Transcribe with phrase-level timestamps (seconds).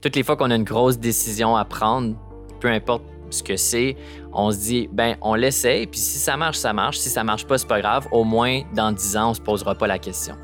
[0.00, 2.14] toutes les fois qu'on a une grosse décision à prendre,
[2.60, 3.96] peu importe ce que c'est,
[4.32, 6.98] on se dit, ben, on l'essaye, puis si ça marche, ça marche.
[6.98, 8.06] Si ça marche pas, c'est pas grave.
[8.10, 10.34] Au moins, dans 10 ans, on se posera pas la question.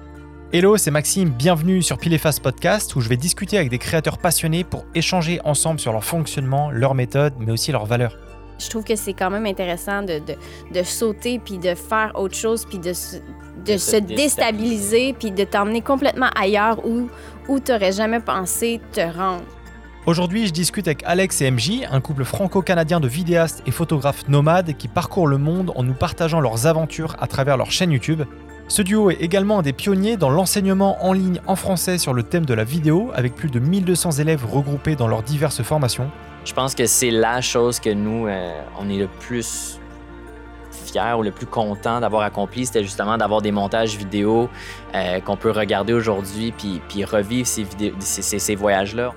[0.52, 4.62] Hello, c'est Maxime, bienvenue sur Pile Podcast où je vais discuter avec des créateurs passionnés
[4.62, 8.16] pour échanger ensemble sur leur fonctionnement, leurs méthodes, mais aussi leurs valeurs.
[8.58, 10.20] Je trouve que c'est quand même intéressant de,
[10.72, 15.80] de, sauter puis de faire autre chose puis de, de, se déstabiliser puis de t'emmener
[15.80, 17.08] complètement ailleurs où,
[17.48, 19.44] où tu n'aurais jamais pensé te rendre.
[20.06, 24.76] Aujourd'hui, je discute avec Alex et MJ, un couple franco-canadien de vidéastes et photographes nomades
[24.76, 28.22] qui parcourent le monde en nous partageant leurs aventures à travers leur chaîne YouTube.
[28.68, 32.22] Ce duo est également un des pionniers dans l'enseignement en ligne en français sur le
[32.22, 36.10] thème de la vidéo, avec plus de 1200 élèves regroupés dans leurs diverses formations.
[36.44, 39.80] Je pense que c'est la chose que nous, euh, on est le plus
[40.70, 44.50] fier ou le plus content d'avoir accompli, c'était justement d'avoir des montages vidéo
[44.94, 49.14] euh, qu'on peut regarder aujourd'hui puis, revivre ces voyages-là.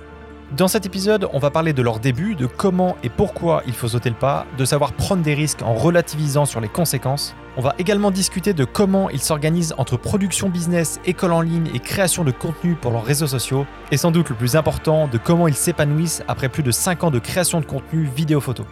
[0.55, 3.89] Dans cet épisode, on va parler de leur début, de comment et pourquoi il faut
[3.89, 7.35] sauter le pas, de savoir prendre des risques en relativisant sur les conséquences.
[7.57, 11.79] On va également discuter de comment ils s'organisent entre production business, école en ligne et
[11.79, 13.65] création de contenu pour leurs réseaux sociaux.
[13.91, 17.11] Et sans doute le plus important, de comment ils s'épanouissent après plus de 5 ans
[17.11, 18.63] de création de contenu vidéo-photo.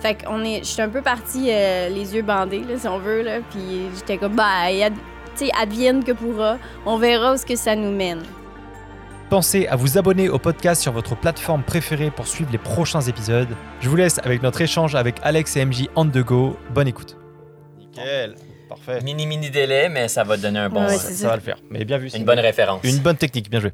[0.00, 3.24] Fait qu'on est, je suis un peu partie euh, les yeux bandés, si on veut,
[3.50, 4.66] puis j'étais comme, bah,
[5.62, 8.22] advienne que pourra, on verra où ça nous mène.
[9.30, 13.46] Pensez à vous abonner au podcast sur votre plateforme préférée pour suivre les prochains épisodes.
[13.80, 16.56] Je vous laisse avec notre échange avec Alex et MJ on the go.
[16.74, 17.16] Bonne écoute.
[17.78, 18.34] Nickel.
[18.68, 19.00] Parfait.
[19.02, 20.88] Mini mini délai, mais ça va donner un bon.
[20.88, 21.28] ça.
[21.28, 21.58] va le faire.
[21.70, 22.08] Mais bien vu.
[22.12, 22.82] Une bonne référence.
[22.82, 23.48] Une bonne technique.
[23.48, 23.72] Bien joué.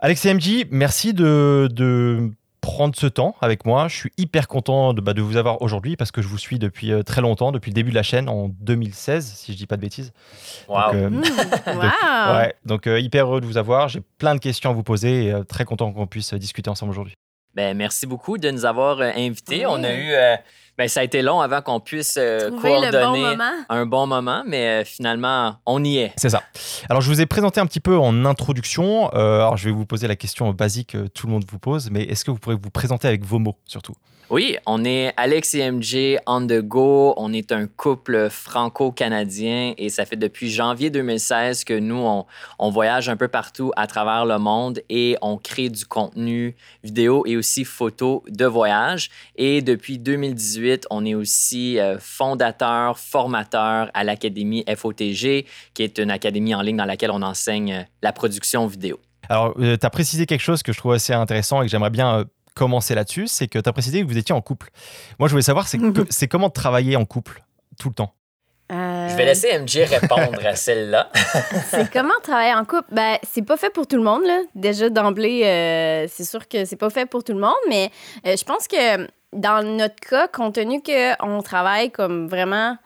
[0.00, 3.88] Alex et MJ, merci de, de prendre ce temps avec moi.
[3.88, 6.58] Je suis hyper content de, bah, de vous avoir aujourd'hui parce que je vous suis
[6.58, 9.66] depuis euh, très longtemps, depuis le début de la chaîne en 2016, si je dis
[9.66, 10.12] pas de bêtises.
[10.68, 10.94] Wow.
[10.94, 11.26] Euh, donc,
[11.66, 13.88] mmh, ouais, donc euh, hyper heureux de vous avoir.
[13.88, 17.14] J'ai plein de questions à vous poser et très content qu'on puisse discuter ensemble aujourd'hui.
[17.54, 19.66] Ben, merci beaucoup de nous avoir invités.
[19.66, 20.12] On a eu
[20.80, 23.36] ben, ça a été long avant qu'on puisse euh, coordonner
[23.68, 26.14] un bon moment, mais euh, finalement, on y est.
[26.16, 26.42] C'est ça.
[26.88, 29.10] Alors, je vous ai présenté un petit peu en introduction.
[29.12, 31.90] Euh, alors, je vais vous poser la question basique que tout le monde vous pose,
[31.90, 33.92] mais est-ce que vous pourrez vous présenter avec vos mots surtout?
[34.30, 37.14] Oui, on est Alex et MJ on the go.
[37.16, 42.06] On est un couple franco-canadien et ça fait depuis janvier 2016 que nous,
[42.58, 46.54] on, voyage un peu partout à travers le monde et on crée du contenu
[46.84, 49.10] vidéo et aussi photo de voyage.
[49.34, 56.12] Et depuis 2018, on est aussi euh, fondateur, formateur à l'Académie FOTG, qui est une
[56.12, 59.00] académie en ligne dans laquelle on enseigne euh, la production vidéo.
[59.28, 61.90] Alors, euh, tu as précisé quelque chose que je trouve assez intéressant et que j'aimerais
[61.90, 62.26] bien
[62.60, 64.68] commencer là-dessus, c'est que tu as précisé que vous étiez en couple.
[65.18, 65.78] Moi, je voulais savoir, c'est,
[66.10, 67.42] c'est comment travailler en couple
[67.78, 68.14] tout le temps?
[68.68, 71.10] Je vais laisser MJ répondre à celle-là.
[71.70, 72.84] c'est comment travailler en couple?
[72.92, 74.22] Ben, c'est pas fait pour tout le monde.
[74.24, 74.42] Là.
[74.54, 77.90] Déjà, d'emblée, euh, c'est sûr que c'est pas fait pour tout le monde, mais
[78.26, 82.76] euh, je pense que dans notre cas, compte tenu qu'on travaille comme vraiment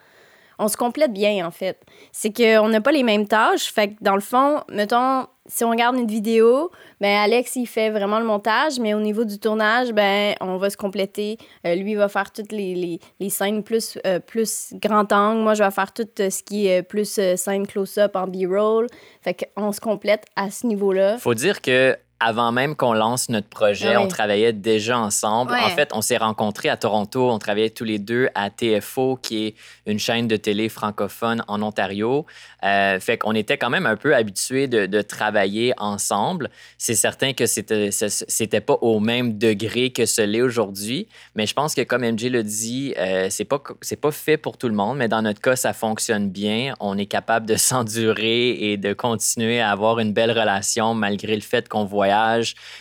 [0.60, 1.80] on se complète bien, en fait.
[2.12, 3.72] C'est qu'on n'a pas les mêmes tâches.
[3.72, 7.90] Fait que dans le fond, mettons, si on regarde une vidéo, ben Alex, il fait
[7.90, 11.36] vraiment le montage, mais au niveau du tournage, ben on va se compléter.
[11.66, 15.42] Euh, lui, il va faire toutes les, les, scènes plus, euh, plus grand angle.
[15.42, 18.86] Moi, je vais faire tout euh, ce qui est plus scène close-up en B-roll.
[19.22, 21.18] Fait qu'on se complète à ce niveau-là.
[21.18, 25.52] Faut dire que avant même qu'on lance notre projet, ah on travaillait déjà ensemble.
[25.52, 27.30] En fait, on s'est rencontrés à Toronto.
[27.30, 29.54] On travaillait tous les deux à TFO, qui est
[29.84, 32.24] une chaîne de télé francophone en Ontario.
[32.64, 36.48] Euh, fait qu'on était quand même un peu habitués de, travailler ensemble.
[36.78, 41.52] C'est certain que c'était, c'était pas au même degré que ce l'est aujourd'hui, mais je
[41.52, 44.74] pense que comme MJ le dit, euh, c'est pas c'est pas fait pour tout le
[44.74, 46.74] monde, mais dans notre cas, ça fonctionne bien.
[46.80, 51.42] On est capable de s'endurer et de continuer à avoir une belle relation malgré le
[51.42, 52.13] fait qu'on voyage,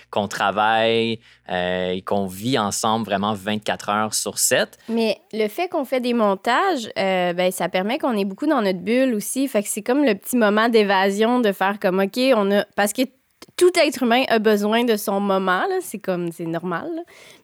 [0.09, 4.77] qu'on travaille euh, et qu'on vit ensemble vraiment 24 heures sur 7.
[4.89, 8.61] Mais le fait qu'on fait des montages, euh, ben, ça permet qu'on est beaucoup dans
[8.61, 9.47] notre bulle aussi.
[9.47, 12.65] Fait que c'est comme le petit moment d'évasion de faire comme, OK, on a...
[12.75, 13.01] Parce que
[13.57, 16.89] tout être humain a besoin de son moment, c'est comme, c'est normal.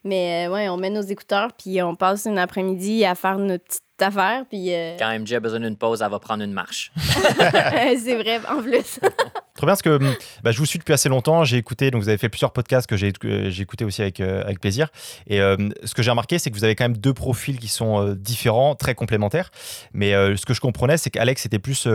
[0.02, 3.64] Mais euh, ouais, on met nos écouteurs, puis on passe une après-midi à faire notre
[3.64, 4.44] petite affaire.
[4.48, 6.90] Puis, Quand MJ a besoin d'une pause, elle va prendre une marche.
[6.96, 8.98] c'est vrai, en plus.
[9.60, 9.98] Trop bien parce que
[10.42, 11.44] bah, je vous suis depuis assez longtemps.
[11.44, 14.58] J'ai écouté, donc vous avez fait plusieurs podcasts que j'ai écouté aussi avec, euh, avec
[14.58, 14.88] plaisir.
[15.26, 17.68] Et euh, ce que j'ai remarqué, c'est que vous avez quand même deux profils qui
[17.68, 19.50] sont euh, différents, très complémentaires.
[19.92, 21.86] Mais ce que je comprenais, c'est qu'Alex était plus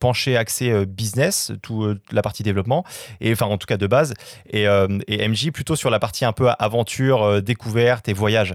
[0.00, 2.84] penché axé business, toute la partie développement,
[3.22, 4.12] et enfin en tout cas de base,
[4.50, 8.54] et MJ plutôt sur la partie un peu aventure, découverte et voyage.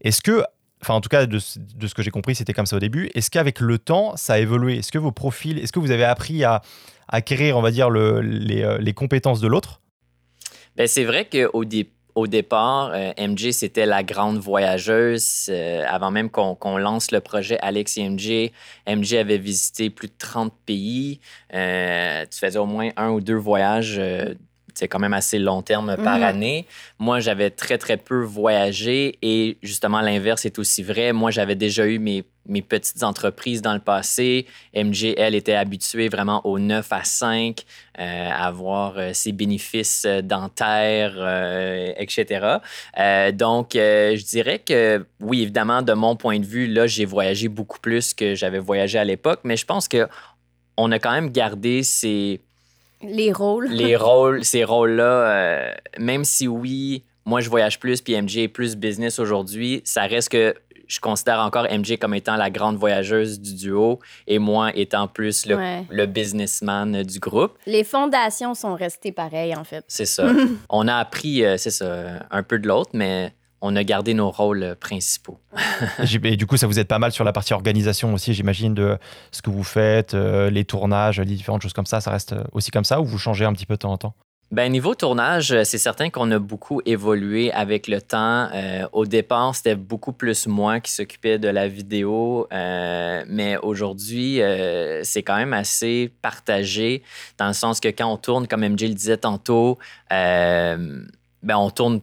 [0.00, 0.42] Est-ce que
[0.82, 3.10] enfin en tout cas de, ce que j'ai compris, c'était comme ça au début.
[3.14, 4.78] Est-ce qu'avec le temps, ça a évolué?
[4.78, 6.62] Est-ce que vos profils, est-ce que vous avez appris à,
[7.08, 9.80] acquérir, on va dire, euh, les compétences de l'autre?
[10.76, 11.64] Ben, c'est vrai qu'au
[12.14, 15.46] au départ, euh, MJ, c'était la grande voyageuse.
[15.48, 18.50] Euh, avant même qu'on lance le projet Alex et MJ,
[18.88, 21.20] MJ avait visité plus de 30 pays.
[21.54, 24.00] Euh, tu faisais au moins un ou deux voyages
[24.80, 26.24] c'est quand même assez long terme par mhm.
[26.24, 26.66] année.
[26.98, 31.12] Moi, j'avais très, très peu voyagé et justement, l'inverse est aussi vrai.
[31.12, 34.46] Moi, j'avais déjà eu mes, mes, petites entreprises dans le passé.
[34.72, 37.62] Elle, était habituée vraiment au 9 à 5,
[37.98, 41.16] euh, à avoir euh, ses bénéfices euh, dentaires,
[41.98, 42.56] etc.
[43.34, 47.80] donc, je dirais que oui, évidemment, de mon point de vue, là, j'ai voyagé beaucoup
[47.80, 50.08] plus que j'avais voyagé à l'époque, mais je pense que
[50.78, 52.40] on a quand même gardé ces
[53.02, 53.68] les rôles.
[53.68, 58.48] les rôles, ces rôles-là, euh, même si oui, moi je voyage plus, puis MJ est
[58.48, 60.54] plus business aujourd'hui, ça reste que
[60.90, 65.46] je considère encore MJ comme étant la grande voyageuse du duo et moi étant plus
[65.46, 65.56] le,
[65.88, 67.56] le businessman du groupe.
[67.64, 69.84] Les fondations sont restées pareilles, en fait.
[69.86, 70.26] C'est ça.
[70.68, 74.30] On a appris, euh, c'est ça, un peu de l'autre, mais on a gardé nos
[74.30, 75.38] rôles euh, principaux.
[76.24, 78.98] et du coup, ça vous aide pas mal sur la partie organisation aussi, j'imagine, de
[79.30, 82.00] ce que vous faites, euh, les tournages, les différentes choses comme ça.
[82.00, 83.98] Ça reste euh, aussi comme ça ou vous changez un petit peu de temps en
[83.98, 84.14] temps?
[84.50, 88.48] Ben, niveau tournage, c'est certain qu'on a beaucoup évolué avec le temps.
[88.90, 94.40] au départ, c'était beaucoup plus moi qui s'occupais de la vidéo, mais aujourd'hui,
[95.04, 97.04] c'est quand même assez partagé
[97.38, 99.78] dans le sens que quand on tourne, comme MJ le disait tantôt,
[100.10, 101.06] ben,
[101.44, 102.00] on tourne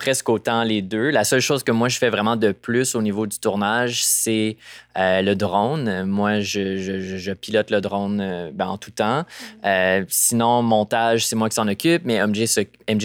[0.00, 1.10] presque autant les deux.
[1.10, 4.56] La seule chose que moi, je fais vraiment de plus au niveau du tournage, c'est
[4.96, 6.04] euh, le drone.
[6.04, 9.24] Moi, je, pilote le drone euh, ben, en tout temps.
[9.66, 12.46] Euh, sinon, montage, c'est moi qui s'en occupe, mais MJ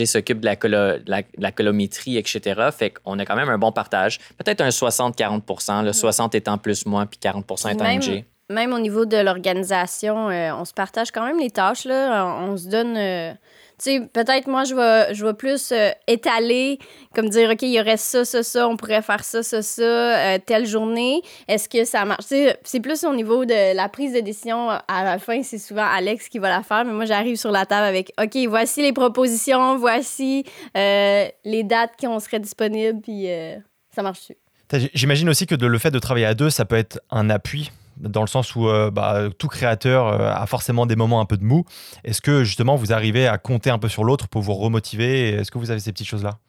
[0.06, 2.70] s'occupe de, la, la, colométrie, etc.
[2.72, 4.20] Fait qu'on a quand même un bon partage.
[4.38, 7.44] Peut-être un 60-40% le 60 étant plus moi, puis 40
[7.74, 8.24] étant même, MJ.
[8.50, 11.84] Même au niveau de l'organisation, on se partage quand même les tâches.
[11.84, 12.26] Là.
[12.26, 13.36] On, se donne
[13.80, 16.80] sais, peut-être moi, je vais, je vais plus euh, étaler,
[17.14, 19.84] comme dire, OK, il y aurait ça, ça, ça, on pourrait faire ça, ça, ça,
[19.84, 21.22] euh, telle journée.
[21.48, 22.26] Est-ce que ça marche?
[22.26, 24.70] c'est plus au niveau de la prise de décision.
[24.70, 27.66] À la fin, c'est souvent Alex qui va la faire, mais moi, j'arrive sur la
[27.66, 30.46] table avec, OK, voici les propositions, voici
[30.78, 33.28] euh, les dates qui on serait disponibles, puis
[33.94, 34.90] ça marche dessus.
[34.94, 38.22] J'imagine aussi que le fait de travailler à deux, ça peut être un appui dans
[38.22, 41.44] le sens où euh, bah, tout créateur euh, a forcément des moments un peu de
[41.44, 41.66] mou.
[42.04, 45.30] Est-ce que justement vous arrivez à compter un peu sur l'autre pour vous remotiver?
[45.30, 46.40] Est-ce que vous avez ces petites choses-là?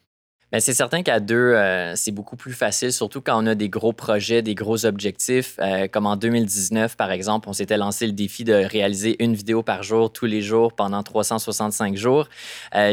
[0.53, 3.67] Ben, c'est certain qu'à deux, euh, c'est beaucoup plus facile, surtout quand on a des
[3.67, 5.59] gros projets, des gros objectifs.
[5.91, 9.83] comme en 2019, par exemple, on s'était lancé le défi de réaliser une vidéo par
[9.83, 12.29] jour, tous les jours, pendant 365 jours.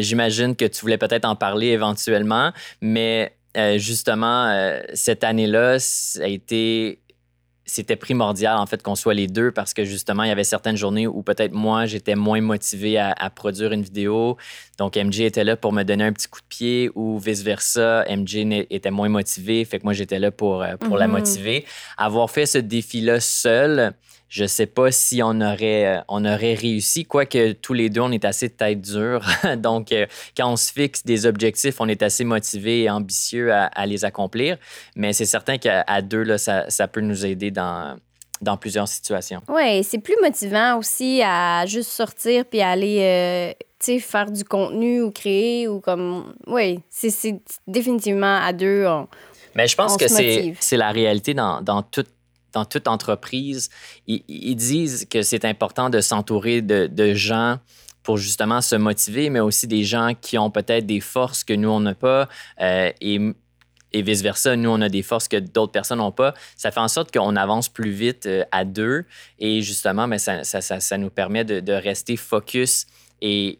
[0.01, 3.37] J'imagine que tu voulais peut-être en parler éventuellement, mais
[3.77, 7.04] justement, cette année-là, ça a été
[7.67, 10.77] c'était primordial en fait qu'on soit les deux parce que justement il y avait certaines
[10.77, 14.37] journées où peut-être moi j'étais moins motivé à, produire une vidéo.
[14.79, 18.05] Donc MJ était là pour me donner un petit coup de pied ou vice versa
[18.09, 19.65] MJ était moins motivé.
[19.65, 21.15] Fait que moi j'étais là pour euh, pour la mhm.
[21.15, 21.65] motiver.
[21.97, 23.95] Avoir fait ce défi là seul
[24.29, 28.11] je sais pas si on aurait, euh, on aurait réussi, quoique tous les deux, on
[28.11, 29.25] est assez tête dure.
[29.59, 30.07] Donc, euh,
[30.37, 34.57] quand on se fixe des objectifs, on est assez motivé et ambitieux à, les accomplir.
[34.97, 37.97] Mais c'est certain qu'à deux, là, ça, ça, peut nous aider dans,
[38.41, 39.41] dans plusieurs situations.
[39.49, 43.55] Oui, c'est plus motivant aussi à juste sortir puis aller
[43.89, 46.35] euh, faire du contenu ou créer ou comme.
[46.47, 48.87] Oui, c'est définitivement à deux.
[49.55, 52.14] Mais je pense que c'est la réalité dans, dans toute
[52.55, 53.69] dans toute entreprise,
[54.07, 57.59] ils, disent que c'est important de s'entourer de, gens
[58.03, 61.69] pour justement se motiver, mais aussi des gens qui ont peut-être des forces que nous,
[61.69, 62.29] on n'a pas.
[62.61, 66.35] Euh, et, vice-versa, nous, on a des forces que d'autres personnes n'ont pas.
[66.57, 69.05] Ça fait en sorte qu'on avance plus vite euh, à deux.
[69.39, 72.87] Et justement, mais ça, ça, nous permet de, rester focus
[73.21, 73.59] et,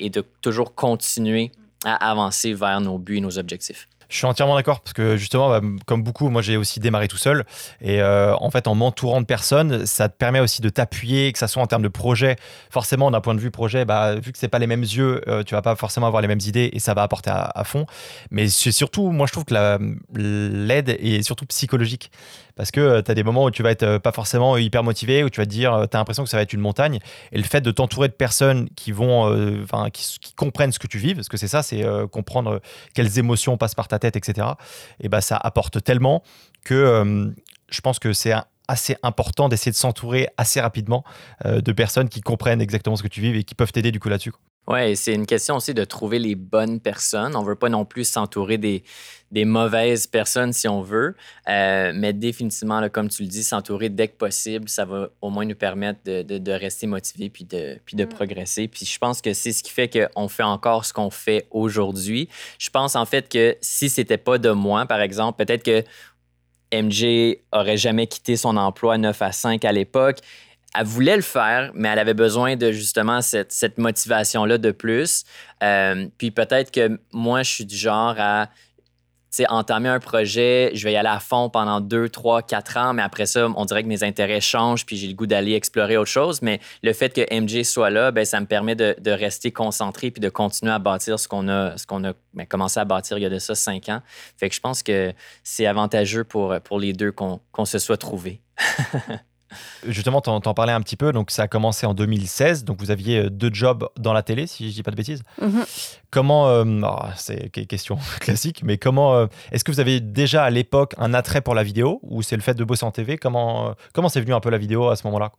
[0.00, 1.52] et de toujours continuer
[1.84, 3.88] à avancer vers nos buts et nos objectifs.
[4.08, 7.16] Je suis entièrement d'accord parce que justement, bah, comme beaucoup, moi j'ai aussi démarré tout
[7.16, 7.44] seul.
[7.80, 11.38] Et euh, en fait, en m'entourant de personnes, ça te permet aussi de t'appuyer, que
[11.38, 12.36] ça soit en termes de projet.
[12.70, 15.42] Forcément, d'un point de vue projet, bah, vu que c'est pas les mêmes yeux, euh,
[15.42, 17.86] tu vas pas forcément avoir les mêmes idées et ça va apporter à, fond.
[18.30, 19.54] Mais c'est surtout, moi je trouve que
[20.14, 22.10] l'aide est surtout psychologique.
[22.56, 25.24] Parce que euh, tu as des moments où tu vas être pas forcément hyper motivé,
[25.24, 26.98] où tu vas te dire, tu as l'impression que ça va être une montagne.
[27.32, 28.92] Et le fait de t'entourer de personnes qui
[30.36, 32.60] comprennent ce que tu vis, parce que c'est ça, c'est comprendre
[32.94, 34.48] quelles émotions passent par ta tête, etc.
[35.00, 36.22] Et bah, ça apporte tellement
[36.64, 37.30] que euh,
[37.70, 38.34] je pense que c'est
[38.66, 41.04] assez important d'essayer de s'entourer assez rapidement
[41.44, 44.00] euh, de personnes qui comprennent exactement ce que tu vis et qui peuvent t'aider du
[44.00, 44.32] coup là-dessus.
[44.66, 47.36] Oui, c'est une question aussi de trouver les bonnes personnes.
[47.36, 48.82] On ne veut pas non plus s'entourer des,
[49.30, 51.14] des mauvaises personnes si on veut,
[51.48, 55.44] euh, mais définitivement, comme tu le dis, s'entourer dès que possible, ça va au moins
[55.44, 58.08] nous permettre de, de, rester motivés puis de, puis de mm.
[58.08, 58.68] progresser.
[58.68, 62.28] Puis je pense que c'est ce qui fait qu'on fait encore ce qu'on fait aujourd'hui.
[62.58, 65.84] Je pense en fait que si c'était pas de moi, par exemple, peut-être que
[66.72, 70.18] MJ aurait jamais quitté son emploi 9 à 5 à l'époque
[70.74, 75.24] elle voulait le faire, mais elle avait besoin de justement cette, cette motivation-là de plus.
[75.62, 78.48] Euh, puis peut-être que moi, je suis du genre à
[79.48, 83.02] entamer un projet, je vais y aller à fond pendant deux, trois, quatre ans, mais
[83.02, 86.10] après ça, on dirait que mes intérêts changent, puis j'ai le goût d'aller explorer autre
[86.10, 86.40] chose.
[86.42, 90.10] Mais le fait que MJ soit là, ben, ça me permet de, de rester concentré
[90.10, 93.18] puis de continuer à bâtir ce qu'on a, ce qu'on a ben, commencé à bâtir
[93.18, 94.02] il y a de ça cinq ans.
[94.36, 95.12] Fait que je pense que
[95.42, 98.40] c'est avantageux pour, pour les deux qu'on se soit trouvés.
[99.86, 101.12] Justement, tu en, parlais un petit peu.
[101.12, 102.64] Donc, ça a commencé en 2016.
[102.64, 105.22] Donc, vous aviez euh, deux jobs dans la télé, si je dis pas de bêtises.
[105.40, 105.98] Mm-hmm.
[106.10, 110.44] Comment, euh, ah, c'est une question classique, mais comment, euh, est-ce que vous avez déjà
[110.44, 112.00] à l'époque un attrait pour la vidéo?
[112.02, 114.58] Ou c'est le fait de bosser en TV Comment, comment c'est venu un peu la
[114.58, 115.32] vidéo à ce moment-là?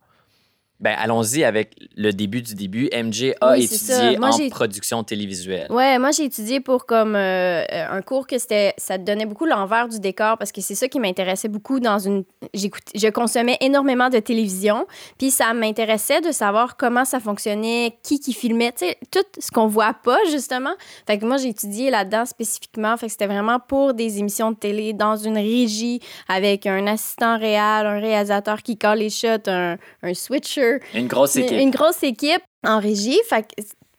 [0.78, 2.90] Ben, allons-y avec le début du début.
[2.92, 5.66] MJ a étudié en production télévisuelle.
[5.70, 9.46] Ouais, moi j'ai étudié pour comme euh, un cours que c'était, ça te donnait beaucoup
[9.46, 12.24] l'envers du décor parce que c'est ça qui m'intéressait beaucoup dans une.
[12.52, 14.86] Je consommais énormément de télévision,
[15.18, 19.50] puis ça m'intéressait de savoir comment ça fonctionnait, qui qui filmait, tu sais, tout ce
[19.50, 20.74] qu'on voit pas justement.
[21.06, 22.96] Fait que moi j'ai étudié là-dedans spécifiquement.
[22.98, 27.38] Fait que c'était vraiment pour des émissions de télé dans une régie avec un assistant
[27.38, 31.58] réel, un réalisateur qui colle les shots, un, un switcher une grosse équipe.
[31.58, 33.18] Une, grosse équipe en régie.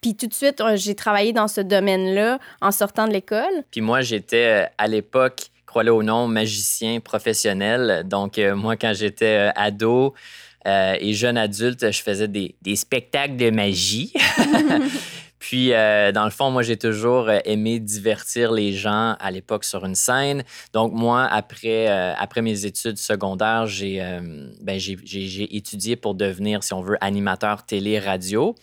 [0.00, 3.64] puis tout de suite, euh, j'ai travaillé dans ce domaine-là en sortant de l'école.
[3.70, 8.04] Puis moi, j'étais euh, à l'époque, crois-le ou non, magicien professionnel.
[8.06, 10.14] Donc, euh, moi, quand j'étais ado
[10.66, 14.12] et jeune adulte, je faisais des, des spectacles de magie.
[15.38, 19.64] Puis, euh, dans le fond, moi, j'ai toujours euh, aimé divertir les gens à l'époque
[19.64, 20.44] sur une scène.
[20.72, 23.98] Donc, moi, après, euh, après mes études secondaires, j'ai
[24.60, 24.80] ben,
[25.50, 28.54] étudié pour devenir, si on veut, animateur télé-radio.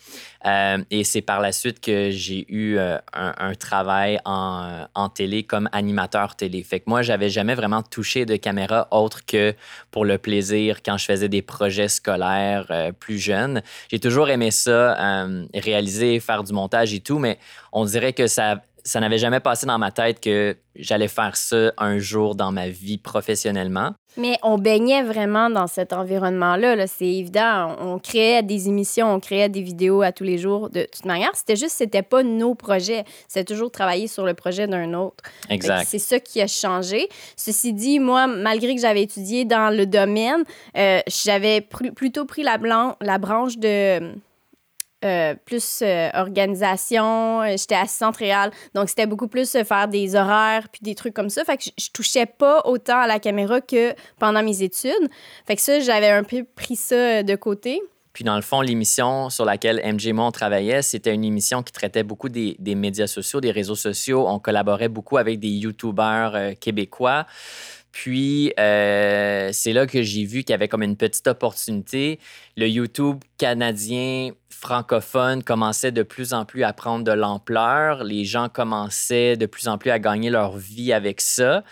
[0.46, 6.36] Et c'est par la suite que j'ai eu un, un, travail en, télé comme animateur
[6.36, 6.62] télé.
[6.64, 9.56] Fait que moi, j'avais jamais vraiment touché de caméra autre que
[9.90, 13.64] pour le plaisir quand je faisais des projets scolaires plus jeunes.
[13.90, 17.40] J'ai toujours aimé ça, réaliser, faire du montage et tout, mais
[17.72, 21.74] on dirait que ça, ça n'avait jamais passé dans ma tête que j'allais faire ça
[21.78, 23.94] un jour dans ma vie professionnellement.
[24.18, 26.76] Mais on baignait vraiment dans cet environnement-là.
[26.76, 27.76] -là, c'est évident.
[27.80, 30.70] On créait des émissions, on créait des vidéos à tous les jours.
[30.70, 33.04] De toute manière, c'était juste, c'était pas nos projets.
[33.28, 35.24] C'était toujours travailler sur le projet d'un autre.
[35.50, 35.86] Exact.
[35.88, 37.10] C'est ça qui a changé.
[37.36, 40.44] Ceci dit, moi, malgré que j'avais étudié dans le domaine,
[40.78, 44.14] euh, j'avais plutôt pris la, blanc, la branche de
[45.06, 47.42] euh, plus euh, organisation.
[47.42, 48.50] Euh, j'étais assistante réelle.
[48.74, 51.44] Donc, c'était beaucoup plus faire des horaires puis des trucs comme ça.
[51.44, 55.10] Fait que je, touchais pas autant à la caméra que pendant mes études.
[55.46, 57.82] Fait que ça, j'avais un peu pris ça de côté.
[58.14, 61.72] Puis dans le fond, l'émission sur laquelle MJ et moi travaillait, c'était une émission qui
[61.72, 64.26] traitait beaucoup des, des, médias sociaux, des réseaux sociaux.
[64.28, 67.28] On collaborait beaucoup avec des YouTubers québécois.
[67.92, 72.20] Puis, c'est là que j'ai vu qu'il y avait comme une petite opportunité.
[72.58, 78.04] Le YouTube canadien francophone commençait de plus en plus à prendre de l'ampleur.
[78.04, 81.64] Les gens commençaient de plus en plus à gagner leur vie avec ça.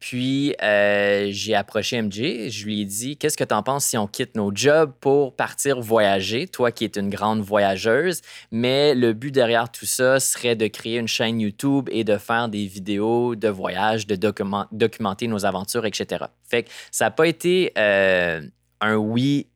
[0.00, 3.98] Puis, euh, j'ai approché MJ, je lui ai dit Qu'est-ce que tu en penses si
[3.98, 9.12] on quitte nos jobs pour partir voyager, toi qui es une grande voyageuse, mais le
[9.12, 13.36] but derrière tout ça serait de créer une chaîne YouTube et de faire des vidéos
[13.36, 14.16] de voyage, de
[14.72, 16.24] documenter nos aventures, etc.
[16.48, 18.40] Fait que ça n'a pas été euh,
[18.80, 19.48] un oui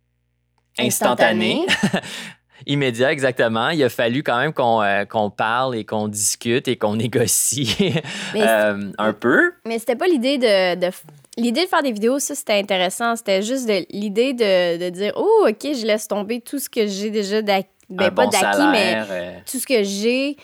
[0.78, 1.66] instantané.
[2.66, 3.70] Immédiat, exactement.
[3.70, 5.04] Il a fallu quand même qu'on euh,
[5.36, 7.94] parle et qu'on discute et qu'on négocie
[8.36, 9.52] euh, un peu.
[9.66, 10.90] Mais c'était pas l'idée de,
[11.36, 13.16] L'idée de faire des vidéos, ça, c'était intéressant.
[13.16, 17.10] C'était juste l'idée de, de, dire Oh, OK, je laisse tomber tout ce que j'ai
[17.10, 17.68] déjà d'acquis.
[17.90, 19.32] Ben, pas d'acquis, mais euh.
[19.50, 20.36] tout ce que j'ai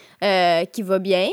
[0.73, 1.29] qui va bien.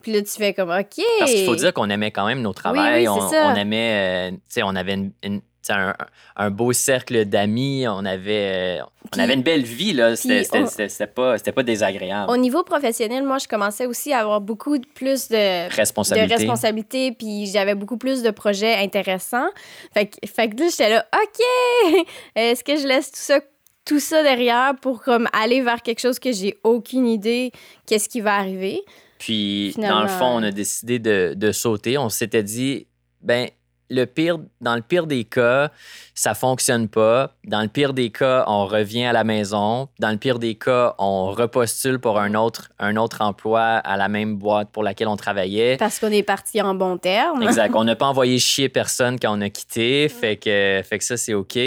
[0.00, 1.04] Puis là, tu fais comme OK.
[1.20, 3.06] Parce qu'il faut dire qu'on aimait quand même nos travails.
[3.06, 4.32] on, on, aimait.
[4.32, 5.94] tu sais, on avait une un,
[6.36, 7.84] un, beau cercle d'amis.
[7.88, 8.80] On avait,
[9.14, 10.16] on avait une belle vie, là.
[10.16, 12.30] C'était pas, pas désagréable.
[12.30, 17.10] Au niveau professionnel, moi, je commençais aussi à avoir beaucoup plus de responsabilités.
[17.10, 19.48] De puis j'avais beaucoup plus de projets intéressants.
[19.94, 22.06] Fait que, fait que là, j'étais là, OK!
[22.34, 23.40] Est-ce que je laisse tout ça
[23.84, 27.50] tout ça derrière pour comme aller vers quelque chose que j'ai aucune idée
[27.84, 28.80] qu'est-ce qui va arriver?
[29.18, 31.96] Puis, dans le fond, on a décidé de, de sauter.
[31.96, 32.86] On s'était dit,
[33.20, 33.48] ben
[33.90, 35.70] le pire, dans le pire des cas,
[36.14, 37.34] ça fonctionne pas.
[37.44, 39.88] Dans le pire des cas, on revient à la maison.
[39.98, 44.08] Dans le pire des cas, on repostule pour un autre, un autre emploi à la
[44.08, 45.76] même boîte pour laquelle on travaillait.
[45.76, 47.42] Parce qu'on est parti en bon terme.
[47.42, 47.74] exact.
[47.74, 50.08] On n'a pas envoyé chier personne quand on a quitté.
[50.08, 51.58] Fait que, fait que ça, c'est OK.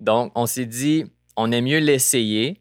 [0.00, 1.04] Donc, on s'est dit,
[1.36, 2.60] on est mieux l'essayer,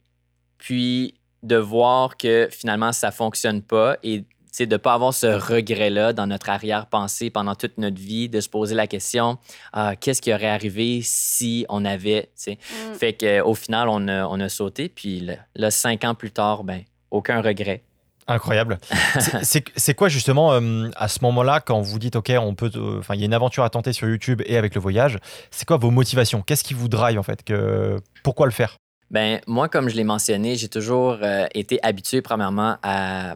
[0.57, 4.25] puis de voir que finalement, ça fonctionne pas et
[4.59, 8.49] de ne pas avoir ce regret-là dans notre arrière-pensée pendant toute notre vie, de se
[8.49, 9.37] poser la question
[9.73, 12.29] ah, qu'est-ce qui aurait arrivé si on avait.
[12.47, 12.53] Mm.
[12.93, 16.81] Fait qu'au final, on a, on a sauté, puis là, cinq ans plus tard, ben,
[17.09, 17.83] aucun regret.
[18.27, 18.77] Incroyable.
[19.41, 23.15] c'est quoi justement euh, à ce moment-là quand vous dites ok on peut euh, enfin
[23.15, 25.17] il y a une aventure à tenter sur YouTube et avec le voyage
[25.49, 26.41] c'est quoi vos motivations?
[26.41, 28.77] Qu'est-ce qui vous drive en fait que pourquoi le faire?
[29.09, 33.35] Ben moi comme je l'ai mentionné j'ai toujours euh, été habitué premièrement à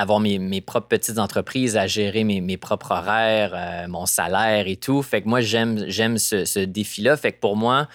[0.00, 5.02] avoir mes, propres petites entreprises, à gérer mes, propres horaires, euh, mon salaire et tout.
[5.02, 7.16] Fait que moi, j'aime, j'aime ce, défi-là.
[7.16, 7.88] Fait que pour moi,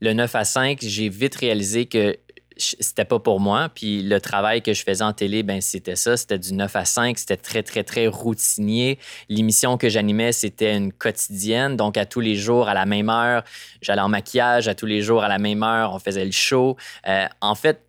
[0.00, 2.16] le 9 à 5, j'ai vite réalisé que
[2.58, 3.68] c'était pas pour moi.
[3.74, 6.84] Puis le travail que je faisais en télé, ben c'était ça, c'était du 9 à
[6.84, 8.98] 5, c'était très, très, très routinier.
[9.28, 13.44] L'émission que j'animais, c'était une quotidienne, donc à tous les jours, à la même heure,
[13.82, 16.76] j'allais en maquillage, à tous les jours, à la même heure, on faisait le show.
[17.06, 17.82] Euh, en fait,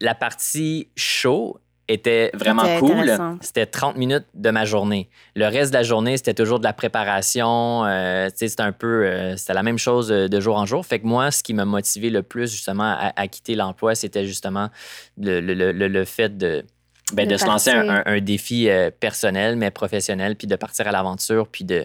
[0.00, 1.60] la partie show,
[1.92, 3.10] était vraiment cool.
[3.40, 5.08] C'était 30 minutes de ma journée.
[5.34, 7.84] Le reste de la journée, c'était toujours de la préparation.
[7.84, 10.84] Euh, c'était un peu, euh, c'était la même chose de jour en jour.
[10.84, 14.70] Fait que moi, ce qui m'a motivé le plus justement à, quitter l'emploi, c'était justement
[15.18, 16.64] le, le, le, fait de,
[17.12, 21.48] ben, de, se lancer un, défi euh, personnel, mais professionnel, puis de partir à l'aventure,
[21.48, 21.84] puis de,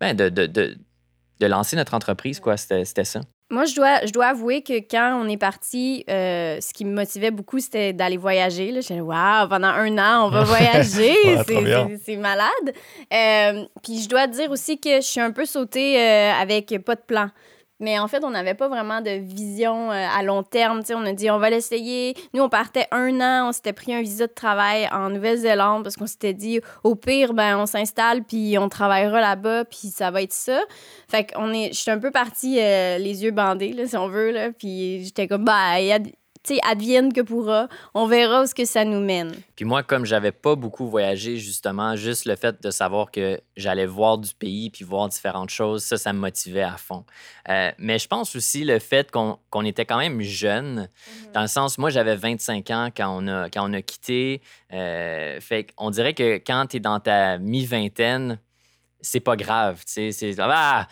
[0.00, 2.56] ben, de, de, de, lancer notre entreprise, quoi.
[2.56, 3.20] C'était ça.
[3.52, 6.94] Moi, je dois, je dois avouer que quand on est parti, euh, ce qui me
[6.94, 8.72] motivait beaucoup, c'était d'aller voyager.
[8.80, 11.14] J'étais waouh, pendant un an, on va voyager.
[12.02, 12.46] c'est malade.
[13.12, 16.94] Euh, puis je dois dire aussi que je suis un peu sautée euh, avec pas
[16.94, 17.28] de plan.
[17.82, 20.82] Mais en fait, on n'avait pas vraiment de vision euh, à long terme.
[20.94, 22.14] on a dit, on va l'essayer.
[22.32, 25.96] Nous, on partait un an, on s'était pris un visa de travail en Nouvelle-Zélande parce
[25.96, 30.22] qu'on s'était dit, au pire, ben, on s'installe, puis on travaillera là-bas, puis ça va
[30.22, 30.60] être ça.
[31.08, 34.54] Fait qu'on je suis un peu partie euh, les yeux bandés, là, si on veut,
[34.56, 35.80] puis j'étais comme, bah,
[36.42, 37.68] tu sais, advienne que pourra.
[37.94, 39.32] On verra où ce que ça nous mène.
[39.54, 43.86] Puis moi, comme j'avais pas beaucoup voyagé, justement, juste le fait de savoir que j'allais
[43.86, 47.04] voir du pays puis voir différentes choses, ça, ça me motivait à fond.
[47.48, 51.32] Euh, mais je pense aussi le fait qu'on était quand même jeune, mhm.
[51.32, 54.42] dans le sens, moi, j'avais 25 ans quand on a, quand on a quitté.
[54.72, 58.38] Euh, fait qu'on dirait que quand tu es dans ta mi-vingtaine,
[59.00, 59.82] c'est pas grave.
[59.86, 60.86] tu sais C'est ah,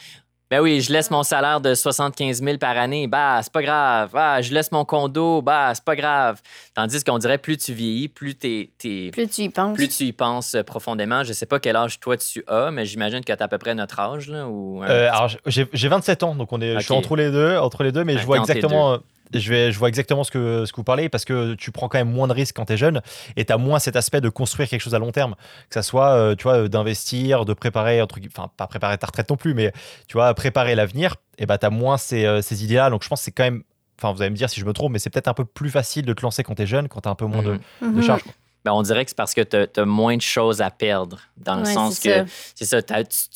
[0.51, 3.07] ben oui, je laisse mon salaire de 75 000 par année.
[3.07, 4.11] Bah, c'est pas grave.
[4.15, 5.43] Ah, je laisse mon condo.
[5.43, 6.41] Bah, c'est pas grave.
[6.75, 8.69] Tandis qu'on dirait plus tu vieillis, plus t'es,
[9.13, 9.77] Plus tu y penses.
[9.77, 11.23] Plus tu y penses euh, profondément.
[11.23, 13.59] Je sais pas quel âge toi tu as, mais j'imagine que tu as à peu
[13.59, 14.29] près notre âge.
[14.29, 17.57] Là, ou, euh, alors, j'ai, 27 ans, donc on est, je suis entre les deux,
[17.57, 18.99] entre les deux mais je vois exactement
[19.35, 21.89] je, vais, je vois exactement ce que, ce que vous parlez parce que tu prends
[21.89, 23.01] quand même moins de risques quand tu es jeune
[23.37, 25.35] et tu as moins cet aspect de construire quelque chose à long terme.
[25.69, 29.37] Que ça soit, euh, tu vois, d'investir, de préparer, enfin, pas préparer ta retraite non
[29.37, 29.73] plus, mais
[30.09, 32.91] tu vois, préparer l'avenir, et bah, tu as moins ces, euh, ces idées-là.
[32.91, 33.63] Donc je pense que c'est quand même,
[33.99, 35.71] enfin, vous allez me dire si je me trompe, mais c'est peut-être un peu plus
[35.71, 37.59] facile de te lancer quand tu es jeune, quand tu as un peu moins de,
[37.81, 37.95] mhm.
[37.95, 38.19] de mhm.
[38.65, 41.19] Ben, on dirait que c'est parce que tu as, moins de choses à perdre.
[41.39, 42.93] Dans le sens que c'est ça, tu,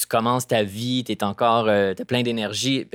[0.06, 2.86] commences ta vie, tu es encore, euh, plein d'énergie.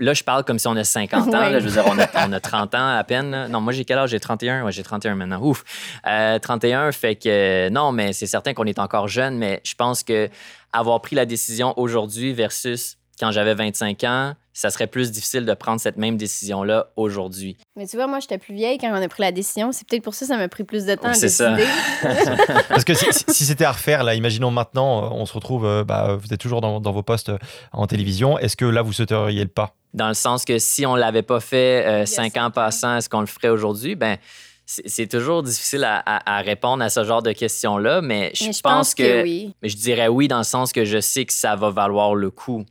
[0.00, 1.50] là, je parle comme si on a 50 ans.
[1.52, 3.46] je veux dire, on a, 30 ans à peine.
[3.48, 4.10] Non, moi, j'ai quel âge?
[4.10, 4.64] J'ai 31.
[4.64, 5.40] Ouais, j'ai 31 maintenant.
[5.42, 5.64] Ouf.
[6.02, 10.02] 31 euh, fait que non, mais c'est certain qu'on est encore jeune, mais je pense
[10.02, 10.28] que
[10.72, 15.54] avoir pris la décision aujourd'hui versus quand j'avais 25 ans, ça serait plus difficile de
[15.54, 17.56] prendre cette même décision-là aujourd'hui.
[17.76, 19.72] Mais tu vois, moi, j'étais plus vieille quand on a pris la décision.
[19.72, 21.64] C'est peut-être pour ça que ça m'a pris plus de temps à décider.
[22.68, 26.16] Parce que si, c'était à refaire, là, imaginons maintenant, euh, on se retrouve, euh, bah,
[26.20, 27.38] vous êtes toujours dans, vos postes euh,
[27.72, 28.38] en télévision.
[28.38, 29.74] Est-ce que là, vous souhaiteriez le pas?
[29.92, 33.20] Dans le sens que si on ne l'avait pas fait cinq ans passant, est-ce qu'on
[33.20, 33.94] le ferait aujourd'hui?
[33.94, 34.18] Ben
[34.66, 39.54] c'est toujours difficile à, répondre à ce genre de questions-là, mais je, pense, que, oui.
[39.62, 42.30] Mais je dirais oui dans le sens que je sais que ça va valoir le
[42.30, 42.64] coup.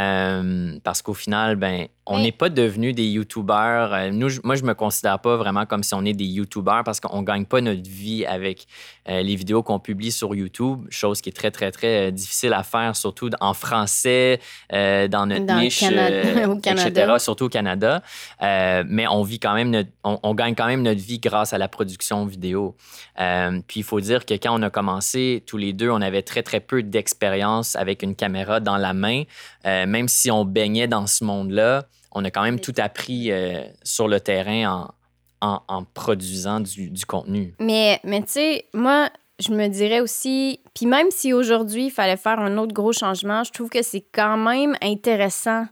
[0.00, 3.94] Euh, parce qu'au final, ben, on n'est pas devenus des YouTubeurs.
[3.94, 6.98] Euh, nous, moi, je me considère pas vraiment comme si on est des YouTubeurs parce
[6.98, 8.66] qu'on gagne pas notre vie avec
[9.08, 12.64] euh, les vidéos qu'on publie sur YouTube, chose qui est très, très, très difficile à
[12.64, 18.02] faire, surtout en français, dans notre niche, etc., surtout au Canada.
[18.40, 22.26] mais on vit quand même, on, gagne quand même notre vie grâce à la production
[22.26, 22.74] vidéo.
[23.16, 26.42] puis il faut dire que quand on a commencé, tous les deux, on avait très,
[26.42, 29.22] très peu d'expérience avec une caméra dans la main.
[29.64, 34.08] même si on baignait dans ce monde-là, on a quand même tout appris euh, sur
[34.08, 34.92] le terrain
[35.40, 37.54] en, en, produisant du, du, contenu.
[37.58, 42.16] Mais, mais tu sais, moi, je me dirais aussi, puis même si aujourd'hui il fallait
[42.16, 45.66] faire un autre gros changement, je trouve que c'est quand même intéressant.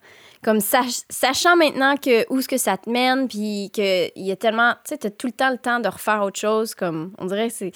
[0.44, 4.74] Comme sachant maintenant que où est-ce que ça te mène, puis qu'il y a tellement,
[4.86, 7.48] tu sais, as tout le temps le temps de refaire autre chose, comme on dirait
[7.48, 7.72] que c'est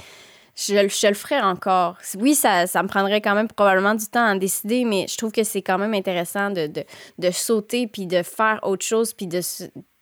[0.55, 1.97] je, je, le ferais encore.
[2.19, 5.17] Oui, ça, ça, me prendrait quand même probablement du temps à en décider, mais je
[5.17, 6.85] trouve que c'est quand même intéressant de, de,
[7.19, 9.39] de, sauter puis de faire autre chose puis de,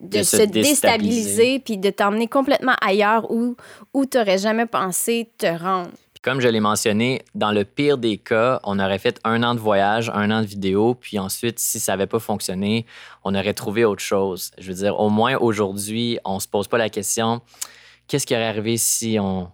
[0.01, 3.57] de, se, déstabiliser puis de t'emmener complètement ailleurs où,
[3.95, 5.91] où tu n'aurais jamais pensé te rendre.
[6.21, 9.61] comme je l'ai mentionné, dans le pire des cas, on aurait fait un an de
[9.61, 12.87] voyage, un an de vidéo, puis ensuite, si ça n'avait pas fonctionné,
[13.23, 14.51] on aurait trouvé autre chose.
[14.59, 17.41] Je veux dire, au moins aujourd'hui, on ne se pose pas la question
[18.09, 19.53] qu'est-ce qui aurait arrivé si on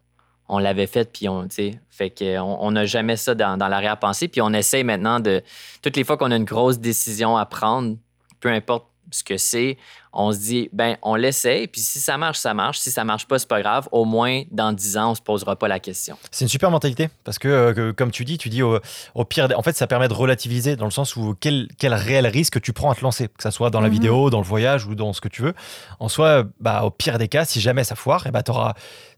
[0.49, 1.49] on l'avait fait, puis on,
[1.91, 5.43] fait qu'on n'a jamais ça dans, dans l'arrière-pensée, puis on essaye maintenant de,
[5.83, 7.97] toutes les fois qu'on a une grosse décision à prendre,
[8.41, 9.79] peu importe ce que c'est,
[10.19, 12.79] on se dit, ben, on l'essaye, puis si ça marche, ça marche.
[12.79, 13.87] Si ça marche pas, c'est pas grave.
[13.93, 16.17] Au moins, dans 10 ans, on se posera pas la question.
[16.31, 18.81] C'est une super mentalité, parce que, euh, comme tu dis, tu dis au,
[19.29, 22.63] pire, en fait, ça permet de relativiser dans le sens où quel, quel réel risque
[22.63, 23.95] tu prends à te lancer, que ça soit dans la mhm.
[23.95, 25.53] vidéo, dans le voyage ou dans ce que tu veux.
[26.01, 28.73] En soi, bah, au pire des cas, si jamais ça foire, et eh bah, t'auras,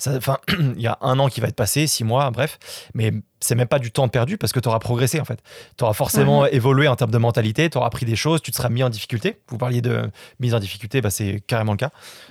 [0.09, 2.59] enfin, il y a un an qui va être passé, six mois, bref,
[2.95, 5.41] mais c'est même pas du temps perdu parce que tu auras progressé en fait.
[5.77, 8.57] Tu auras forcément évolué en termes de mentalité, tu auras appris des choses, tu te
[8.57, 9.39] seras mis en difficulté.
[9.49, 11.91] Vous parliez de mise en difficulté bah, c'est carrément le cas.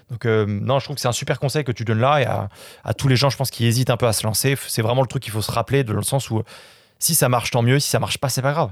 [0.09, 2.25] Donc, euh, non, je trouve que c'est un super conseil que tu donnes là et
[2.25, 4.55] à, tous les gens, je pense, qui hésitent un peu à se lancer.
[4.67, 6.41] C'est vraiment le truc qu'il faut se rappeler, dans le sens où
[6.99, 7.79] si ça marche, tant mieux.
[7.79, 8.71] Si ça marche pas, c'est pas grave.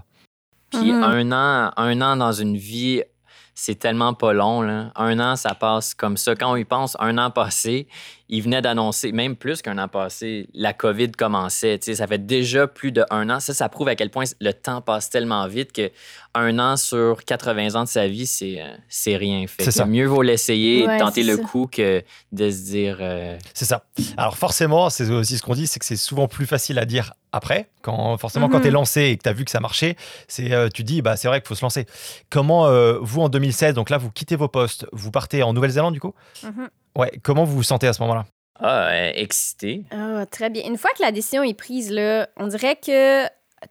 [0.71, 1.03] Puis mhm.
[1.03, 3.03] un, an, un an dans une vie,
[3.53, 4.61] c'est tellement pas long.
[4.61, 4.91] Là.
[4.95, 6.35] Un an, ça passe comme ça.
[6.35, 7.87] Quand on y pense, un an passé,
[8.27, 11.79] il venait d'annoncer, même plus qu'un an passé, la COVID commençait.
[11.81, 13.39] Ça fait déjà plus d'un an.
[13.39, 15.91] Ça, ça prouve à quel point le temps passe tellement vite que
[16.33, 19.63] un an sur 80 ans de sa vie, c'est, euh, c'est rien fait.
[19.63, 19.85] C'est ça.
[19.85, 22.97] Mieux vaut l'essayer tenter le coup que de se dire.
[22.99, 23.85] Euh, c'est ça.
[24.17, 27.13] Alors, forcément, c'est aussi ce qu'on dit, c'est que c'est souvent plus facile à dire
[27.31, 27.69] après.
[27.83, 28.63] Quand, forcément, quand mhm.
[28.63, 29.95] tu es lancé et que tu as vu que ça marchait,
[30.27, 31.85] c'est, euh, tu dis, bah, c'est vrai qu'il faut se lancer.
[32.31, 32.69] Comment,
[33.01, 36.15] vous, en 2016, donc là, vous quittez vos postes, vous partez en Nouvelle-Zélande, du coup?
[36.43, 36.69] Mhm.
[36.95, 38.25] Ouais, comment vous vous sentez à ce moment-là?
[38.59, 39.83] Ah, excité.
[39.91, 40.63] Ah, très bien.
[40.65, 43.25] Une fois que la décision est prise, là, on dirait que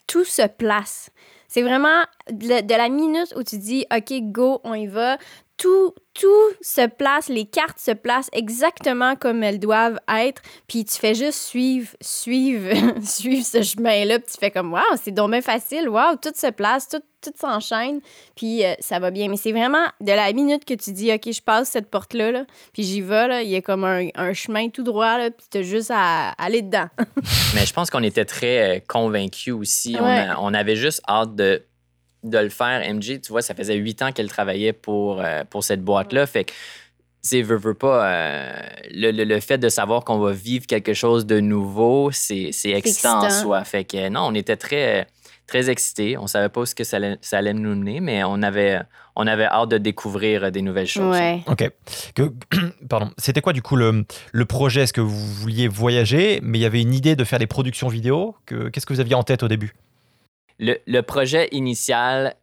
[0.07, 1.11] tout se place.
[1.49, 5.19] C'est vraiment de, la minute où tu dis, OK, go, on y va.
[5.57, 10.95] Tout, tout se place, les cartes se placent exactement comme elles doivent être, puis tu
[10.95, 12.71] fais juste suivre, suivre,
[13.03, 16.89] suivre ce chemin-là, puis tu fais comme, waouh, c'est dommage facile, waouh, tout se place,
[16.89, 18.01] tout, tout s'enchaîne,
[18.37, 19.29] puis euh, ça va bien.
[19.29, 22.47] Mais c'est vraiment de la minute que tu dis, OK, je passe cette porte-là, là,
[22.73, 25.59] puis j'y vais, là, il y a comme un, chemin tout droit, là, puis tu
[25.59, 26.89] as juste à, aller dedans.
[27.55, 29.97] Mais je pense qu'on était très euh, convaincus aussi.
[30.01, 31.65] on avait juste hâte de
[32.25, 32.83] de le faire.
[32.93, 36.27] MJ, tu vois, ça faisait huit ans qu'elle travaillait pour, euh, pour cette boîte-là.
[36.27, 36.53] Fait que,
[37.29, 38.53] tu veut, veut pas, euh,
[38.91, 43.31] le, le, fait de savoir qu'on va vivre quelque chose de nouveau, c'est excitant en
[43.31, 43.65] soi.
[43.65, 45.07] Fait que, non, on était très,
[45.47, 46.19] très excités.
[46.19, 48.79] On savait pas ce que ça allait, ça allait nous mener, mais on avait,
[49.17, 51.17] on avait hâte de découvrir des nouvelles choses.
[51.47, 51.71] OK.
[52.15, 52.31] Que,
[52.89, 53.11] pardon.
[53.17, 54.83] C'était quoi, du coup, le, le projet?
[54.83, 57.89] Est-ce que vous vouliez voyager, mais il y avait une idée de faire des productions
[57.89, 58.37] vidéo?
[58.47, 59.75] Qu'est-ce que vous aviez en tête au début?
[60.59, 62.35] Le, projet initial,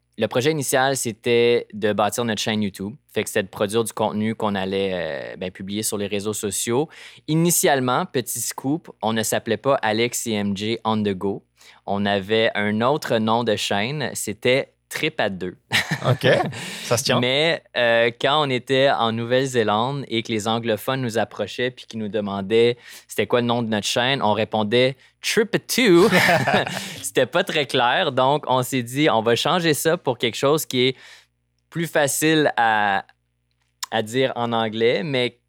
[0.96, 2.96] c'était de bâtir notre chaîne YouTube.
[3.14, 6.90] C'était de produire du contenu qu'on allait euh, ben, publier sur les réseaux sociaux.
[7.28, 10.42] Initialement, petit scoop, on ne s'appelait pas Alex et
[10.84, 11.44] on the go.
[11.86, 15.56] On avait un autre nom de chaîne, c'était trip à deux.
[16.06, 16.28] OK,
[16.84, 17.20] ça se tient.
[17.20, 22.00] Mais euh, quand on était en Nouvelle-Zélande et que les anglophones nous approchaient puis qu'ils
[22.00, 22.78] nous demandaient
[23.08, 26.10] c'était quoi le nom de notre chaîne, on répondait trip à two.
[27.02, 28.12] c'était pas très clair.
[28.12, 30.98] Donc, on s'est dit, on va changer ça pour quelque chose qui est
[31.70, 33.06] plus facile à,
[33.92, 35.41] à dire en anglais, mais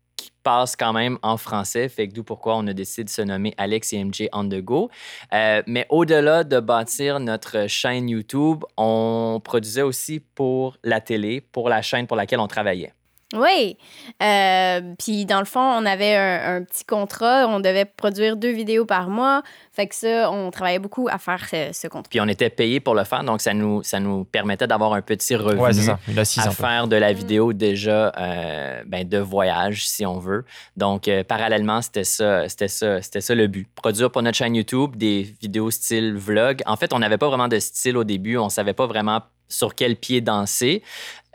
[0.43, 3.55] passe quand même en français, fait que d'où pourquoi on a décidé de se nommer
[3.57, 4.91] Alex et MJ on the go.
[5.33, 11.69] Euh, mais au-delà de bâtir notre chaîne YouTube, on produisait aussi pour la télé, pour
[11.69, 12.93] la chaîne pour laquelle on travaillait.
[13.33, 13.77] Oui.
[14.23, 17.47] Euh, puis dans le fond, on avait un, petit contrat.
[17.49, 19.43] On devait produire deux vidéos par mois.
[19.73, 22.11] Fait que ça, on travaillait beaucoup à faire ce, contrat.
[22.11, 25.03] Puis on était payé pour le faire, donc ça nous, ça nous permettait d'avoir un
[25.03, 30.45] petit revenu à faire de la vidéo déjà euh, ben, de voyage, si on veut.
[30.77, 33.69] Donc euh, parallèlement, c'était ça, c'était ça, c'était ça le but.
[33.75, 36.63] Produire pour notre chaîne YouTube des vidéos style vlog.
[36.67, 38.37] En fait, on n'avait pas vraiment de style au début.
[38.37, 40.83] On savait pas vraiment sur quel pied danser.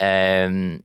[0.02, 0.76] Euh,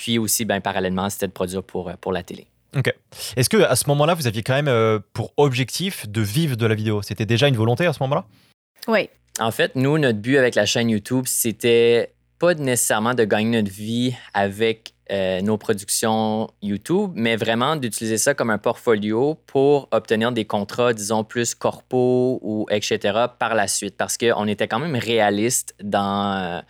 [0.00, 2.46] puis aussi, ben, parallèlement, c'était de produire pour, euh, pour la télé.
[2.74, 2.90] OK.
[3.36, 6.64] Est-ce que à ce moment-là, vous aviez quand même euh, pour objectif de vivre de
[6.64, 7.02] la vidéo?
[7.02, 8.24] C'était déjà une volonté à ce moment-là?
[8.88, 9.10] Oui.
[9.40, 13.70] En fait, nous, notre but avec la chaîne YouTube, c'était pas nécessairement de gagner notre
[13.70, 20.30] vie avec euh, nos productions YouTube, mais vraiment d'utiliser ça comme un portfolio pour obtenir
[20.30, 23.26] des contrats, disons, plus corpo ou etc.
[23.38, 23.96] par la suite.
[23.96, 26.60] Parce qu'on était quand même réaliste dans, euh,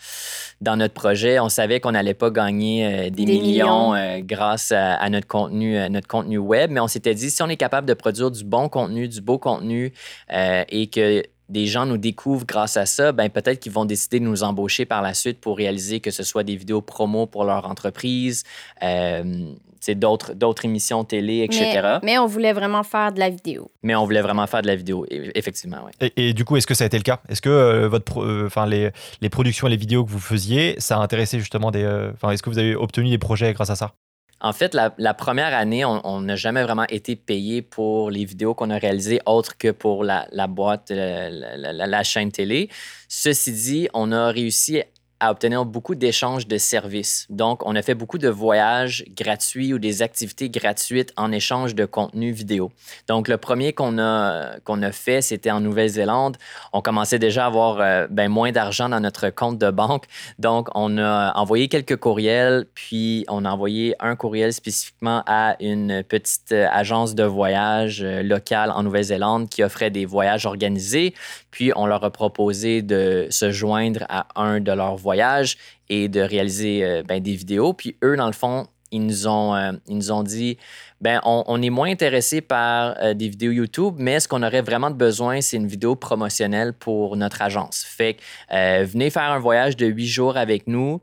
[0.60, 1.38] dans notre projet.
[1.38, 6.38] On savait qu'on n'allait pas gagner euh, des, millions, grâce à, notre, contenu, notre contenu
[6.38, 9.20] web, mais on s'était dit, si on est capable de produire du bon contenu, du
[9.20, 9.92] beau contenu
[10.30, 14.24] et que des gens nous découvrent grâce à ça, ben peut-être qu'ils vont décider de
[14.24, 17.68] nous embaucher par la suite pour réaliser que ce soit des vidéos promo pour leur
[17.68, 18.44] entreprise,
[18.82, 19.52] euh,
[19.94, 21.98] d'autres, d'autres émissions télé, etc.
[22.02, 23.70] Mais, on voulait vraiment faire de la vidéo.
[23.82, 26.12] Mais on voulait vraiment faire de la vidéo, effectivement, oui.
[26.16, 27.20] Et, du coup, est-ce que ça a été le cas?
[27.28, 30.74] Est-ce que euh, votre, euh, enfin les, les, productions et les vidéos que vous faisiez,
[30.78, 31.82] ça a intéressé justement des...
[31.82, 33.94] Euh, enfin, est-ce que vous avez obtenu des projets grâce à ça?
[34.42, 38.70] En fait, la, première année, on n'a jamais vraiment été payé pour les vidéos qu'on
[38.70, 42.70] a réalisées, autre que pour la, boîte, la, la, chaîne télé.
[43.08, 44.82] Ceci dit, on a réussi
[45.20, 47.26] à obtenir beaucoup d'échanges de services.
[47.30, 51.84] Donc, on a fait beaucoup de voyages gratuits ou des activités gratuites en échange de
[51.84, 52.72] contenu vidéo.
[53.06, 56.36] Donc, le premier qu'on a, a fait, c'était en Nouvelle-Zélande.
[56.72, 60.04] On commençait déjà à avoir euh, ben, moins d'argent dans notre compte de banque.
[60.38, 66.02] Donc, on a envoyé quelques courriels, puis on a envoyé un courriel spécifiquement à une
[66.02, 71.14] petite euh, agence de voyage euh, locale en Nouvelle-Zélande qui offrait des voyages organisés.
[71.50, 75.56] Puis, on leur a proposé de se joindre à un de leurs voyages voyage
[75.88, 77.72] et de réaliser euh, ben, des vidéos.
[77.72, 80.56] Puis eux, dans le fond, ils nous ont, euh, ils nous ont dit
[81.00, 84.90] ben on, est moins intéressé par euh, des vidéos YouTube, mais ce qu'on aurait vraiment
[84.90, 87.84] besoin, c'est une vidéo promotionnelle pour notre agence.
[87.86, 91.00] Fait que venez faire un voyage de huit jours avec nous,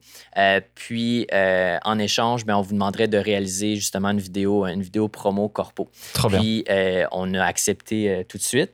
[0.76, 5.50] puis en échange, ben, on vous demanderait de réaliser justement une vidéo, une vidéo promo
[5.50, 5.90] corpo.
[6.14, 6.66] Trop puis
[7.12, 8.74] on a accepté tout de suite.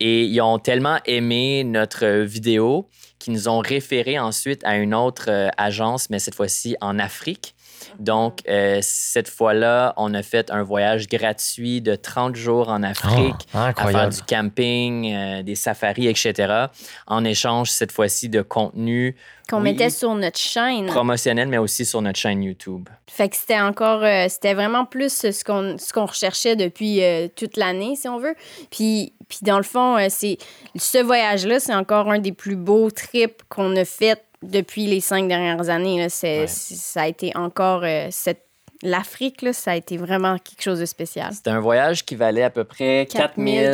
[0.00, 5.26] Et ils ont tellement aimé notre vidéo qui nous ont référé ensuite à une autre
[5.28, 7.54] euh, agence, mais cette fois-ci en Afrique.
[7.98, 13.34] Donc, euh, cette fois-là, on a fait un voyage gratuit de 30 jours en Afrique,
[13.54, 16.66] oh, à faire du camping, euh, des safaris, etc.
[17.06, 19.16] En échange, cette fois-ci, de contenu.
[19.48, 20.86] Qu'on mettait sur notre chaîne.
[20.86, 22.88] Promotionnel, mais aussi sur notre chaîne YouTube.
[23.08, 27.00] Fait que c'était encore, euh, c'était vraiment plus ce qu'on, ce qu'on recherchait depuis
[27.36, 28.34] toute l'année, si on veut.
[28.70, 30.38] Puis, puis dans le fond, c'est
[30.76, 35.28] ce voyage-là, c'est encore un des plus beaux trips qu'on a fait depuis les cinq
[35.28, 35.98] dernières années.
[35.98, 38.50] Là, Ça a été encore euh, cette
[38.82, 41.34] L'Afrique, ça a été vraiment quelque chose de spécial.
[41.34, 43.72] C'était un voyage qui valait à peu près 4 000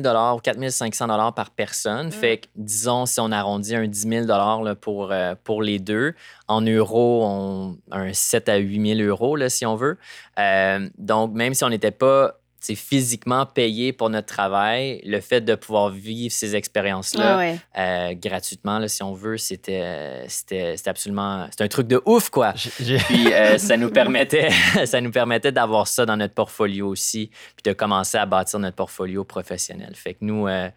[0.00, 2.08] dollars ou 4 500 dollars par personne.
[2.08, 2.12] Mm.
[2.12, 6.14] Fait que, disons, si on arrondit un 10 000 dollars pour, euh, pour les deux,
[6.48, 9.96] en euros, on, un 7 à 8 000 euros, là, si on veut.
[10.40, 12.34] Euh, donc, même si on n'était pas
[12.74, 18.88] physiquement payé pour notre travail, le fait de pouvoir vivre ces expériences-là euh, gratuitement, là,
[18.88, 21.48] si on veut, c'était, c'était, absolument...
[21.50, 22.52] C'est un truc de ouf, quoi.
[22.52, 24.50] Puis euh, ça nous permettait,
[24.84, 28.76] ça nous permettait d'avoir ça dans notre portfolio aussi, puis de commencer à bâtir notre
[28.76, 29.92] portfolio professionnel.
[29.94, 30.68] Fait que nous, euh,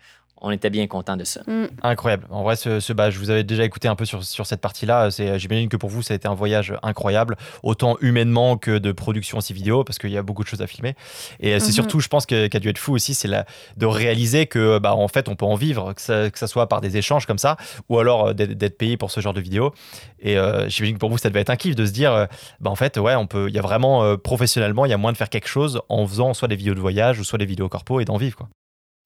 [0.41, 1.41] on était bien content de ça.
[1.47, 1.65] Mm.
[1.81, 2.27] Incroyable.
[2.29, 5.09] En vrai, ce, bah, je vous avais déjà écouté un peu sur, sur cette partie-là.
[5.09, 9.37] J'imagine que pour vous, ça a été un voyage incroyable, autant humainement que de production
[9.37, 10.95] aussi vidéo, parce qu'il y a beaucoup de choses à filmer.
[11.39, 11.73] Et c'est mm-hmm.
[11.73, 13.29] surtout, je pense, qu'a dû être fou aussi, c'est
[13.77, 16.67] de réaliser que, bah, en fait, on peut en vivre, que ça, que ça soit
[16.67, 17.57] par des échanges comme ça,
[17.89, 19.73] ou alors euh, d'être payé pour ce genre de vidéo.
[20.19, 22.25] Et euh, j'imagine que pour vous, ça devait être un kiff de se dire, euh,
[22.59, 25.11] bah, en fait, ouais, on peut, il y a vraiment, professionnellement, il y a moins
[25.11, 27.69] de faire quelque chose en faisant soit des vidéos de voyage ou soit des vidéos
[27.69, 28.49] corpo et d'en vivre, quoi.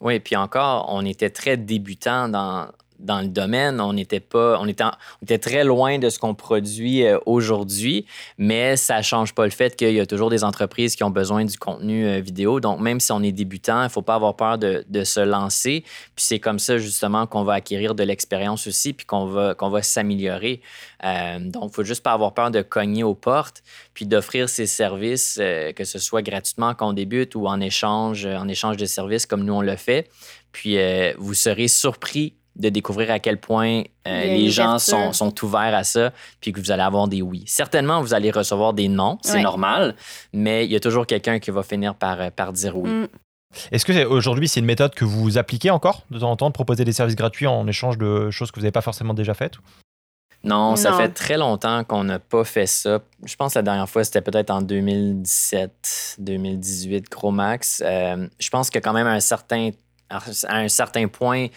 [0.02, 3.82] Oui, puis encore, on était très débutants dans, dans le domaine.
[3.82, 8.06] On n'était pas, on était, on était très loin de ce qu'on produit euh, aujourd'hui,
[8.38, 11.46] mais ça change pas le fait qu'il y a toujours des entreprises qui ont besoin
[11.46, 12.60] du contenu euh, vidéo.
[12.60, 15.84] Donc, même si on est débutant, il faut pas avoir peur de, se lancer.
[16.16, 19.70] Puis c'est comme ça, justement, qu'on va acquérir de l'expérience aussi, puis qu'on va, qu'on
[19.70, 20.62] va s'améliorer.
[21.06, 24.68] Euh, donc, il faut juste pas avoir peur de cogner aux portes, puis d'offrir ces
[24.68, 25.40] services,
[25.76, 29.44] que ce soit gratuitement quand on débute ou en échange, en échange de services comme
[29.44, 30.10] nous on le fait.
[30.52, 30.78] Puis,
[31.18, 35.84] vous serez surpris de découvrir à quel point euh, les gens sont, sont, ouverts à
[35.84, 37.44] ça, puis que vous allez avoir des oui.
[37.48, 39.96] Certainement, vous allez recevoir des non, c'est normal,
[40.34, 42.90] mais il y a toujours quelqu'un qui va finir par, euh, par dire oui.
[42.90, 43.08] Mm.
[43.72, 46.54] Est-ce que aujourd'hui, c'est une méthode que vous appliquez encore de temps en temps, de
[46.54, 49.56] proposer des services gratuits en échange de choses que vous n'avez pas forcément déjà faites?
[50.44, 53.00] Non, ça fait très longtemps qu'on n'a pas fait ça.
[53.26, 57.84] Je pense que la dernière fois, c'était peut-être en 2017, 2018, gros max.
[57.86, 59.72] Euh, je pense que quand même un certain
[60.10, 60.22] à
[60.58, 61.48] un certain point,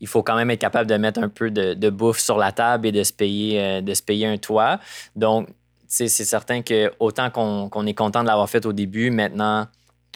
[0.00, 2.86] il faut quand même être capable de mettre un peu de, bouffe sur la table
[2.86, 4.78] et de se payer, euh, de se payer un toit.
[5.16, 5.48] Donc,
[5.86, 9.66] c'est certain que autant qu'on est content de l'avoir fait au début, maintenant,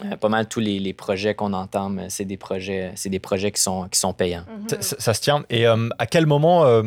[0.05, 3.63] Euh, pas mal tous les, projets qu'on entame, c'est des projets, c'est des projets qui
[3.63, 4.45] sont, qui sont payants.
[4.49, 4.81] Mhm.
[4.81, 5.45] ça, se tient.
[5.49, 6.83] Et euh, à quel moment, euh,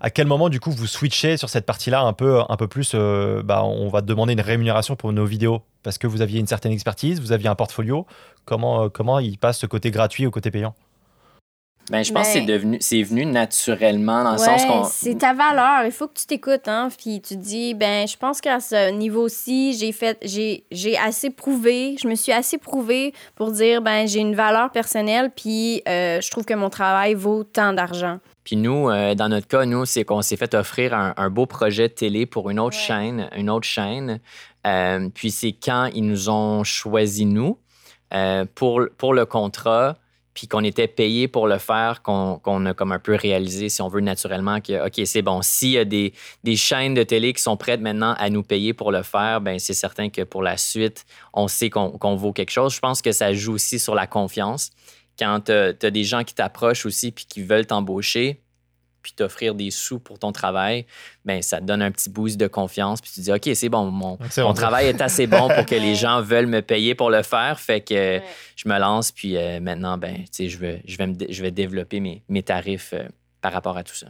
[0.00, 2.94] à quel moment du coup vous switchez sur cette partie-là un peu, un peu plus
[2.94, 5.62] bah, On va demander une rémunération pour nos vidéos?
[5.82, 8.06] Parce que vous aviez une certaine expertise, vous aviez un portfolio.
[8.46, 10.74] Comment, comment il passe ce côté gratuit au côté payant?
[11.90, 14.84] Ben, je pense que c'est devenu, c'est venu naturellement dans le sens qu'on.
[14.84, 15.84] C'est ta valeur.
[15.84, 16.88] Il faut que tu t'écoutes, hein.
[16.96, 21.96] Puis tu dis, ben, je pense qu'à ce niveau-ci, j'ai fait, j'ai, j'ai assez prouvé,
[22.02, 26.30] je me suis assez prouvé pour dire, ben, j'ai une valeur personnelle, puis euh, je
[26.30, 28.18] trouve que mon travail vaut tant d'argent.
[28.44, 31.88] Puis nous, euh, dans notre cas, nous, c'est qu'on s'est fait offrir un, beau projet
[31.88, 34.20] de télé pour une autre chaîne, une autre chaîne.
[34.66, 37.58] Euh, puis c'est quand ils nous ont choisi nous
[38.54, 39.96] pour, pour le contrat
[40.34, 43.88] puis qu'on était payé pour le faire, qu'on a comme un peu réalisé, si on
[43.88, 46.12] veut, naturellement, que, OK, c'est bon, s'il y a des,
[46.56, 49.74] chaînes de télé qui sont prêtes maintenant à nous payer pour le faire, ben c'est
[49.74, 52.74] certain que pour la suite, on sait qu'on vaut quelque chose.
[52.74, 54.70] Je pense que ça joue aussi sur la confiance.
[55.18, 58.40] Quand tu as, des gens qui t'approchent aussi puis qui veulent t'embaucher,
[59.04, 60.86] puis t'offrir des sous pour ton travail,
[61.24, 63.00] ben ça te donne un petit boost de confiance.
[63.00, 64.16] Puis tu dis, OK, c'est bon, mon,
[64.54, 67.60] travail est assez bon pour que les gens veulent me payer pour le faire.
[67.60, 68.20] Fait que
[68.56, 72.22] je me lance, puis euh, maintenant, ben, je vais, je, vais je vais développer mes,
[72.28, 73.04] mes tarifs euh,
[73.40, 74.06] par rapport à tout ça.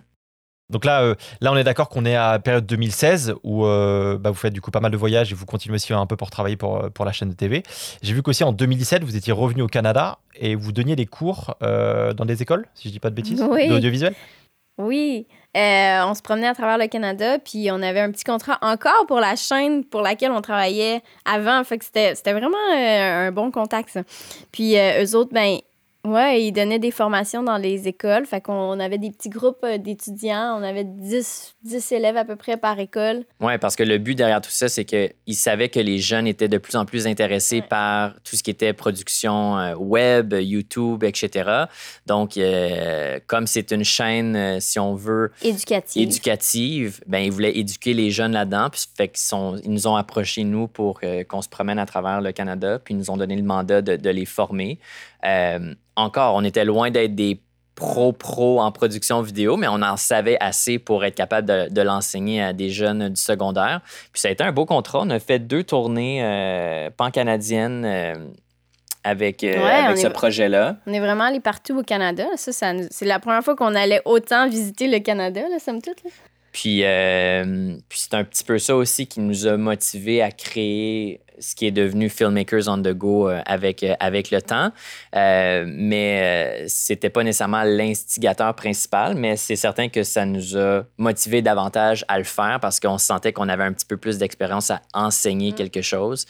[0.70, 4.34] Donc là, euh, là, on est d'accord qu'on est à période 2016 où bah, vous
[4.34, 6.56] faites du coup pas mal de voyages et vous continuez aussi un peu pour travailler
[6.56, 7.62] pour, pour la chaîne de TV.
[8.02, 11.56] J'ai vu qu'aussi en 2017, vous étiez revenu au Canada et vous donniez des cours
[11.60, 14.14] dans des écoles, si je dis pas de bêtises, d'audiovisuel?
[14.76, 18.58] Oui, euh, on se promenait à travers le Canada, puis on avait un petit contrat
[18.60, 21.62] encore pour la chaîne pour laquelle on travaillait avant.
[21.62, 24.00] Fait que c'était vraiment euh, un bon contact.
[24.50, 25.58] Puis euh, eux autres, ben,
[26.04, 28.26] Ouais, ils donnaient des formations dans les écoles.
[28.26, 30.58] Fait qu'on avait des petits groupes euh, d'étudiants.
[30.58, 33.24] On avait 10, 10 élèves à peu près par école.
[33.40, 36.48] Oui, parce que le but derrière tout ça, c'est qu'ils savaient que les jeunes étaient
[36.48, 41.64] de plus en plus intéressés par tout ce qui était production euh, web, YouTube, etc.
[42.04, 45.32] Donc, euh, comme c'est une chaîne, si on veut...
[45.40, 46.02] Éducative.
[46.02, 48.68] Éducative, ben ils voulaient éduquer les jeunes là-dedans.
[48.70, 52.20] Puis, fait qu'ils sont, ils nous ont approchés, nous, pour qu'on se promène à travers
[52.20, 52.78] le Canada.
[52.78, 54.78] Puis, ils nous ont donné le mandat de, de les former.
[55.24, 57.40] Euh, encore, on était loin d'être des
[57.74, 62.52] pro-pro en production vidéo, mais on en savait assez pour être capable de, l'enseigner à
[62.52, 63.80] des jeunes du secondaire.
[64.12, 65.00] Puis ça a été un beau contrat.
[65.02, 68.14] On a fait deux tournées euh, pan-canadiennes euh,
[69.02, 70.76] avec, ce projet-là.
[70.86, 72.26] On est vraiment allé partout au Canada.
[72.36, 72.52] Ça,
[72.90, 76.00] c'est la première fois qu'on allait autant visiter le Canada, là, somme toute.
[76.52, 76.84] Puis,
[77.88, 81.66] puis c'est un petit peu ça aussi qui nous a motivés à créer ce qui
[81.66, 84.70] est devenu Filmmakers on the Go euh, avec, euh, avec le temps.
[85.16, 91.42] Euh, mais c'était pas nécessairement l'instigateur principal, mais c'est certain que ça nous a motivé
[91.42, 94.80] davantage à le faire parce qu'on sentait qu'on avait un petit peu plus d'expérience à
[94.92, 95.54] enseigner mm.
[95.54, 96.26] quelque chose.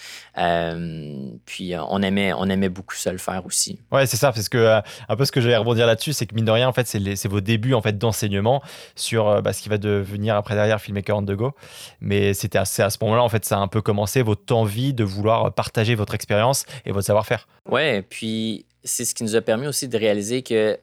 [1.44, 3.78] puis on aimait, on aimait beaucoup ça le faire aussi.
[3.92, 6.34] Ouais, c'est ça, parce que un peu ce que je vais rebondir là-dessus, c'est que
[6.34, 8.62] mine de rien, en fait, c'est vos débuts en fait, d'enseignement
[8.94, 11.52] sur bah, ce qui va devenir après derrière Filmmaker on the Go.
[12.00, 14.93] Mais c'était à, à ce moment-là, en fait, ça a un peu commencé votre envie
[14.94, 17.46] de vouloir partager votre expérience et votre savoir-faire.
[17.68, 20.78] Ouais, puis c'est ce qui nous a permis aussi de réaliser que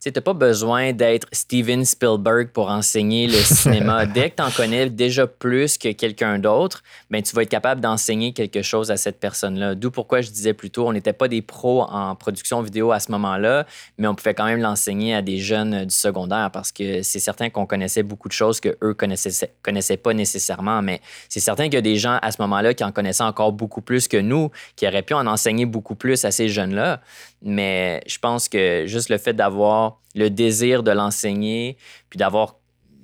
[0.00, 4.06] tu n'as pas besoin d'être Steven Spielberg pour enseigner le cinéma.
[4.06, 7.80] Dès que tu en connais déjà plus que quelqu'un d'autre, ben, tu vas être capable
[7.80, 9.74] d'enseigner quelque chose à cette personne-là.
[9.74, 13.00] D'où pourquoi je disais plus tôt, on n'était pas des pros en production vidéo à
[13.00, 13.66] ce moment-là,
[13.98, 17.50] mais on pouvait quand même l'enseigner à des jeunes du secondaire parce que c'est certain
[17.50, 20.80] qu'on connaissait beaucoup de choses que eux connaissaient, connaissaient pas nécessairement.
[20.80, 23.52] Mais c'est certain qu'il y a des gens à ce moment-là qui en connaissaient encore
[23.52, 27.00] beaucoup plus que nous, qui auraient pu en enseigner beaucoup plus à ces jeunes-là.
[27.42, 31.76] Mais je pense que juste le fait d'avoir le désir de l'enseigner,
[32.10, 32.56] puis d'avoir,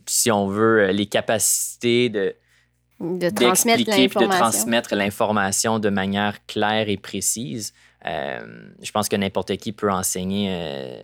[0.06, 2.34] si on veut, les capacités de,
[3.00, 7.72] de transmettre de transmettre l'information de manière claire et précise.
[8.06, 8.40] Euh,
[8.82, 11.00] je pense que n'importe qui peut enseigner euh,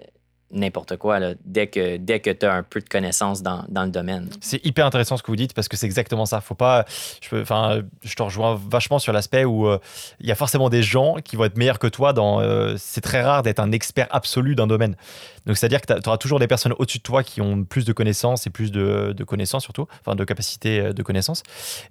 [0.52, 3.84] n'importe quoi là, dès que, dès que tu as un peu de connaissances dans, dans
[3.84, 4.28] le domaine.
[4.40, 6.40] C'est hyper intéressant ce que vous dites parce que c'est exactement ça.
[6.40, 6.84] Faut pas,
[7.20, 9.78] je, enfin, je te rejoins vachement sur l'aspect où euh,
[10.20, 12.12] il y a forcément des gens qui vont être meilleurs que toi.
[12.12, 14.96] Dans, euh, c'est très rare d'être un expert absolu d'un domaine.
[15.46, 17.92] Donc c'est-à-dire que tu auras toujours des personnes au-dessus de toi qui ont plus de
[17.92, 21.42] connaissances et plus de, connaissances surtout, enfin de capacité euh, de connaissances.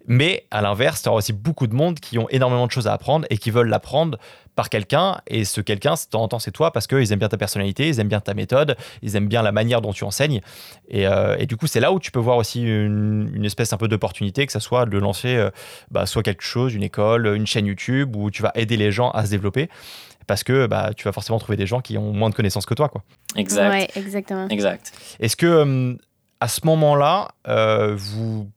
[0.08, 2.94] Mais à l'inverse, tu auras aussi beaucoup de monde qui ont énormément de choses à
[2.94, 4.18] apprendre et qui veulent l'apprendre
[4.56, 5.22] par quelqu'un.
[5.28, 7.88] Et ce quelqu'un, de temps en temps, c'est toi parce qu'ils aiment bien ta personnalité,
[7.88, 10.42] ils aiment bien ta méthode, ils aiment bien la manière dont tu enseignes.
[10.90, 13.78] Et, euh, du coup, c'est là où tu peux voir aussi une, une espèce un
[13.78, 15.50] peu d'opportunité, que ce soit de lancer euh,
[15.92, 19.12] bah, soit quelque chose, une école, une chaîne YouTube, où tu vas aider les gens
[19.12, 19.70] à se développer
[20.30, 22.76] parce que bah, tu vas forcément trouver des gens qui ont moins de connaissances que
[22.76, 22.88] toi.
[22.88, 23.04] Quoi.
[23.36, 23.70] Exact.
[23.72, 24.48] Ouais, exactement.
[24.50, 24.94] Exact.
[25.20, 25.96] Est-ce que euh,
[26.40, 27.30] à ce moment-là,
[27.96, 28.48] vous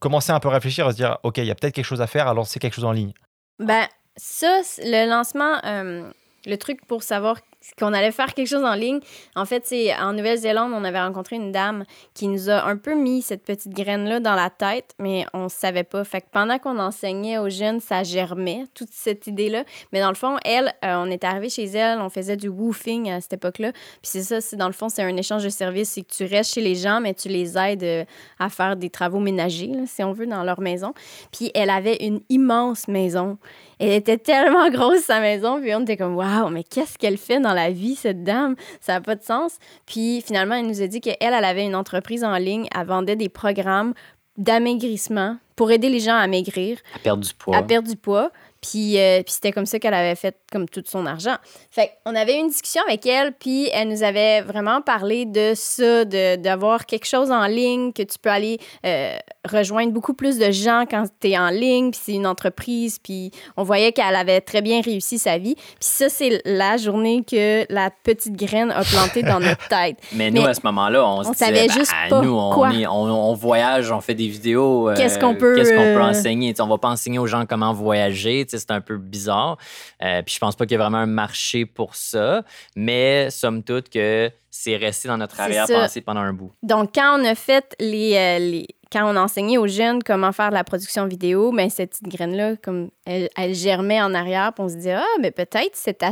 [0.00, 2.02] commencez un peu à réfléchir, à se dire, OK, il y a peut-être quelque chose
[2.02, 3.12] à faire, à lancer quelque chose en ligne?
[3.60, 3.86] Ben,
[4.16, 6.10] ça, le lancement, euh,
[6.46, 7.36] le truc pour savoir
[7.78, 9.00] qu'on allait faire quelque chose en ligne.
[9.34, 11.84] En fait, c'est en Nouvelle-Zélande, on avait rencontré une dame
[12.14, 15.48] qui nous a un peu mis cette petite graine-là dans la tête, mais on ne
[15.48, 16.04] savait pas.
[16.04, 19.64] Fait que pendant qu'on enseignait aux jeunes, ça germait, toute cette idée-là.
[19.92, 23.10] Mais dans le fond, elle, euh, on est arrivé chez elle, on faisait du woofing
[23.10, 23.72] à cette époque-là.
[23.72, 25.90] Puis c'est ça, c'est dans le fond, c'est un échange de services.
[25.90, 28.04] C'est que tu restes chez les gens, mais tu les aides euh,
[28.38, 30.92] à faire des travaux ménagers, si on veut, dans leur maison.
[31.32, 33.38] Puis elle avait une immense maison.
[33.84, 37.40] Elle était tellement grosse, sa maison, puis on était comme, waouh, mais qu'est-ce qu'elle fait
[37.40, 38.56] dans la vie, cette dame?
[38.80, 39.58] Ça n'a pas de sens.
[39.86, 43.16] Puis finalement, elle nous a dit qu'elle, elle avait une entreprise en ligne, elle vendait
[43.16, 43.92] des programmes
[44.36, 46.78] d'amaigrissement pour aider les gens à maigrir.
[46.94, 47.56] À perdre du poids.
[47.56, 48.32] À perdre du poids.
[48.70, 51.36] Puis, euh, puis c'était comme ça qu'elle avait fait comme tout son argent.
[51.70, 56.06] Fait on avait une discussion avec elle, puis elle nous avait vraiment parlé de ça,
[56.06, 60.84] d'avoir quelque chose en ligne, que tu peux aller euh, rejoindre beaucoup plus de gens
[60.88, 64.62] quand tu es en ligne, puis c'est une entreprise, puis on voyait qu'elle avait très
[64.62, 65.56] bien réussi sa vie.
[65.56, 69.98] Puis ça, c'est la journée que la petite graine a planté dans notre tête.
[70.14, 72.70] Mais nous, à ce moment-là, on, se savait juste bah, pas nous, on, quoi.
[72.90, 74.88] on, voyage, on fait des vidéos.
[74.88, 76.54] Euh, qu'est-ce qu'on peut, qu'on peut enseigner?
[76.60, 79.58] On va pas enseigner aux gens comment voyager c'est un peu bizarre.
[80.02, 82.42] Euh, puis je pense pas qu'il y ait vraiment un marché pour ça,
[82.76, 86.52] mais somme toute que c'est resté dans notre arrière-pensée pendant un bout.
[86.62, 90.50] Donc, quand on a fait les, euh, quand on a enseigné aux jeunes comment faire
[90.50, 94.64] de la production vidéo, ben, cette petite graine-là, comme elle, elle, germait en arrière, puis
[94.64, 96.04] on se dit, ah, mais peut-être cette,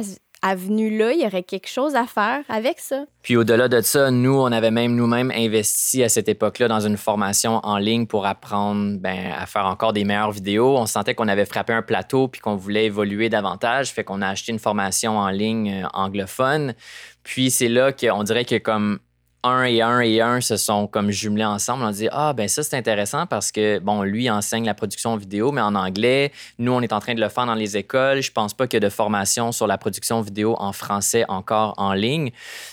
[0.43, 3.05] avenue-là, il y aurait quelque chose à faire avec ça.
[3.23, 6.97] Puis au-delà de ça, nous, on avait même nous-mêmes investi à cette époque-là dans une
[6.97, 10.77] formation en ligne pour apprendre ben, à faire encore des meilleures vidéos.
[10.77, 14.29] On sentait qu'on avait frappé un plateau puis qu'on voulait évoluer davantage, fait qu'on a
[14.29, 16.75] acheté une formation en ligne euh, anglophone.
[17.23, 18.99] Puis c'est là qu'on dirait que comme
[19.45, 21.85] un et un et un se sont comme jumelés ensemble.
[21.85, 25.53] On dit Ah, ben ça, c'est intéressant parce que, bon, lui enseigne la production vidéo,
[25.53, 26.33] mais en anglais.
[26.59, 28.21] Nous, on est en train de le faire dans les écoles.
[28.23, 31.75] Je pense pas qu'il y ait de formation sur la production vidéo en français encore
[31.77, 32.31] en ligne.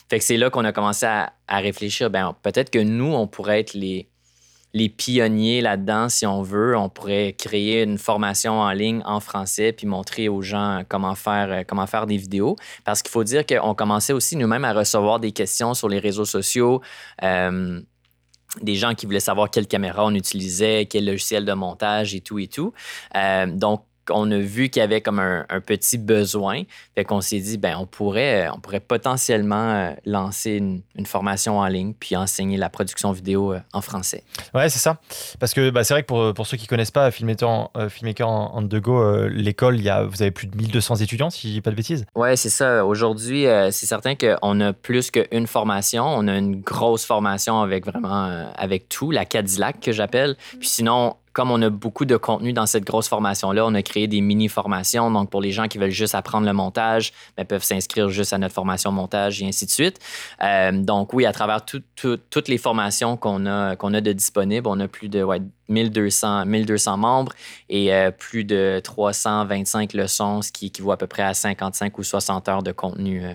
[0.09, 2.09] Fait que c'est là qu'on a commencé à, à réfléchir.
[2.09, 4.08] Ben, peut-être que nous, on pourrait être les,
[4.73, 6.77] les pionniers là-dedans, si on veut.
[6.77, 11.51] On pourrait créer une formation en ligne en français puis montrer aux gens comment faire,
[11.51, 12.55] euh, comment faire des vidéos.
[12.85, 16.25] Parce qu'il faut dire qu'on commençait aussi nous-mêmes à recevoir des questions sur les réseaux
[16.25, 16.81] sociaux.
[17.23, 17.81] Euh,
[18.61, 22.39] des gens qui voulaient savoir quelle caméra on utilisait, quel logiciel de montage et tout
[22.39, 22.73] et tout.
[23.15, 26.63] Euh, donc, on a vu qu'il y avait comme un, petit besoin.
[26.95, 31.59] Fait qu'on s'est dit, ben on pourrait, euh, on pourrait potentiellement euh, lancer une, formation
[31.59, 34.23] en ligne puis enseigner la production vidéo euh, en français.
[34.53, 34.97] Ouais, c'est ça.
[35.39, 38.27] Parce que bah, c'est vrai que pour, pour, ceux qui ne connaissent pas Filmmaker, Filmmaker
[38.27, 41.53] en, en Go, l'école, il y a, vous avez plus de 1200 étudiants, si je
[41.53, 42.05] dis pas de bêtises.
[42.15, 42.85] Ouais, c'est ça.
[42.85, 46.05] Aujourd'hui, c'est certain qu'on a plus qu'une formation.
[46.05, 50.35] On a une grosse formation avec vraiment, avec tout, la Cadillac que j'appelle.
[50.59, 54.07] Puis sinon, comme on a beaucoup de contenu dans cette grosse formation-là, on a créé
[54.07, 55.09] des mini-formations.
[55.09, 58.37] Donc, pour les gens qui veulent juste apprendre le montage, ben, peuvent s'inscrire juste à
[58.37, 59.99] notre formation montage et ainsi de suite.
[60.43, 65.07] Euh, donc, oui, à travers toutes les formations qu'on a, de disponibles, on a plus
[65.07, 65.25] de
[65.69, 67.31] 1200, 1200 membres
[67.69, 72.03] et euh, plus de 325 leçons, ce qui équivaut à peu près à 55 ou
[72.03, 73.31] 60 heures de contenu euh,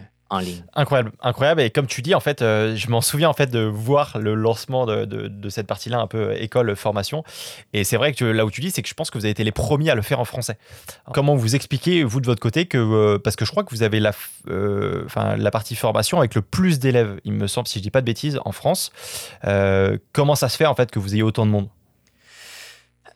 [0.74, 1.60] Incroyable, incroyable.
[1.60, 4.34] Et comme tu dis, en fait, euh, je m'en souviens en fait de voir le
[4.34, 7.24] lancement de, de, cette partie-là, un peu école formation.
[7.72, 9.32] Et c'est vrai que là où tu dis, c'est que je pense que vous avez
[9.32, 10.56] été les premiers à le faire en français.
[11.12, 13.82] Comment vous expliquez vous de votre côté que euh, parce que je crois que vous
[13.82, 14.12] avez la,
[14.48, 15.06] euh,
[15.36, 18.06] la partie formation avec le plus d'élèves, il me semble, si je dis pas de
[18.06, 18.92] bêtises, en France.
[20.12, 21.68] comment ça se fait en fait que vous ayez autant de monde?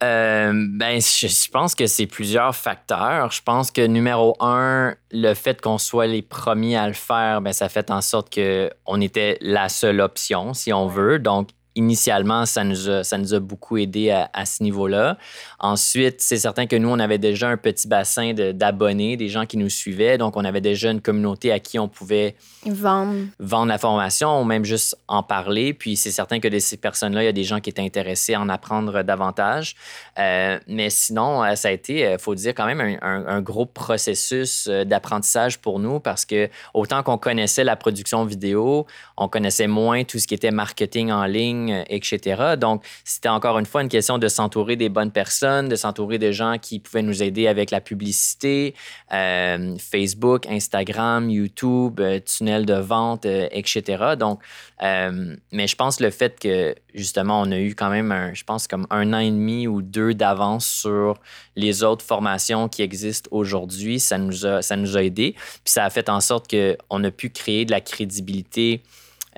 [0.03, 3.33] Euh, ben, je, pense que c'est plusieurs facteurs.
[3.33, 7.53] Je pense que numéro un, le fait qu'on soit les premiers à le faire, ben,
[7.53, 11.19] ça fait en sorte qu'on était la seule option, si on veut.
[11.19, 15.17] Donc, initialement, ça nous a, ça nous a beaucoup aidé à, ce niveau-là.
[15.59, 19.57] Ensuite, c'est certain que nous, on avait déjà un petit bassin d'abonnés, des gens qui
[19.57, 20.19] nous suivaient.
[20.19, 22.37] Donc, on avait déjà une communauté à qui on pouvait
[22.67, 25.75] vendre, vendre la formation ou même juste en parler.
[25.75, 28.35] Puis, c'est certain que de ces personnes-là, il y a des gens qui étaient intéressés
[28.35, 29.75] à en apprendre davantage.
[30.19, 33.41] Euh, mais sinon, euh, ça a été, il euh, faut dire, quand même un, un
[33.41, 38.87] gros processus d'apprentissage pour nous parce que autant qu'on connaissait la production vidéo,
[39.17, 42.55] on connaissait moins tout ce qui était marketing en ligne euh, etc.
[42.59, 46.33] Donc, c'était encore une fois une question de s'entourer des bonnes personnes, de s'entourer de
[46.33, 48.75] gens qui pouvaient nous aider avec la publicité,
[49.13, 54.15] euh, Facebook, Instagram, YouTube, euh, tunnel de vente, etc.
[54.19, 54.41] Donc,
[54.81, 58.67] mais je pense le fait que justement, on a eu quand même, un, je pense,
[58.69, 61.19] comme un an et demi ou deux d'avance sur
[61.57, 65.33] les autres formations qui existent aujourd'hui, ça nous a, ça a aidé.
[65.33, 68.83] Puis ça a fait en sorte qu'on a pu créer de la crédibilité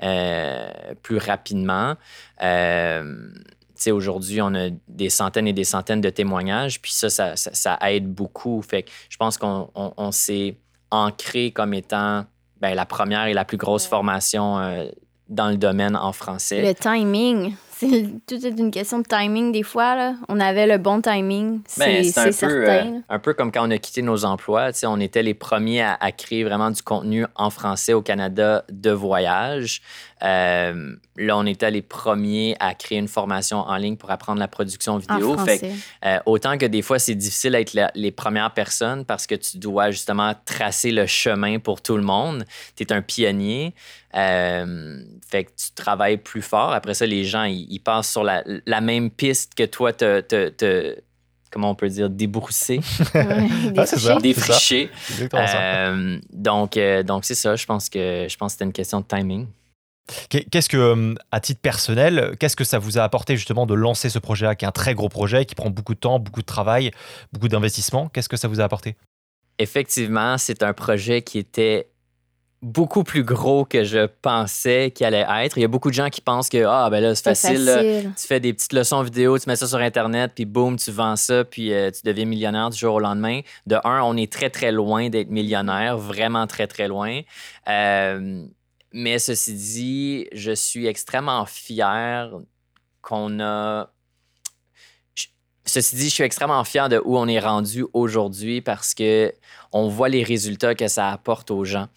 [0.03, 0.69] euh,
[1.03, 1.95] plus rapidement.
[2.41, 3.29] Euh,
[3.89, 8.13] aujourd'hui, on a des centaines et des centaines de témoignages, puis ça, ça, ça, aide
[8.13, 8.61] beaucoup.
[8.61, 10.57] Fait que je pense qu'on s'est
[10.91, 12.25] ancré comme étant
[12.59, 14.85] ben, la première et la plus grosse formation euh,
[15.29, 16.61] dans le domaine en français.
[16.61, 19.95] Le timing, c'est tout est une question de timing des fois.
[19.95, 20.15] Là.
[20.29, 22.83] On avait le bon timing, ben, c'est un, certain.
[22.83, 24.69] Peu, un peu comme quand on a quitté nos emplois.
[24.83, 28.91] On était les premiers à, à, créer vraiment du contenu en français au Canada de
[28.91, 29.81] voyage.
[30.23, 34.47] Euh, là, on était les premiers à créer une formation en ligne pour apprendre la
[34.47, 35.37] production vidéo.
[35.37, 35.61] Fait
[36.05, 39.91] euh, autant que des fois, c'est difficile d'être les premières personnes parce que tu dois
[39.91, 42.45] justement tracer le chemin pour tout le monde.
[42.75, 43.73] Tu es un pionnier.
[44.13, 44.97] Euh,
[45.29, 46.73] fait que tu travailles plus fort.
[46.73, 50.97] Après ça, les gens, ils, passent sur la, même piste que toi, te, te,
[51.51, 52.81] comment on peut dire, débrousser,
[54.21, 54.89] défricher.
[56.33, 57.55] donc, donc c'est ça.
[57.55, 59.47] Je pense que je pense c'était une question de timing.
[60.29, 64.09] Qu'est-ce que, euh, à titre personnel, qu'est-ce que ça vous a apporté justement de lancer
[64.09, 66.45] ce projet-là, qui est un très gros projet, qui prend beaucoup de temps, beaucoup de
[66.45, 66.91] travail,
[67.31, 68.09] beaucoup d'investissement?
[68.09, 68.95] Qu'est-ce que ça vous a apporté?
[69.57, 71.87] Effectivement, c'est un projet qui était
[72.61, 75.57] beaucoup plus gros que je pensais qu'il allait être.
[75.57, 78.27] Il y a beaucoup de gens qui pensent que ah ben là c'est facile, tu
[78.27, 81.43] fais des petites leçons vidéo, tu mets ça sur internet puis boum tu vends ça
[81.43, 83.41] puis euh, tu deviens millionnaire du jour au lendemain.
[83.65, 87.21] De un, on est très très loin d'être millionnaire, vraiment très très loin.
[87.67, 88.45] Euh,
[88.93, 92.29] mais ceci dit, je suis extrêmement fier
[93.01, 93.89] qu'on a.
[95.65, 99.33] Ceci dit, je suis extrêmement fier de où on est rendu aujourd'hui parce que
[99.71, 101.87] on voit les résultats que ça apporte aux gens.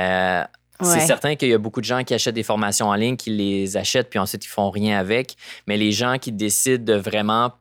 [0.00, 0.44] Euh,
[0.82, 3.30] c'est certain qu'il y a beaucoup de gens qui achètent des formations en ligne, qui
[3.30, 5.36] les achètent, puis ensuite ils font rien avec.
[5.66, 7.52] Mais les gens qui décident de vraiment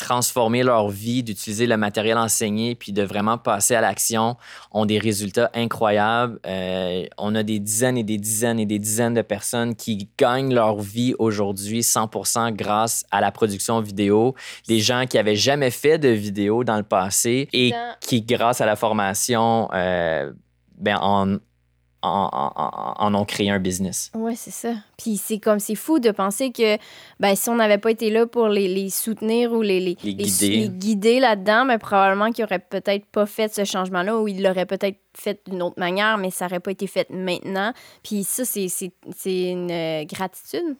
[0.00, 4.36] transformer leur vie, d'utiliser le matériel enseigné, puis de vraiment passer à l'action,
[4.72, 6.40] ont des résultats incroyables.
[6.46, 10.54] Euh, on a des dizaines et des dizaines et des dizaines de personnes qui gagnent
[10.54, 14.34] leur vie aujourd'hui 100% grâce à la production vidéo.
[14.68, 18.66] Des gens qui avaient jamais fait de vidéo dans le passé et qui, grâce à
[18.66, 20.32] la formation, euh,
[20.80, 21.38] ben, en,
[22.02, 24.10] en, ont créé un business.
[24.14, 24.74] Oui, c'est ça.
[24.96, 26.78] Puis c'est comme, c'est fou de penser que
[27.18, 30.14] ben, si on n'avait pas été là pour les, les soutenir ou les, les, les
[30.14, 34.42] guider, guider là-dedans, mais ben, probablement qu'ils n'auraient peut-être pas fait ce changement-là ou ils
[34.42, 37.72] l'auraient peut-être fait d'une autre manière, mais ça n'aurait pas été fait maintenant.
[38.02, 38.66] Puis ça, c'est,
[39.26, 40.76] une euh, gratitude.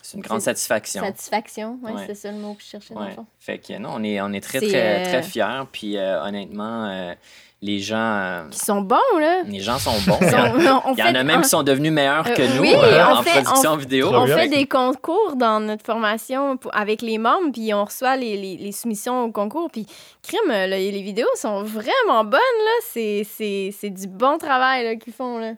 [0.00, 1.02] C'est une grande satisfaction.
[1.02, 3.26] Satisfaction, oui, c'est ça le mot que je cherchais dans le fond.
[3.38, 5.62] Fait que non, on est, on est très, très, très euh, fiers.
[5.70, 7.14] Puis euh, honnêtement,
[7.62, 7.96] les gens.
[7.96, 9.42] Euh, qui sont bons, là.
[9.46, 10.18] Les gens sont bons.
[10.20, 13.76] Il y, en a même qui sont devenus meilleurs que euh, nous euh, en production
[13.76, 14.10] vidéo.
[14.12, 18.72] On fait des concours dans notre formation avec les membres, puis on reçoit les, les,
[18.72, 19.70] soumissions au concours.
[19.70, 19.86] Puis,
[20.22, 22.72] crime, les vidéos sont vraiment bonnes, là.
[22.92, 25.52] C'est du bon travail qu'ils font, là.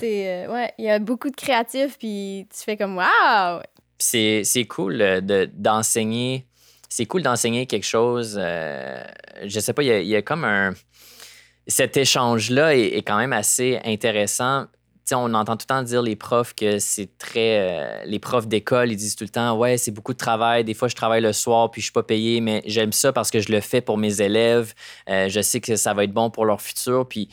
[0.00, 3.60] C'est, ouais, il y a beaucoup de créatifs, puis tu fais comme, waouh!
[3.98, 5.22] C'est cool
[5.54, 6.44] d'enseigner.
[6.88, 8.36] c'est cool d'enseigner quelque chose.
[8.36, 10.74] je sais pas, il y, y a comme un
[11.66, 14.66] cet échange-là est, quand même assez intéressant.
[15.12, 17.58] on entend tout le temps dire les profs que c'est très.
[17.58, 20.64] Euh, les profs d'école, ils disent tout le temps Ouais, c'est beaucoup de travail.
[20.64, 23.30] Des fois, je travaille le soir puis je suis pas payé, mais j'aime ça parce
[23.30, 24.74] que je le fais pour mes élèves.
[25.08, 27.06] Euh, je sais que ça va être bon pour leur futur.
[27.08, 27.28] Puis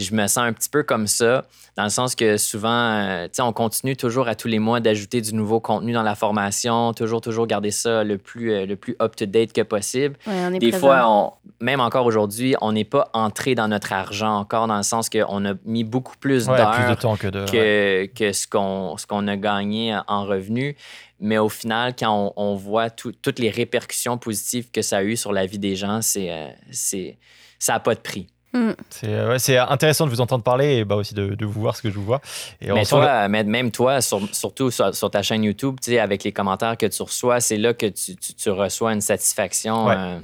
[0.00, 1.44] je me sens un petit peu comme ça,
[1.76, 5.20] dans le sens que souvent, euh, sais, on continue toujours à tous les mois d'ajouter
[5.20, 8.96] du nouveau contenu dans la formation, toujours, toujours garder ça le plus, euh, le plus
[9.00, 10.16] up-to-date que possible.
[10.58, 14.82] Des fois, même encore aujourd'hui, on n'est pas entré dans notre argent encore, dans le
[14.82, 16.96] sens qu'on a mis beaucoup plus d'heures
[17.28, 20.74] que, que, ce qu'on qu'on a gagné en revenus.
[21.20, 25.32] Mais au final, quand on, voit toutes les répercussions positives que ça a eu sur
[25.32, 27.18] la vie des gens, c'est, euh, c'est,
[27.58, 28.28] ça n'a pas de prix.
[28.52, 28.70] Mm.
[29.04, 31.90] Euh, c'est intéressant de vous entendre parler et bah aussi de, vous voir ce que
[31.90, 32.20] je vous vois.
[32.60, 37.02] Et mais toi, même toi, surtout sur, ta chaîne YouTube, avec les commentaires que tu
[37.02, 39.90] reçois, c'est là que tu, reçois une satisfaction.
[39.90, 40.18] Euh,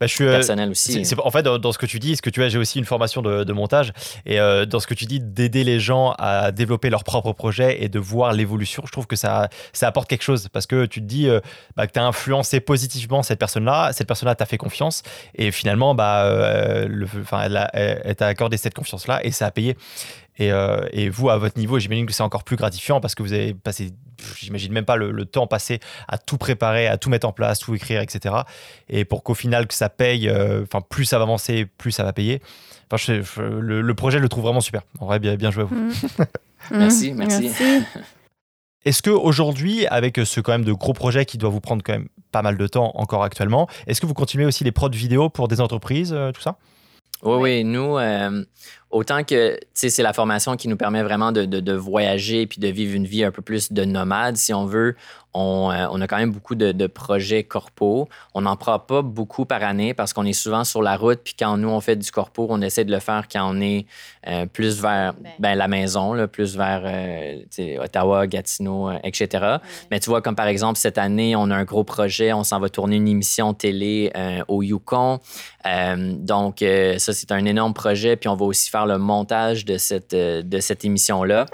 [0.00, 1.02] bah, je suis, euh, personnel aussi.
[1.18, 3.22] en fait, dans, ce que tu dis, ce que tu as, j'ai aussi une formation
[3.22, 3.92] de, montage.
[4.26, 7.82] Et euh, dans ce que tu dis, d'aider les gens à développer leur propre projet
[7.82, 10.48] et de voir l'évolution, je trouve que ça, ça apporte quelque chose.
[10.52, 11.40] Parce que tu te dis euh,
[11.76, 15.02] bah, que tu as influencé positivement cette personne-là, cette personne-là t'a fait confiance.
[15.34, 17.06] Et finalement, bah, le,
[17.42, 19.76] elle, elle t'a accordé cette confiance-là et ça a payé.
[20.40, 23.32] Euh, et, vous, à votre niveau, j'imagine que c'est encore plus gratifiant parce que vous
[23.32, 23.90] avez passé,
[24.36, 27.74] j'imagine même pas le, temps passé à tout préparer, à tout mettre en place, tout
[27.74, 28.34] écrire, etc.
[28.88, 32.04] Et pour qu'au final, que ça paye, euh, enfin, plus ça va avancer, plus ça
[32.04, 32.42] va payer.
[32.90, 34.82] Enfin, le, projet, je le trouve vraiment super.
[34.98, 35.74] En vrai, bien, bien joué à vous.
[35.74, 35.92] Mm.
[36.72, 37.50] merci, merci.
[38.84, 42.08] Est-ce qu'aujourd'hui, avec ce quand même de gros projets qui doit vous prendre quand même
[42.32, 45.46] pas mal de temps encore actuellement, est-ce que vous continuez aussi les prods vidéo pour
[45.46, 46.56] des entreprises, euh, tout ça?
[47.22, 47.98] Oui, oui, nous,
[48.92, 52.68] autant que c'est la formation qui nous permet vraiment de, de, de voyager puis de
[52.68, 54.94] vivre une vie un peu plus de nomade, si on veut,
[55.34, 58.08] euh, on, a quand même beaucoup de, projets corpo.
[58.34, 61.20] On n'en prend pas beaucoup par année parce qu'on est souvent sur la route.
[61.24, 63.86] Puis quand nous, on fait du corpo, on essaie de le faire quand on est
[64.28, 65.30] euh, plus vers ben.
[65.38, 69.56] Ben, la maison, plus vers euh, Ottawa, Gatineau, etc.
[69.90, 72.32] Mais tu vois, comme par exemple, cette année, on a un gros projet.
[72.32, 74.12] On s'en va tourner une émission télé
[74.48, 75.20] au Yukon.
[75.64, 76.58] donc,
[76.98, 78.16] ça, c'est un énorme projet.
[78.16, 81.46] Puis on va aussi faire le montage de cette, de cette émission-là.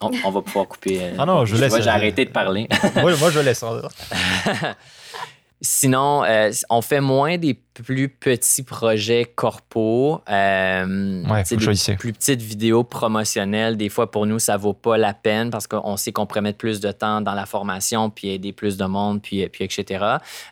[0.00, 0.98] On, va pouvoir couper.
[1.00, 1.74] Euh, ah non, je laisse.
[1.80, 2.68] J'ai arrêté de parler.
[2.96, 3.64] moi, moi, je laisse.
[5.60, 10.20] Sinon, euh, on fait moins des plus petits projets corpo.
[10.28, 11.56] Euh, ouais, des
[11.96, 13.76] plus petites vidéos promotionnelles.
[13.76, 16.58] Des fois, pour nous, ça vaut pas la peine parce qu'on sait qu'on pourrait mettre
[16.58, 20.04] plus de temps dans la formation, puis aider plus de monde, puis, puis etc.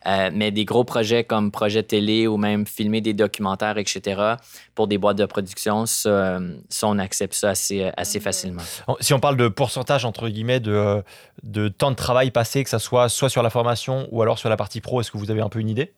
[0.07, 4.35] Euh, mais des gros projets comme projet télé ou même filmer des documentaires, etc.,
[4.75, 6.41] pour des boîtes de production, ça,
[6.83, 8.62] on accepte ça assez, assez facilement.
[9.01, 11.03] Si on parle de pourcentage, entre guillemets, de,
[11.43, 14.49] de temps de travail passé, que ça soit soit sur la formation ou alors sur
[14.49, 15.93] la partie pro, est-ce que vous avez un peu une idée?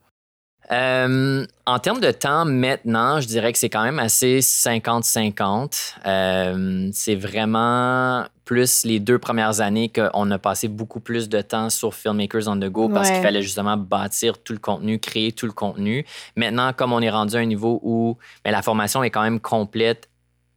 [0.71, 5.95] Euh, en termes de temps, maintenant, je dirais que c'est quand même assez 50-50.
[6.07, 11.71] Euh, c'est vraiment plus les deux premières années qu'on a passé beaucoup plus de temps
[11.71, 15.47] sur Filmmakers on the Go parce qu'il fallait justement bâtir tout le contenu, créer tout
[15.47, 16.05] le contenu.
[16.37, 19.41] Maintenant, comme on est rendu à un niveau où ben, la formation est quand même
[19.41, 20.09] complète,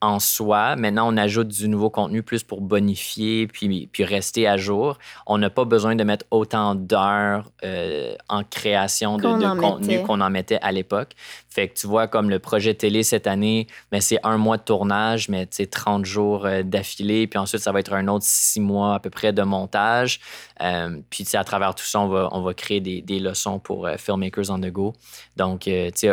[0.01, 0.75] en soi.
[0.75, 4.97] Maintenant, on ajoute du nouveau contenu plus pour bonifier puis, puis rester à jour.
[5.25, 10.29] On n'a pas besoin de mettre autant d'heures euh, en création de, contenu qu'on en
[10.29, 11.13] mettait à l'époque.
[11.49, 14.63] Fait que tu vois, comme le projet télé cette année, mais c'est un mois de
[14.63, 17.27] tournage, mais c'est 30 jours euh, d'affilée.
[17.27, 20.19] Puis ensuite, ça va être un autre six mois à peu près de montage.
[20.61, 23.87] Euh, puis à travers tout ça, on va, on va créer des, des leçons pour
[23.97, 24.93] Filmmakers on the Go.
[25.37, 25.69] Donc,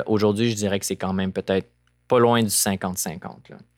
[0.07, 1.68] aujourd'hui, je dirais que c'est quand même peut-être
[2.09, 3.18] pas loin du 50-50.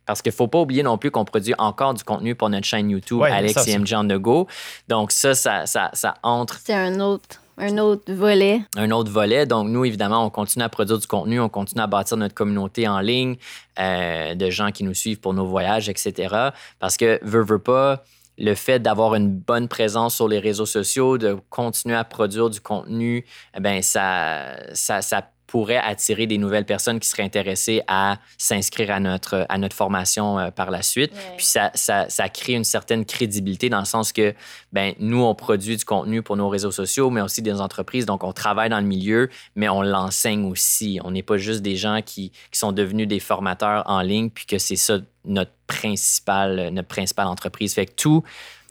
[0.07, 2.67] Parce qu'il ne faut pas oublier non plus qu'on produit encore du contenu pour notre
[2.67, 4.47] chaîne YouTube, Alex et MJ on the go.
[4.89, 6.59] Donc, ça, ça, ça, ça entre.
[6.65, 7.41] C'est un autre.
[7.57, 8.63] Un autre volet.
[8.77, 9.47] Un autre volet.
[9.47, 12.89] Donc, nous, évidemment, on continue à produire du contenu, on continue à bâtir notre communauté
[12.89, 13.37] en ligne
[13.79, 16.35] euh, de gens qui nous suivent pour nos voyages, etc.
[16.81, 18.03] Parce que, veut, veut pas,
[18.39, 22.61] le fait d'avoir une bonne présence sur les réseaux sociaux, de continuer à produire du
[22.61, 23.25] contenu,
[23.57, 25.23] eh ben ça, ça, ça
[25.55, 30.37] pourrait attirer des nouvelles personnes qui seraient intéressées à s'inscrire à notre, à notre formation
[30.37, 31.13] euh, par la suite.
[31.37, 34.35] Puis ça, ça, ça, crée une certaine crédibilité dans le sens que
[34.73, 38.05] ben, nous, on produit du contenu pour nos réseaux sociaux, mais aussi des entreprises.
[38.05, 40.99] Donc, on travaille dans le milieu, mais on l'enseigne aussi.
[41.05, 44.47] On n'est pas juste des gens qui, qui, sont devenus des formateurs en ligne, puis
[44.47, 47.75] que c'est ça notre principale, notre principale entreprise.
[47.75, 48.25] Fait que tout...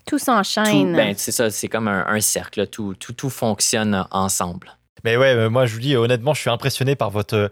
[0.06, 0.94] Tout s'enchaîne.
[0.98, 2.68] Ben, c'est ça, c'est comme un, un cercle.
[2.68, 4.76] Tout, tout, tout fonctionne ensemble.
[5.04, 7.50] Mais ouais, euh, moi je vous dis honnêtement, je suis impressionné par votre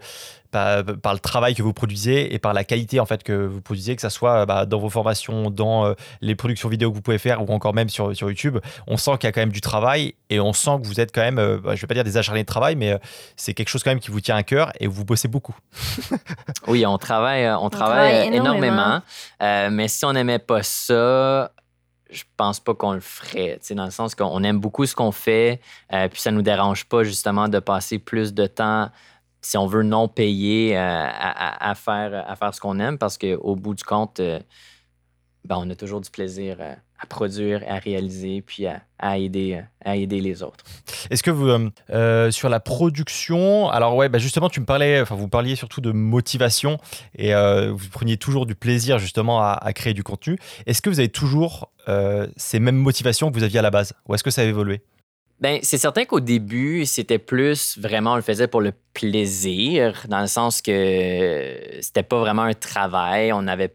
[0.54, 3.62] euh, par, le travail que vous produisez et par la qualité en fait que vous
[3.62, 7.02] produisez, que ce soit bah, dans vos formations, dans euh, les productions vidéo que vous
[7.02, 8.58] pouvez faire ou encore même sur, sur YouTube.
[8.86, 11.14] On sent qu'il y a quand même du travail et on sent que vous êtes
[11.14, 12.98] quand même, bah, je vais pas dire des acharnés de travail, mais
[13.36, 15.56] c'est quelque chose quand même qui vous tient à cœur et vous bossez beaucoup.
[16.66, 19.00] oui, on travaille, on, travaille, énormément,
[19.40, 21.50] mais si on n'aimait pas ça,
[22.12, 25.60] je pense pas qu'on le ferait, dans le sens qu'on aime beaucoup ce qu'on fait,
[25.92, 28.90] euh, puis ça nous dérange pas justement de passer plus de temps,
[29.40, 33.56] si on veut non payer, euh, à, faire, à faire ce qu'on aime, parce qu'au
[33.56, 34.38] bout du compte, euh,
[35.44, 36.58] ben, on a toujours du plaisir
[37.02, 40.64] à produire, à réaliser, puis à, aider, à aider les autres.
[41.10, 45.00] Est-ce que vous, euh, euh, sur la production, alors ouais, bah justement, tu me parlais,
[45.00, 46.78] enfin, vous parliez surtout de motivation
[47.16, 50.38] et euh, vous preniez toujours du plaisir justement à, créer du contenu.
[50.66, 51.72] Est-ce que vous avez toujours
[52.36, 53.94] ces mêmes motivations que vous aviez à la base?
[54.08, 54.82] Ou est-ce que ça a évolué?
[55.40, 60.20] Ben, c'est certain qu'au début, c'était plus vraiment, on le faisait pour le plaisir, dans
[60.20, 63.32] le sens que c'était pas vraiment un travail.
[63.32, 63.74] On avait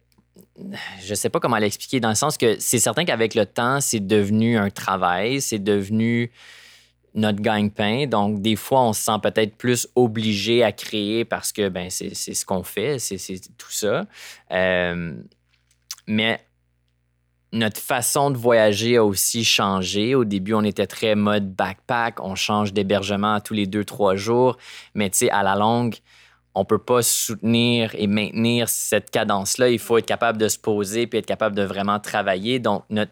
[1.03, 4.05] je sais pas comment l'expliquer, dans le sens que c'est certain qu'avec le temps, c'est
[4.05, 6.31] devenu un travail, c'est devenu
[7.13, 8.07] notre gagne-pain.
[8.07, 12.13] Donc, des fois, on se sent peut-être plus obligé à créer parce que ben, c'est
[12.13, 13.17] ce qu'on fait, c'est
[13.57, 14.05] tout ça.
[14.51, 15.13] Euh,
[16.05, 16.39] mais
[17.53, 20.15] notre façon de voyager a aussi changé.
[20.15, 24.57] Au début, on était très mode backpack, on change d'hébergement tous les deux, trois jours.
[24.93, 25.95] Mais tu sais, à la longue,
[26.57, 29.69] on peut pas soutenir et maintenir cette cadence-là.
[29.69, 32.57] Il faut être capable de se poser puis être capable de vraiment travailler.
[32.57, 33.11] Donc, notre,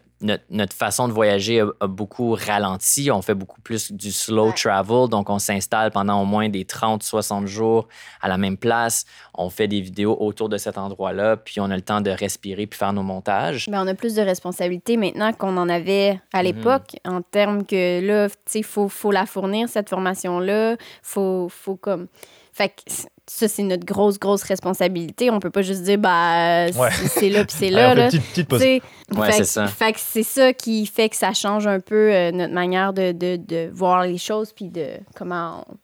[0.50, 3.08] notre, façon de voyager a, beaucoup ralenti.
[3.12, 5.08] On fait beaucoup plus du slow travel.
[5.08, 7.86] Donc, on s'installe pendant au moins des 30, 60 jours
[8.20, 9.04] à la même place.
[9.32, 12.66] On fait des vidéos autour de cet endroit-là, puis on a le temps de respirer
[12.66, 13.68] puis faire nos montages.
[13.70, 16.44] Mais on a plus de responsabilités maintenant qu'on en avait à mhm.
[16.46, 20.76] l'époque, en termes que là, tu sais, il faut, faut la fournir, cette formation-là.
[21.02, 22.08] Faut, faut comme.
[22.52, 22.82] Fait que
[23.28, 25.30] ça, c'est notre grosse, grosse responsabilité.
[25.30, 26.66] On peut pas juste dire, bah,
[27.08, 27.94] c'est là, puis c'est là.
[27.94, 28.06] là.
[28.06, 28.62] Petite, petite pause.
[28.62, 29.66] Ouais, c'est ça.
[29.66, 33.12] Fait que c'est ça qui fait que ça change un peu euh, notre manière de,
[33.12, 35.74] de, de, voir les choses, puis de comment on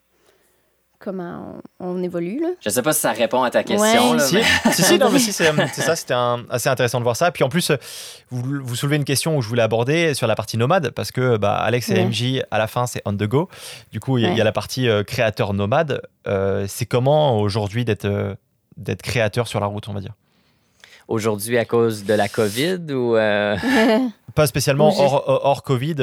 [1.02, 2.40] comment on, évolue.
[2.40, 2.48] Là.
[2.60, 4.14] Je sais pas si ça répond à ta question.
[4.14, 4.38] Là, si,
[4.72, 6.14] si, non, mais si, c'est ça, c'était
[6.48, 7.30] assez intéressant de voir ça.
[7.32, 7.72] Puis en plus,
[8.30, 11.36] vous, vous, soulevez une question où je voulais aborder sur la partie nomade, parce que
[11.36, 13.48] bah, Alex et MJ, à la fin, c'est on the go.
[13.90, 16.02] Du coup, il y, a la partie euh, créateur nomade.
[16.26, 18.34] Euh, c'est comment aujourd'hui d'être euh,
[18.76, 20.14] d'être créateur sur la route, on va dire?
[21.08, 23.14] Aujourd'hui à cause de la COVID ou...
[24.34, 25.96] Pas spécialement hors, hors Covid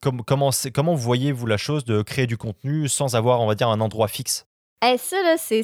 [0.00, 3.80] comment, comment voyez-vous la chose de créer du contenu sans avoir, on va dire, un
[3.80, 4.46] endroit fixe?
[4.82, 5.60] Eh, ça, là, c'est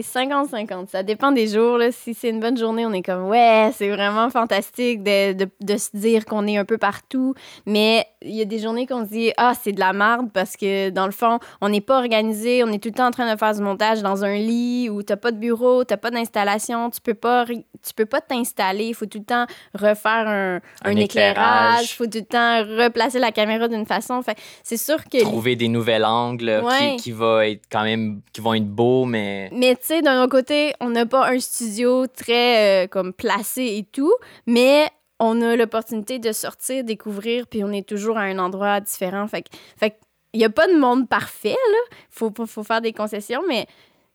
[0.00, 0.88] 50-50.
[0.88, 1.78] Ça dépend des jours.
[1.78, 1.92] Là.
[1.92, 5.76] Si c'est une bonne journée, on est comme, ouais, c'est vraiment fantastique de, de, de
[5.76, 7.34] se dire qu'on est un peu partout.
[7.66, 10.56] Mais il y a des journées qu'on se dit, ah, c'est de la merde parce
[10.56, 12.64] que, dans le fond, on n'est pas organisé.
[12.64, 15.04] On est tout le temps en train de faire du montage dans un lit où
[15.04, 16.90] t'as pas de bureau, t'as pas d'installation.
[16.90, 18.86] Tu peux pas, tu peux pas t'installer.
[18.86, 21.92] Il faut tout le temps refaire un, un, éclairage.
[21.92, 24.20] Il faut tout le temps replacer la caméra d'une façon.
[24.22, 25.22] Fait c'est sûr que.
[25.22, 26.64] Trouver des nouveaux angles
[26.96, 28.20] qui, qui va être quand même.
[28.32, 29.50] Qui vont être beaux, mais.
[29.52, 33.62] Mais tu sais, d'un autre côté, on n'a pas un studio très euh, comme placé
[33.62, 34.14] et tout,
[34.46, 34.88] mais
[35.20, 39.26] on a l'opportunité de sortir, découvrir, puis on est toujours à un endroit différent.
[39.26, 39.98] Fait que, fait
[40.32, 41.96] il n'y a pas de monde parfait, là.
[42.10, 43.66] Faut, faut faire des concessions, mais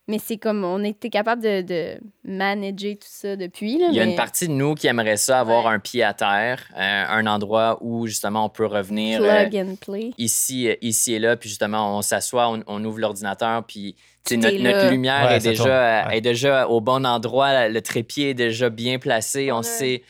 [0.07, 3.77] mais c'est comme on était capable de, de, manager tout ça depuis.
[3.77, 6.13] Là, Il y a une partie de nous qui aimerait ça, avoir un pied à
[6.13, 10.11] terre, euh, un endroit où justement on peut revenir Plug euh, and play.
[10.17, 13.95] ici, ici et là, puis justement on s'assoit, on, ouvre l'ordinateur, puis
[14.31, 18.99] notre, notre, lumière est, déjà, est déjà au bon endroit, le trépied est déjà bien
[18.99, 20.03] placé, on sait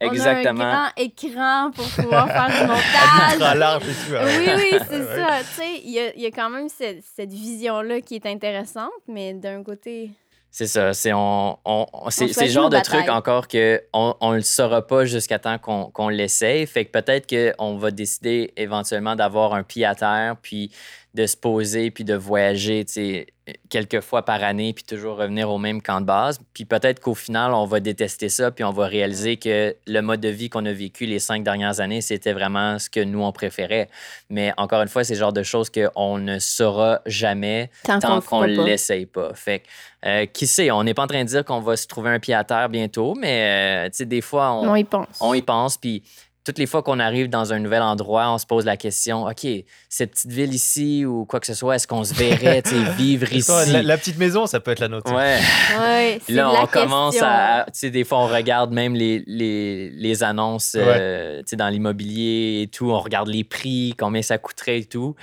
[0.00, 0.60] Exactement.
[0.60, 3.52] On a un grand écran pour pouvoir faire du montage.
[3.52, 4.12] un large et tout.
[4.12, 5.38] Oui, oui, c'est ça.
[5.40, 8.92] Tu sais, il y a, y a, quand même cette, cette vision-là qui est intéressante,
[9.08, 10.10] mais d'un côté...
[10.50, 10.94] C'est ça.
[10.94, 15.04] C'est on, on, c'est le genre de truc encore que on ne le saura pas
[15.04, 16.66] jusqu'à temps qu'on qu l'essaye.
[16.66, 20.72] Fait que peut-être qu'on va décider éventuellement d'avoir un pied à terre, puis
[21.18, 23.26] de se poser, puis de voyager, tu sais,
[23.70, 26.38] quelques fois par année, puis toujours revenir au même camp de base.
[26.54, 30.20] Puis peut-être qu'au final, on va détester ça, puis on va réaliser que le mode
[30.20, 33.32] de vie qu'on a vécu les cinq dernières années, c'était vraiment ce que nous, on
[33.32, 33.88] préférait.
[34.30, 38.46] Mais encore une fois, c'est le genre de choses qu'on ne saura jamais tant, qu'on
[38.46, 39.34] ne l'essaye pas.
[39.34, 39.62] Fait
[40.06, 42.20] euh, qui sait, on n'est pas en train de dire qu'on va se trouver un
[42.20, 45.18] pied à terre bientôt, mais euh, tu sais, des fois, on, on y pense.
[45.20, 46.04] On y pense, puis
[46.48, 49.46] toutes les fois qu'on arrive dans un nouvel endroit, on se pose la question OK,
[49.90, 52.62] cette petite ville ici ou quoi que ce soit, est-ce qu'on se verrait
[52.96, 53.52] vivre ici?
[53.70, 55.14] la, petite maison, ça peut être la nôtre.
[55.14, 55.38] Ouais.
[55.78, 57.66] ouais là, on commence à.
[57.66, 62.62] Tu sais, des fois, on regarde même les, les, les annonces euh, sais, dans l'immobilier
[62.62, 62.90] et tout.
[62.92, 65.16] On regarde les prix, combien ça coûterait et tout.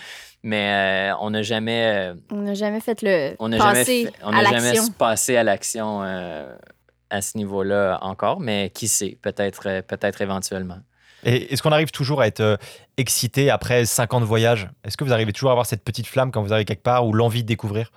[0.43, 2.11] Mais euh, on n'a jamais.
[2.11, 3.33] Euh, on n'a jamais fait le.
[3.39, 8.87] On n'a jamais, on a jamais passé à l'action à ce niveau-là encore, mais qui
[8.87, 10.77] sait, peut-être peut-être éventuellement.
[11.25, 12.55] Et est-ce qu'on arrive toujours à être euh,
[12.97, 16.07] excité après 5 ans de voyage Est-ce que vous arrivez toujours à avoir cette petite
[16.07, 17.91] flamme quand vous arrivez quelque part ou l'envie de découvrir?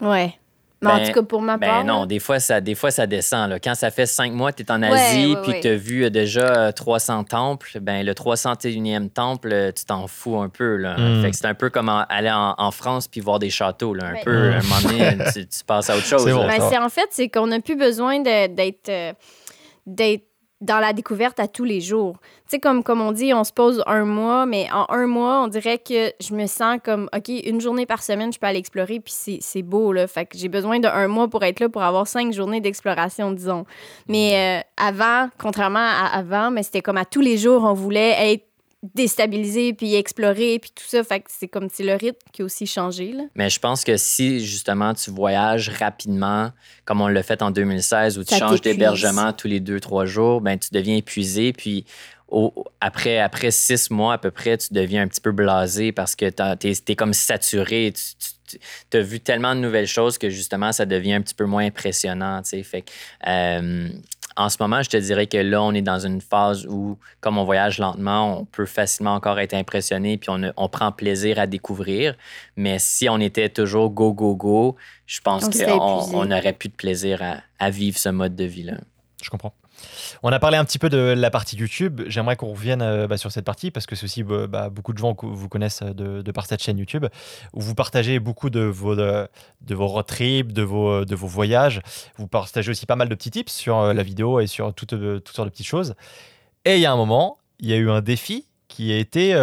[0.00, 0.34] Ouais.
[0.82, 1.84] Mais en ben, tout cas, pour ma ben part.
[1.84, 3.48] non, des fois, ça, des fois, ça descend.
[3.48, 3.58] Là.
[3.58, 6.04] Quand ça fait cinq mois que tu es en Asie puis que tu as vu
[6.04, 10.76] euh, déjà 300 euh, temples, ben, le 301e temple, tu t'en fous un peu.
[10.76, 10.98] Là.
[10.98, 11.32] Hmm.
[11.32, 13.94] c'est un peu comme aller en, France puis voir des châteaux.
[13.94, 14.08] Là.
[14.08, 16.24] Un peu, à un moment donné, tu, passes à autre chose.
[16.24, 19.16] C'est en fait, c'est qu'on n'a plus besoin d'être
[19.86, 20.24] d'être
[20.64, 22.16] dans la découverte à tous les jours.
[22.20, 25.42] Tu sais, comme, comme on dit, on se pose un mois, mais en un mois,
[25.44, 28.58] on dirait que je me sens comme, OK, une journée par semaine, je peux aller
[28.58, 30.06] explorer, puis c'est beau, là.
[30.06, 33.66] Fait que j'ai besoin d'un mois pour être là, pour avoir cinq journées d'exploration, disons.
[34.08, 38.32] Mais euh, avant, contrairement à avant, mais c'était comme à tous les jours, on voulait
[38.32, 38.44] être
[38.94, 42.44] déstabiliser puis explorer puis tout ça fait que c'est comme si le rythme qui a
[42.44, 43.24] aussi changé là.
[43.34, 46.50] mais je pense que si justement tu voyages rapidement
[46.84, 50.40] comme on l'a fait en 2016 où tu changes d'hébergement tous les deux trois jours
[50.40, 51.86] ben tu deviens épuisé puis
[52.80, 56.30] après, après six mois à peu près, tu deviens un petit peu blasé parce que
[56.30, 57.92] tu es, comme saturé.
[57.92, 58.58] Tu,
[58.96, 62.42] as vu tellement de nouvelles choses que justement, ça devient un petit peu moins impressionnant.
[62.44, 62.84] Fait
[63.26, 63.88] euh,
[64.36, 67.38] en ce moment, je te dirais que là, on est dans une phase où, comme
[67.38, 72.16] on voyage lentement, on peut facilement encore être impressionné, puis on, prend plaisir à découvrir.
[72.56, 74.76] Mais si on était toujours go, go, go,
[75.06, 77.22] je pense qu'on n'aurait plus de plaisir
[77.58, 78.78] à vivre ce mode de vie-là.
[79.24, 79.54] Je comprends.
[80.22, 82.02] On a parlé un petit peu de la partie YouTube.
[82.08, 84.98] J'aimerais qu'on revienne euh, bah, sur cette partie parce que aussi bah, bah, beaucoup de
[84.98, 87.06] gens vous connaissent de, par cette chaîne YouTube
[87.54, 89.28] où vous partagez beaucoup de vos, de,
[89.70, 91.80] vos road trips, de vos, de vos voyages.
[92.18, 94.92] Vous partagez aussi pas mal de petits tips sur euh, la vidéo et sur toutes,
[94.92, 95.94] euh, toutes sortes de petites choses.
[96.66, 99.34] Et il y a un moment, il y a eu un défi qui a été,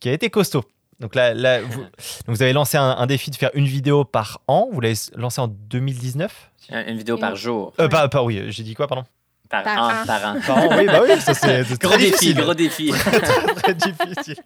[0.00, 0.64] qui a été costaud.
[1.00, 1.84] Donc là, là vous,
[2.26, 4.68] vous, avez lancé un, défi de faire une vidéo par an.
[4.72, 7.72] Vous l'avez lancé en 2019 Une vidéo par jour.
[7.78, 9.04] Euh, pas, pas, oui, j'ai dit quoi, pardon?
[9.48, 10.40] Par, par an.
[10.46, 12.92] Par an, oui, bah oui, ça c'est gros défi, gros défi.
[13.56, 14.36] très, difficile.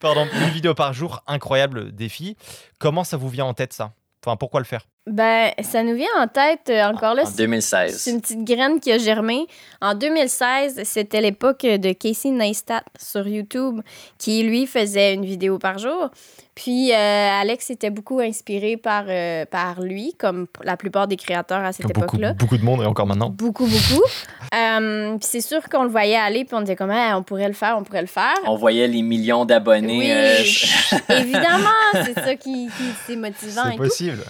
[0.00, 2.36] Pardon, une vidéo par jour, incroyable défi.
[2.78, 3.92] Comment ça vous vient en tête ça?
[4.24, 4.86] Enfin, pourquoi le faire?
[5.08, 7.24] Ben, ça nous vient en tête euh, encore là.
[7.26, 7.96] En 2016.
[7.98, 9.46] C'est une petite graine qui a germé.
[9.80, 13.80] En 2016, c'était l'époque de Casey Neistat sur YouTube,
[14.18, 16.10] qui lui faisait une vidéo par jour.
[16.54, 21.64] Puis euh, Alex était beaucoup inspiré par, euh, par lui, comme la plupart des créateurs
[21.64, 22.32] à cette époque-là.
[22.34, 23.30] Beaucoup de monde et encore maintenant.
[23.30, 24.02] Beaucoup, beaucoup.
[24.50, 27.76] puis c'est sûr qu'on le voyait aller, puis on était comme, on pourrait le faire,
[27.78, 28.34] on pourrait le faire.
[28.44, 30.12] On voyait les millions d'abonnés.
[30.42, 33.70] Oui, évidemment, c'est ça qui, qui c'est motivant.
[33.70, 34.24] C'est possible.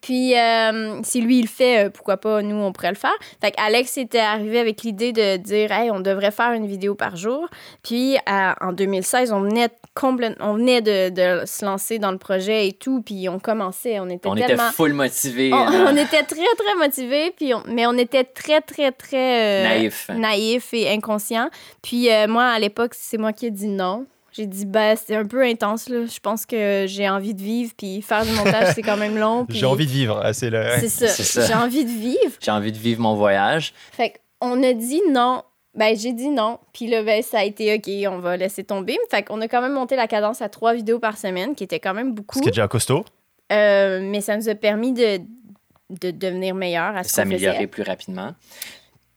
[0.00, 3.14] Puis, euh, si lui, il le fait, euh, pourquoi pas, nous, on pourrait le faire.
[3.40, 7.16] Fait Alex était arrivé avec l'idée de dire, hey, on devrait faire une vidéo par
[7.16, 7.48] jour.
[7.82, 9.68] Puis, en 2016, on venait,
[10.40, 13.02] on venait de, se lancer dans le projet et tout.
[13.02, 14.00] Puis, on commençait.
[14.00, 14.68] On était on tellement.
[14.68, 15.50] était full motivés.
[15.52, 17.32] On, était très, très motivés.
[17.36, 19.60] Puis mais on était très, très, très.
[19.60, 20.08] Euh, naïf.
[20.08, 21.50] Naïf et inconscient.
[21.82, 24.06] Puis, moi, à l'époque, c'est moi qui ai dit non.
[24.32, 26.06] J'ai dit, bah, c'est un peu intense, là.
[26.06, 29.46] Je pense que j'ai envie de vivre, puis faire du montage, c'est quand même long.
[29.48, 30.64] J'ai envie de vivre, ah, c'est le...
[30.78, 31.46] C'est ça.
[31.46, 32.36] J'ai envie de vivre.
[32.40, 33.72] J'ai envie de vivre mon voyage.
[33.92, 35.42] Fait on a dit non.
[35.74, 36.58] Ben, j'ai dit non.
[36.72, 38.98] Puis là, ben, ça a été OK, on va laisser tomber.
[39.10, 41.78] Fait qu'on a quand même monté la cadence à trois vidéos par semaine, qui était
[41.78, 42.38] quand même beaucoup.
[42.38, 43.04] Ce qui est déjà costaud.
[43.52, 45.18] Euh, mais ça nous a permis de,
[45.90, 48.34] de devenir meilleur à ce S'améliorer plus rapidement.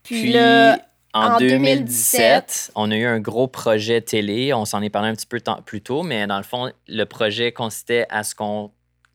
[0.03, 0.79] Puis, là,
[1.13, 4.53] en, 2017, on a eu un gros projet télé.
[4.53, 7.51] On s'en est parlé un petit peu plus tôt, mais dans le fond, le projet
[7.51, 8.71] consistait à ce qu'on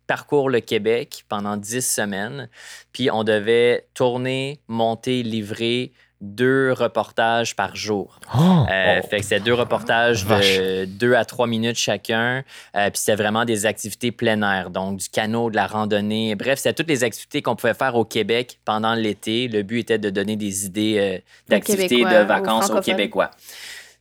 [0.07, 2.49] parcourt le Québec pendant 10 semaines.
[2.93, 8.19] Puis on devait tourner, monter, livrer deux reportages par jour.
[8.37, 8.67] Oh!
[8.71, 12.43] Euh, fait que c'était deux reportages de deux à trois minutes chacun.
[12.75, 16.35] Euh, puis c'était vraiment des activités plein air, donc du canot, de la randonnée.
[16.35, 19.49] Bref, c'était toutes les activités qu'on pouvait faire au Québec pendant l'été.
[19.49, 23.31] Le but était de donner des idées euh, d'activités de vacances aux Québécois.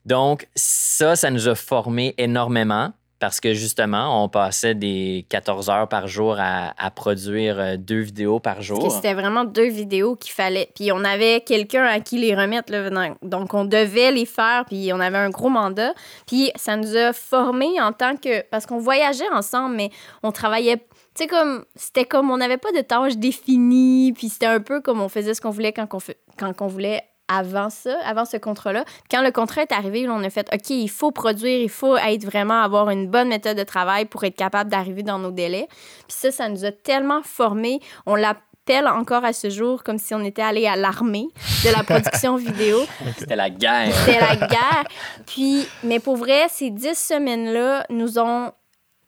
[0.05, 5.87] Donc ça, ça nous a formés énormément parce que justement, on passait des 14 heures
[5.87, 8.91] par jour à, produire euh, deux vidéos par jour.
[8.91, 10.69] C'était vraiment deux vidéos qu'il fallait.
[10.75, 12.71] Puis on avait quelqu'un à qui les remettre.
[12.71, 15.93] Là, donc on devait les faire, puis on avait un gros mandat.
[16.25, 18.41] Puis ça nous a formés en tant que...
[18.49, 19.89] Parce qu'on voyageait ensemble, mais
[20.23, 20.77] on travaillait...
[20.77, 21.65] Tu sais, comme...
[21.75, 22.31] C'était comme...
[22.31, 25.51] On n'avait pas de tâches définies, puis c'était un peu comme on faisait ce qu'on
[25.51, 28.85] voulait quand on, fait, quand on voulait avant ça, avant ce contrat-là.
[29.11, 32.23] Quand le contrat est arrivé, on a fait OK, il faut produire, il faut être
[32.25, 35.67] vraiment avoir une bonne méthode de travail pour être capable d'arriver dans nos délais.
[36.07, 37.79] Puis ça, ça nous a tellement formés.
[38.05, 41.27] On l'appelle encore à ce jour comme si on était allé à l'armée
[41.63, 42.79] de la production vidéo.
[43.17, 43.93] C'était la guerre.
[43.93, 44.85] C'était la guerre.
[45.25, 48.51] Puis, mais pour vrai, ces dix semaines-là nous ont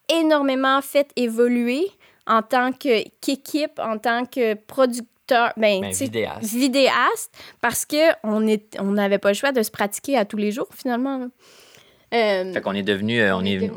[0.09, 1.87] énormément fait évoluer
[2.27, 5.07] en tant qu'équipe, en tant que producteur
[5.57, 5.91] ben, ben
[6.41, 7.31] vidéaste.
[7.61, 11.29] parce qu'on n'avait pas le choix de se pratiquer à tous les jours, finalement.
[12.13, 13.19] Euh, fait qu'on est devenu.
[13.19, 13.69] Euh, on est,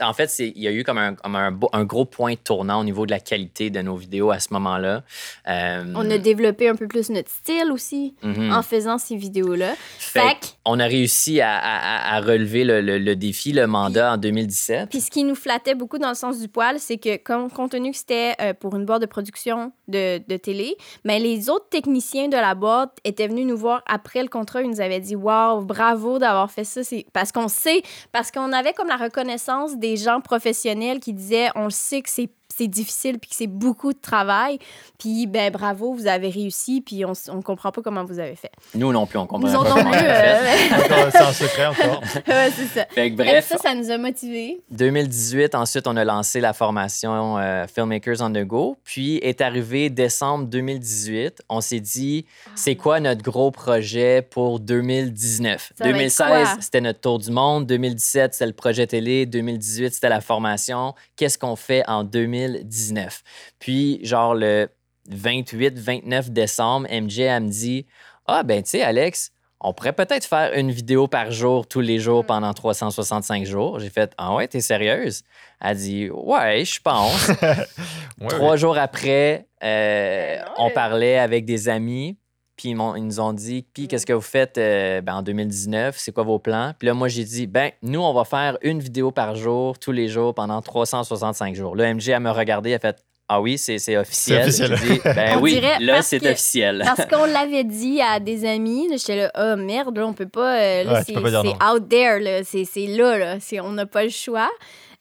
[0.00, 3.10] en fait, il y a eu comme, un, un, gros point tournant au niveau de
[3.10, 5.02] la qualité de nos vidéos à ce moment-là.
[5.48, 8.52] Euh, on a développé un peu plus notre style aussi mhm.
[8.52, 9.74] en faisant ces vidéos-là.
[9.98, 14.88] Fait, on a réussi à, à, relever le, le, défi, le mandat en 2017.
[14.88, 17.90] Puis ce qui nous flattait beaucoup dans le sens du poil, c'est que, compte tenu
[17.90, 22.36] que c'était pour une boîte de production de, de télé, mais les autres techniciens de
[22.36, 24.62] la boîte étaient venus nous voir après le contrat.
[24.62, 26.80] Ils nous avaient dit Waouh, bravo d'avoir fait ça.
[27.12, 27.71] Parce qu'on sait
[28.12, 32.30] parce qu'on avait comme la reconnaissance des gens professionnels qui disaient on sait que c'est
[32.56, 34.58] c'est difficile puis que c'est beaucoup de travail.
[34.98, 38.52] Puis, ben bravo, vous avez réussi, puis on ne comprend pas comment vous avez fait.
[38.74, 39.70] Nous non plus, on comprend pas.
[39.74, 42.02] comment euh, c'est un secret encore.
[42.28, 42.86] ouais, c'est ça.
[43.10, 44.60] bref, ça, ça nous a motivés.
[44.70, 48.76] 2018, ensuite, on a lancé la formation euh, Filmmakers on the Go.
[48.84, 51.42] Puis est arrivé décembre 2018.
[51.48, 55.72] On s'est dit, c'est quoi notre gros projet pour 2019?
[55.82, 57.66] 2016, c'était notre tour du monde.
[57.66, 59.26] 2017, c'était le projet télé.
[59.26, 60.94] 2018, c'était la formation.
[61.16, 62.41] Qu'est-ce qu'on fait en 2019?
[62.48, 63.22] 2019.
[63.58, 64.68] Puis, genre, le
[65.10, 67.86] 28-29 décembre, MJ, elle me dit
[68.26, 71.98] Ah, ben, tu sais, Alex, on pourrait peut-être faire une vidéo par jour, tous les
[72.00, 73.78] jours, pendant 365 jours.
[73.78, 75.22] J'ai fait Ah ouais, t'es sérieuse?
[75.60, 77.30] Elle dit Ouais, je pense.
[78.28, 82.18] Trois jours après, euh, ben on parlait avec des amis.
[82.56, 85.96] Puis ils, nous ont dit, puis qu'est-ce que vous faites euh, ben, en 2019?
[85.98, 86.72] C'est quoi vos plans?
[86.78, 89.92] Puis là, moi, j'ai dit, ben, nous, on va faire une vidéo par jour, tous
[89.92, 91.74] les jours, pendant 365 jours.
[91.76, 94.48] Là, MJ, elle me regardé, elle a fait, Ah oui, c'est officiel.
[94.48, 95.00] officiel.
[95.04, 96.82] ben oui, là, c'est officiel.
[96.84, 98.88] Parce qu'on l'avait dit à des amis.
[98.90, 100.58] J'étais là, oh merde, là, on peut pas.
[100.58, 103.38] Euh, c'est out there, c'est là, là.
[103.62, 104.50] on n'a pas le choix.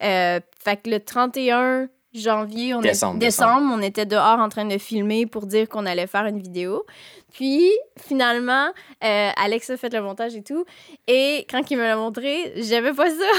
[0.04, 4.78] Euh, fait que le 31 janvier, on décembre, décembre, on était dehors en train de
[4.78, 6.86] filmer pour dire qu'on allait faire une vidéo.
[7.34, 8.68] Puis, finalement,
[9.04, 10.66] euh, Alex a fait le montage et tout.
[11.08, 13.32] Et quand il me l'a montré, j'avais pas ça.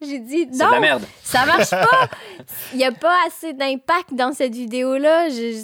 [0.02, 1.02] J'ai dit non, la merde.
[1.22, 2.08] ça marche pas.
[2.72, 5.28] Il n'y a pas assez d'impact dans cette vidéo-là.
[5.28, 5.54] Tu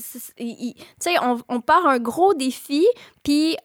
[0.98, 2.86] sais, on, on, part un gros défi,
[3.22, 3.56] puis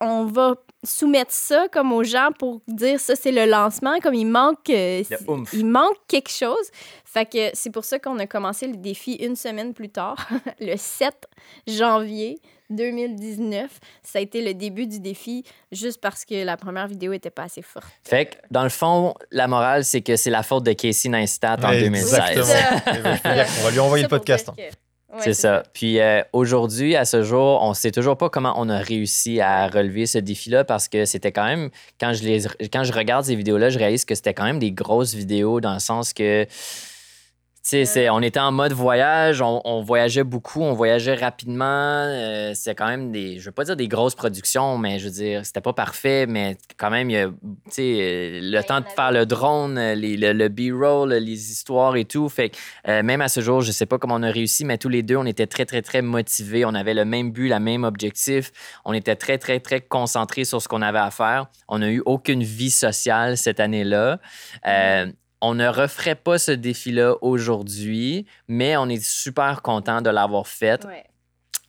[0.00, 4.26] on, va soumettre ça comme aux gens pour dire ça c'est le lancement comme il
[4.26, 5.02] manque euh,
[5.54, 6.70] il manque quelque chose
[7.14, 10.28] fait que c'est pour ça qu'on a commencé le défi une semaine plus tard
[10.60, 11.14] le 7
[11.68, 12.40] janvier
[12.70, 13.70] 2019
[14.02, 17.44] ça a été le début du défi juste parce que la première vidéo était pas
[17.44, 17.86] assez forte.
[18.02, 21.56] Fait que dans le fond la morale c'est que c'est la faute de Casey Neistat
[21.62, 22.52] en 2016
[23.60, 24.50] on va lui envoyer le podcast
[25.20, 25.62] c'est ça.
[25.72, 29.40] Puis euh, aujourd'hui, à ce jour, on ne sait toujours pas comment on a réussi
[29.40, 32.40] à relever ce défi-là parce que c'était quand même, quand je, les,
[32.72, 35.74] quand je regarde ces vidéos-là, je réalise que c'était quand même des grosses vidéos dans
[35.74, 36.46] le sens que
[37.66, 41.64] c'est, on était en mode voyage, on, voyageait beaucoup, on voyageait rapidement.
[41.64, 45.10] Euh, c'était quand même des, je veux pas dire des grosses productions, mais je veux
[45.10, 49.12] dire, c'était pas parfait, mais quand même, il y a, euh, le temps de faire
[49.12, 52.28] le drone, euh, le, B-roll, les histoires et tout.
[52.28, 54.90] Fait que même à ce jour, je sais pas comment on a réussi, mais tous
[54.90, 56.66] les deux, on était très, très, très motivés.
[56.66, 58.52] On avait le même but, le même objectif.
[58.84, 61.46] On était très, très, très concentrés sur ce qu'on avait à faire.
[61.68, 64.18] On n'a eu aucune vie sociale cette année-là.
[64.66, 65.14] Mm-hmm
[65.44, 70.86] on ne referait pas ce défi-là aujourd'hui, mais on est super content de l'avoir fait.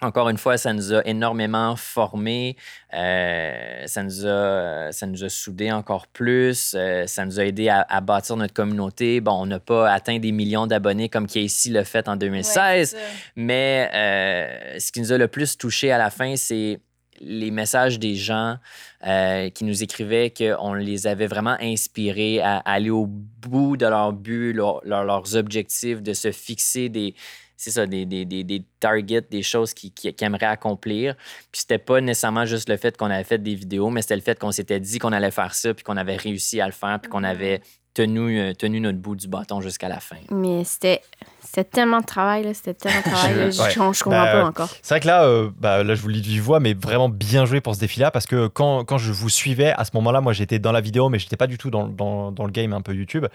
[0.01, 2.55] Encore une fois, ça nous a énormément formés,
[2.93, 7.69] euh, ça, nous a, ça nous a soudés encore plus, euh, ça nous a aidé
[7.69, 9.19] à, bâtir notre communauté.
[9.19, 12.95] Bon, on n'a pas atteint des millions d'abonnés comme Casey l'a fait en 2016,
[13.35, 16.79] mais euh, ce qui nous a le plus touché à la fin, c'est
[17.21, 18.57] les messages des gens
[19.05, 24.13] euh, qui nous écrivaient qu'on les avait vraiment inspirés à, aller au bout de leur
[24.13, 27.15] but, leurs objectifs, de se fixer des,
[27.57, 31.15] c'est ça, des, des, des, targets, des choses qu'ils qui, aimeraient accomplir.
[31.51, 34.21] Puis c'était pas nécessairement juste le fait qu'on avait fait des vidéos, mais c'était le
[34.21, 36.99] fait qu'on s'était dit qu'on allait faire ça, puis qu'on avait réussi à le faire,
[37.01, 37.25] puis qu'on mm-hmm.
[37.25, 37.61] avait
[37.93, 40.17] tenu, euh, tenu notre bout du bâton jusqu'à la fin.
[40.29, 41.01] Mais c'était
[41.55, 42.53] c'était tellement de travail, là.
[42.53, 43.33] C'était tellement de travail.
[43.45, 44.69] Je, je, comprends bah, pas encore.
[44.81, 47.07] C'est vrai que là, euh, bah, là, je vous le dis du voix, mais vraiment
[47.07, 50.19] bien joué pour ce défi-là parce que quand, quand, je vous suivais, à ce moment-là,
[50.19, 52.73] moi, j'étais dans la vidéo, mais j'étais pas du tout dans, dans, dans, le game
[52.73, 53.27] un peu YouTube.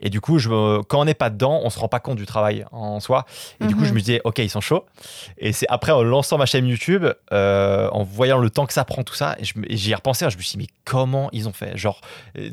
[0.00, 0.48] Et du coup, je,
[0.82, 3.26] quand on n'est pas dedans, on se rend pas compte du travail en soi.
[3.60, 3.94] Et du coup, je mhm.
[3.94, 4.84] me disais, OK, ils sont chauds.
[5.36, 8.84] Et c'est après, en lançant ma chaîne YouTube, euh, en voyant le temps que ça
[8.84, 11.52] prend, tout ça, et j'y ai repensé, je me suis dit, mais comment ils ont
[11.52, 11.76] fait?
[11.76, 12.00] Genre,
[12.38, 12.50] euh,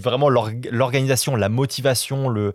[0.00, 2.54] vraiment, l'organisation, la motivation, le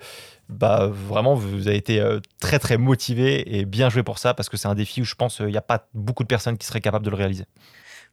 [0.50, 4.50] bah vraiment vous avez été euh, très très motivé et bien joué pour ça parce
[4.50, 6.66] que c'est un défi où je pense il n'y a pas beaucoup de personnes qui
[6.66, 7.46] seraient capables de le réaliser.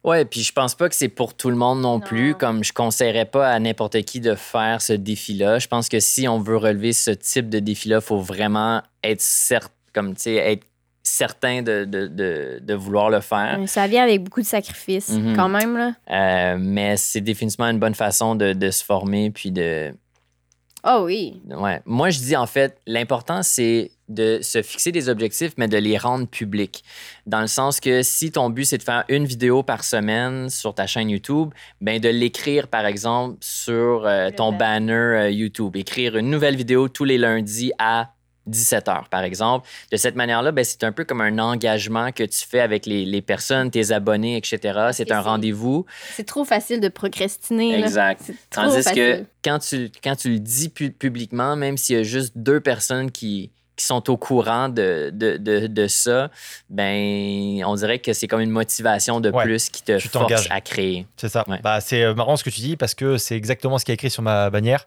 [0.05, 2.35] Ouais, puis je pense pas que c'est pour tout le monde non, plus.
[2.35, 5.57] Comme je conseillerais pas à n'importe qui de faire ce défi-là.
[5.57, 9.21] Je pense que si on veut relever ce type de défi-là, il faut vraiment être
[9.21, 10.67] certain, comme être
[11.01, 13.59] certain de, de, de, vouloir le faire.
[13.65, 15.35] Ça vient avec beaucoup de sacrifices, mhm.
[15.35, 15.75] quand même.
[15.75, 15.93] Là.
[16.11, 19.91] Euh, mais c'est définitivement une bonne façon de, se former puis de,
[20.85, 21.41] oh oui.
[21.49, 21.81] Ouais.
[21.85, 25.97] Moi, je dis en fait, l'important, c'est de se fixer des objectifs, mais de les
[25.97, 26.83] rendre publics.
[27.25, 30.75] Dans le sens que si ton but, c'est de faire une vidéo par semaine sur
[30.75, 31.49] ta chaîne YouTube,
[31.81, 35.75] ben de l'écrire, par exemple, sur euh, ton banner euh, YouTube.
[35.75, 38.14] Écrire une nouvelle vidéo tous les lundis à
[38.47, 39.67] 17 heures, par exemple.
[39.91, 43.05] De cette manière-là, ben, c'est un peu comme un engagement que tu fais avec les,
[43.05, 44.89] les personnes, tes abonnés, etc.
[44.91, 45.85] C'est un rendez-vous.
[46.13, 47.79] C'est trop facile de procrastiner.
[47.79, 48.31] Exact.
[48.49, 52.59] Tandis que quand tu, quand tu le dis publiquement, même s'il y a juste deux
[52.59, 56.29] personnes qui, qui sont au courant de, de, de, de, ça,
[56.69, 61.05] ben, on dirait que c'est comme une motivation de plus qui te force à créer.
[61.17, 61.43] C'est ça.
[61.63, 63.95] Bah, c'est euh, marrant ce que tu dis parce que c'est exactement ce qui est
[63.95, 64.85] écrit sur ma bannière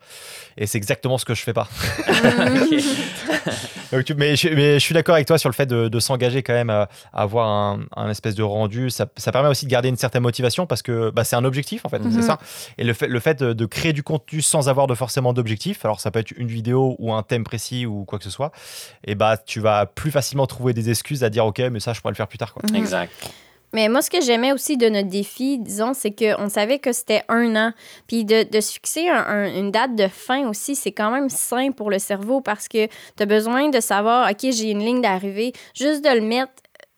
[0.56, 1.68] et c'est exactement ce que je fais pas.
[4.16, 6.52] mais, je, mais, je, suis d'accord avec toi sur le fait de, de s'engager quand
[6.52, 8.90] même à, avoir un, un, espèce de rendu.
[8.90, 11.84] Ça, ça, permet aussi de garder une certaine motivation parce que bah, c'est un objectif
[11.84, 12.22] en fait, c'est mhm.
[12.22, 12.38] ça.
[12.76, 15.84] Et le fait, le fait de, de, créer du contenu sans avoir de forcément d'objectif,
[15.84, 18.52] alors ça peut être une vidéo ou un thème précis ou quoi que ce soit,
[19.04, 22.00] et bah tu vas plus facilement trouver des excuses à dire ok mais ça je
[22.00, 22.52] pourrais le faire plus tard.
[22.54, 22.62] Quoi.
[22.68, 22.76] Mhm.
[22.76, 23.12] Exact.
[23.72, 27.22] Mais moi, ce que j'aimais aussi de notre défi, disons, c'est qu'on savait que c'était
[27.28, 27.72] un an.
[28.06, 31.90] Puis de, de se fixer une date de fin aussi, c'est quand même sain pour
[31.90, 36.02] le cerveau parce que tu as besoin de savoir, OK, j'ai une ligne d'arrivée, juste
[36.02, 36.52] de le mettre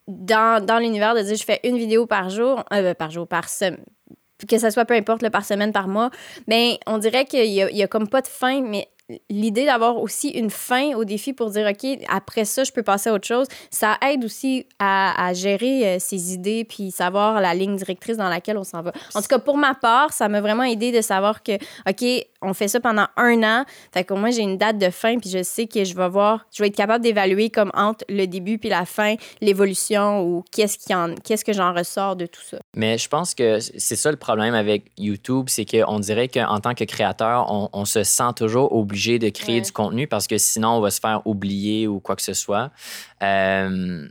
[0.07, 3.49] dans, dans l'univers, de dire, je fais une vidéo par jour, euh, par jour, par
[3.49, 3.85] semaine
[4.49, 6.11] que ça soit peu importe, le par semaine, par mois,
[6.47, 8.89] mais on dirait qu'il y, y a, comme pas de fin, mais
[9.29, 13.11] l'idée d'avoir aussi une fin au défi pour dire, OK, après ça, je peux passer
[13.11, 17.77] à autre chose, ça aide aussi à, gérer euh, ses idées puis savoir la ligne
[17.77, 18.93] directrice dans laquelle on s'en va.
[19.15, 21.53] En tout cas, pour ma part, ça m'a vraiment aidé de savoir que,
[21.89, 23.65] OK, on fait ça pendant un an.
[23.93, 26.47] Fait qu'au moins, j'ai une date de fin, puis je sais que je vais voir,
[26.53, 30.79] je vais être capable d'évaluer comme entre le début puis la fin, l'évolution ou qu'est-ce,
[30.79, 32.59] qui en, qu'est-ce que j'en ressors de tout ça.
[32.75, 36.75] Mais je pense que c'est ça le problème avec YouTube, c'est qu'on dirait qu'en tant
[36.75, 40.81] que créateur, on, se sent toujours obligé de créer du contenu parce que sinon, on
[40.81, 42.71] va se faire oublier ou quoi que ce soit.
[43.23, 44.09] Euh,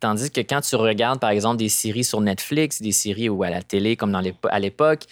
[0.00, 3.50] tandis que quand tu regardes, par exemple, des séries sur Netflix, des séries ou à
[3.50, 5.04] la télé, comme dans à l'époque,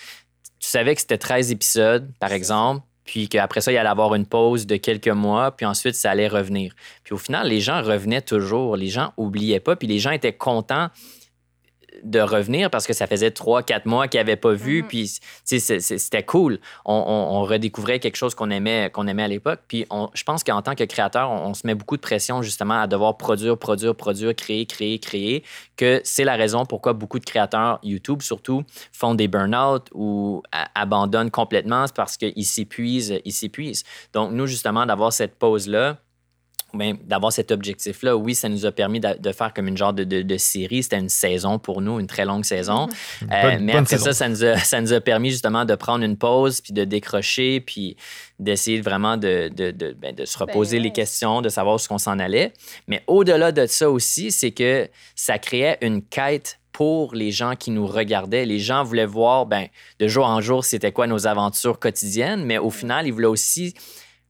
[0.58, 4.26] tu savais que c'était 13 épisodes, par exemple, puis qu'après ça, il allait avoir une
[4.26, 6.74] pause de quelques mois, puis ensuite, ça allait revenir.
[7.02, 10.32] Puis au final, les gens revenaient toujours, les gens oubliaient pas, puis les gens étaient
[10.32, 10.88] contents
[12.02, 14.82] de revenir parce que ça faisait trois, quatre mois qu'ils n'avaient pas vu.
[14.82, 14.86] Mm-hmm.
[14.86, 16.58] Puis, c'était cool.
[16.84, 19.60] On, redécouvrait quelque chose qu'on aimait, qu'on aimait à l'époque.
[19.68, 22.86] Puis, je pense qu'en tant que créateur, on, se met beaucoup de pression justement à
[22.86, 25.44] devoir produire, produire, produire, créer, créer, créer.
[25.76, 30.42] Que c'est la raison pourquoi beaucoup de créateurs YouTube, surtout, font des burn-out ou
[30.74, 31.84] abandonnent complètement.
[31.94, 33.84] Parce qu'ils s'épuisent, ils s'épuisent.
[34.12, 35.98] Donc, nous, justement, d'avoir cette pause-là,
[37.04, 40.82] d'avoir cet objectif-là, oui, ça nous a permis de, faire comme une genre de, série.
[40.82, 42.88] C'était une saison pour nous, une très longue saison.
[43.22, 46.16] Euh, mais après ça, ça nous, a, ça nous, a, permis justement de prendre une
[46.16, 47.96] pause, puis de décrocher, puis
[48.38, 49.50] d'essayer vraiment de,
[49.98, 52.52] ben, se reposer ben les questions, de savoir où ce qu'on s'en allait.
[52.88, 57.70] Mais au-delà de ça aussi, c'est que ça créait une quête pour les gens qui
[57.70, 58.44] nous regardaient.
[58.44, 59.68] Les gens voulaient voir, ben,
[60.00, 63.74] de jour en jour, c'était quoi nos aventures quotidiennes, mais au final, ils voulaient aussi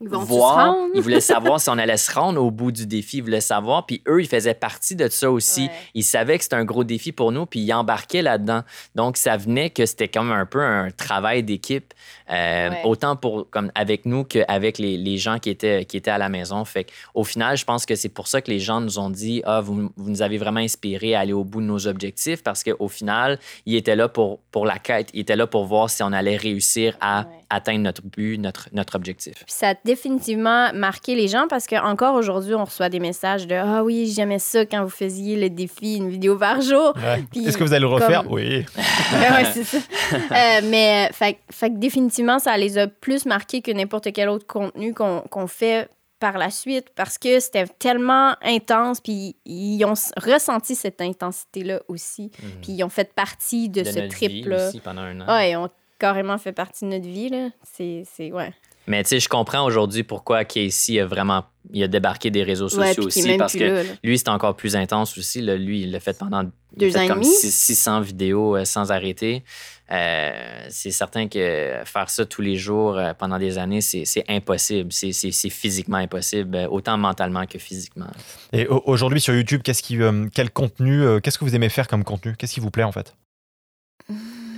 [0.01, 0.77] ils voir.
[0.95, 3.19] Ils voulaient savoir si on allait se rendre au bout du défi.
[3.19, 3.87] Ils voulaient savoir.
[3.87, 5.69] Puis eux, ils faisaient partie de ça aussi.
[5.95, 8.63] Ils savaient que c'était un gros défi pour nous, puis ils embarquaient là-dedans.
[8.95, 11.95] Donc, ça venait que c'était comme un peu un travail d'équipe,
[12.31, 16.19] euh, autant pour, comme avec nous qu'avec les, les, gens qui étaient, qui étaient à
[16.19, 16.65] la maison.
[16.65, 19.43] Fait au final, je pense que c'est pour ça que les gens nous ont dit
[19.45, 22.63] Ah, vous, vous nous avez vraiment inspiré à aller au bout de nos objectifs, parce
[22.63, 25.11] qu'au final, ils étaient là pour, pour la quête.
[25.15, 28.97] Ils étaient là pour voir si on allait réussir à atteindre notre but, notre, notre
[28.97, 29.35] objectif.
[29.35, 33.83] Puis ça définitivement marqué les gens parce qu'encore aujourd'hui, on reçoit des messages de Ah
[33.85, 36.95] oui, j'aimais ça quand vous faisiez le défi, une vidéo par jour.
[37.35, 38.31] Est-ce que vous allez le refaire?
[38.31, 38.65] Oui.
[39.13, 39.79] ouais, c'est ça.
[40.15, 44.47] Euh, mais fait, fait, que définitivement, ça les a plus marqués que n'importe quel autre
[44.47, 45.89] contenu qu'on fait
[46.21, 52.31] par la suite parce que c'était tellement intense, puis ils ont ressenti cette intensité-là aussi,
[52.43, 52.51] mhm.
[52.63, 54.71] puis ils ont fait partie de, ce trip-là.
[54.83, 55.27] pendant un an.
[55.27, 57.51] Ouais, ils ont carrément fait partie de notre vie, là.
[57.63, 58.53] C'est, ouais.
[58.87, 62.69] Mais tu sais, je comprends aujourd'hui pourquoi Casey a vraiment il a débarqué des réseaux
[62.69, 65.41] sociaux aussi parce que lui, c'est encore plus intense aussi.
[65.41, 66.45] Lui, il l'a fait pendant
[66.77, 69.45] deux ans comme 600 vidéos euh, sans arrêter.
[69.91, 74.93] Euh, c'est certain que faire ça tous les jours euh, pendant des années, c'est impossible.
[74.93, 78.11] C'est physiquement impossible, autant mentalement que physiquement.
[78.53, 79.99] Et aujourd'hui sur YouTube, qu'est-ce qui,
[80.35, 82.35] quel contenu, qu'est-ce que vous aimez faire comme contenu?
[82.37, 83.15] Qu'est-ce qui vous plaît en fait?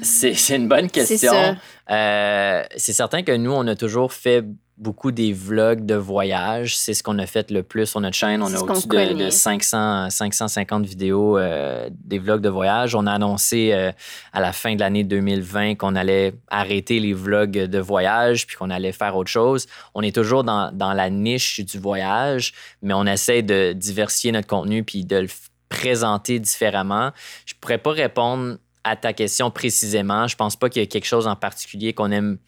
[0.03, 1.57] C'est une bonne question.
[1.91, 4.45] Euh, c'est certain que nous, on a toujours fait
[4.79, 6.77] beaucoup des vlogs de voyage.
[6.77, 8.43] C'est ce qu'on a fait le plus sur notre chaîne.
[8.43, 12.95] On a au-dessus de, 500, 550 vidéos euh, des vlogs de voyage.
[12.95, 13.91] On a annoncé euh,
[14.33, 18.71] à la fin de l'année 2020 qu'on allait arrêter les vlogs de voyage puis qu'on
[18.71, 19.67] allait faire autre chose.
[19.95, 24.49] On est toujours dans, dans, la niche du voyage, mais on essaie de diversifier notre
[24.49, 25.29] contenu puis de le
[25.69, 27.13] présenter différemment.
[27.47, 31.07] Je pourrais pas répondre à ta question précisément, je pense pas qu'il y ait quelque
[31.07, 32.39] chose en particulier qu'on aime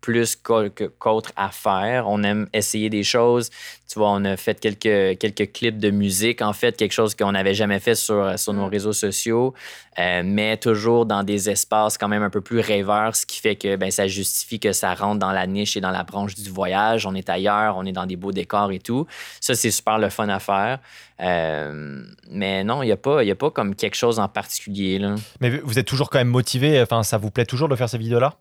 [0.00, 2.08] plus qu'autre à faire.
[2.08, 3.50] On aime essayer des choses.
[3.88, 7.32] Tu vois, on a fait quelques, quelques clips de musique, en fait, quelque chose qu'on
[7.32, 8.70] n'avait jamais fait sur, sur nos mm.
[8.70, 9.54] réseaux sociaux,
[9.98, 13.56] euh, mais toujours dans des espaces quand même un peu plus rêveurs, ce qui fait
[13.56, 16.50] que ben, ça justifie que ça rentre dans la niche et dans la branche du
[16.50, 17.06] voyage.
[17.06, 19.06] On est ailleurs, on est dans des beaux décors et tout.
[19.40, 20.80] Ça, c'est super le fun à faire.
[21.20, 24.98] Euh, mais non, il n'y a, pas, a pas comme quelque chose en particulier.
[24.98, 25.14] Là.
[25.40, 27.98] Mais vous êtes toujours quand même motivé, enfin, ça vous plaît toujours de faire ces
[27.98, 28.34] vidéos-là?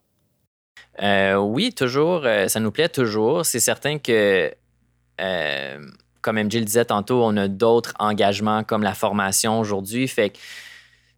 [1.01, 2.21] Euh, oui, toujours.
[2.25, 3.45] Euh, ça nous plaît toujours.
[3.45, 4.51] C'est certain que,
[6.21, 10.07] comme MJ le disait tantôt, on a d'autres engagements comme la formation aujourd'hui.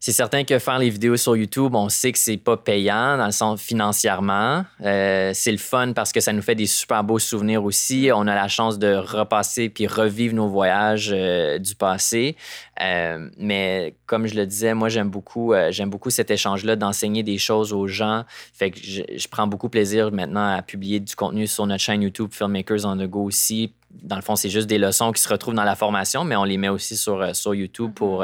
[0.01, 3.25] C'est certain que faire les vidéos sur YouTube, on sait que c'est pas payant dans
[3.25, 4.63] le sens financièrement.
[4.81, 8.09] Euh, c'est le fun parce que ça nous fait des super beaux souvenirs aussi.
[8.13, 12.37] On a la chance de repasser puis revivre nos voyages euh, du passé.
[12.81, 17.37] Euh, mais comme je le disais, moi j'aime beaucoup, j'aime beaucoup cet échange-là d'enseigner des
[17.37, 18.23] choses aux gens.
[18.53, 22.29] Fait que je, prends beaucoup plaisir maintenant à publier du contenu sur notre chaîne YouTube
[22.31, 23.73] Filmmakers on the Go aussi.
[24.01, 26.45] Dans le fond, c'est juste des leçons qui se retrouvent dans la formation, mais on
[26.45, 28.23] les met aussi sur YouTube pour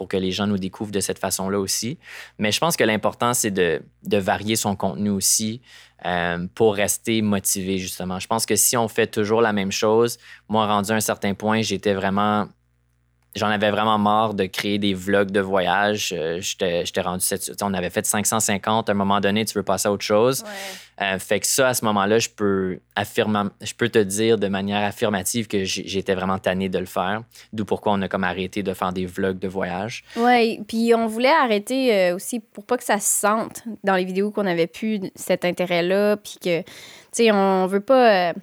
[0.00, 1.98] pour que les gens nous découvrent de cette façon-là aussi.
[2.38, 5.60] Mais je pense que l'important, c'est de, varier son contenu aussi.
[6.06, 8.18] euh, pour rester motivé, justement.
[8.18, 10.16] Je pense que si on fait toujours la même chose,
[10.48, 12.48] moi, rendu à un certain point, j'étais vraiment
[13.36, 16.14] j'en avais vraiment marre de créer des vlogs de voyage.
[16.16, 17.24] Euh, j'étais rendu,
[17.62, 18.88] on avait fait 550.
[18.88, 20.44] À un moment donné, tu veux passer à autre chose.
[21.00, 24.84] Euh, fait que ça, à ce moment-là, je peux, je peux te dire de manière
[24.84, 27.22] affirmative que j'étais vraiment tanné de le faire.
[27.52, 30.04] D'où pourquoi on a comme arrêté de faire des vlogs de voyage.
[30.16, 34.04] Oui, puis on voulait arrêter euh, aussi pour pas que ça se sente dans les
[34.04, 36.16] vidéos qu'on avait plus cet intérêt-là.
[36.18, 36.66] Puis que, tu
[37.12, 38.34] sais, on veut pas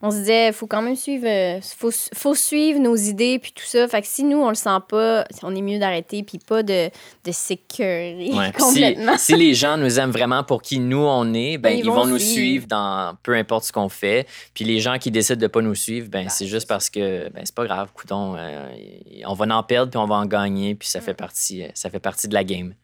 [0.00, 3.52] on se disait, il faut quand même suivre, euh, faut, faut suivre nos idées puis
[3.52, 3.88] tout ça.
[3.88, 6.88] Fait que si nous, on le sent pas, on est mieux d'arrêter puis pas de,
[7.24, 9.16] de s'écœurer complètement.
[9.18, 12.18] Si, les gens nous aiment vraiment pour qui nous on est, ben, ils, vont, nous
[12.18, 14.26] suivre dans peu importe ce qu'on fait.
[14.54, 17.42] Puis les gens qui décident de pas nous suivre, ben, c'est juste parce que ben,
[17.44, 18.68] c'est pas grave, coudon, euh,
[19.26, 21.98] on va en perdre puis on va en gagner puis ça fait partie, ça fait
[21.98, 22.74] partie de la game.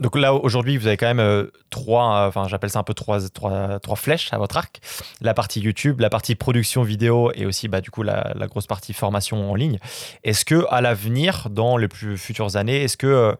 [0.00, 2.94] Donc là, aujourd'hui, vous avez quand même euh, trois, euh, enfin j'appelle ça un peu
[2.94, 4.80] trois, trois, trois, flèches à votre arc.
[5.20, 8.94] La partie YouTube, la partie production vidéo et aussi bah, du coup la, grosse partie
[8.94, 9.78] formation en ligne.
[10.24, 13.34] Est-ce que à l'avenir, dans les plus futures années, est-ce que euh,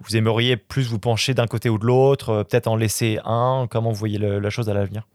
[0.00, 3.66] vous aimeriez plus vous pencher d'un côté ou de l'autre, peut-être en laisser un?
[3.70, 5.06] Comment vous voyez la chose à l'avenir?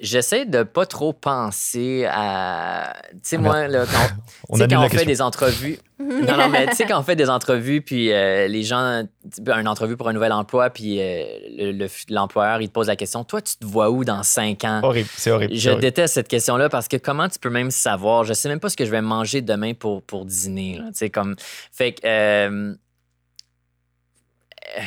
[0.00, 2.94] J'essaie de pas trop penser à.
[3.12, 4.16] Tu sais, ah, moi, là, quand
[4.48, 5.78] on, quand on fait des entrevues.
[5.98, 9.04] non, non, mais tu sais, quand on fait des entrevues, puis euh, les gens.
[9.46, 13.42] Une entrevue pour un nouvel emploi, puis euh, l'employeur, il te pose la question Toi,
[13.42, 14.80] tu te vois où dans cinq ans?
[14.82, 15.54] Horrible, c'est horrible.
[15.54, 18.24] Je déteste cette question-là parce que comment tu peux même savoir?
[18.24, 20.78] Je sais même pas ce que je vais manger demain pour, pour dîner.
[20.78, 21.36] Tu sais, comme.
[21.72, 22.00] Fait que.
[22.06, 22.74] Euh,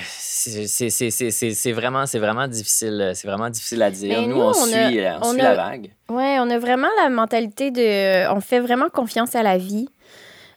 [0.01, 3.11] c'est vraiment, vraiment difficile.
[3.15, 4.27] C'est vraiment difficile à dire.
[4.27, 5.91] nous, on, suit, on, la vague.
[6.09, 8.29] Oui, on a vraiment la mentalité de.
[8.33, 9.87] On fait vraiment confiance à la vie.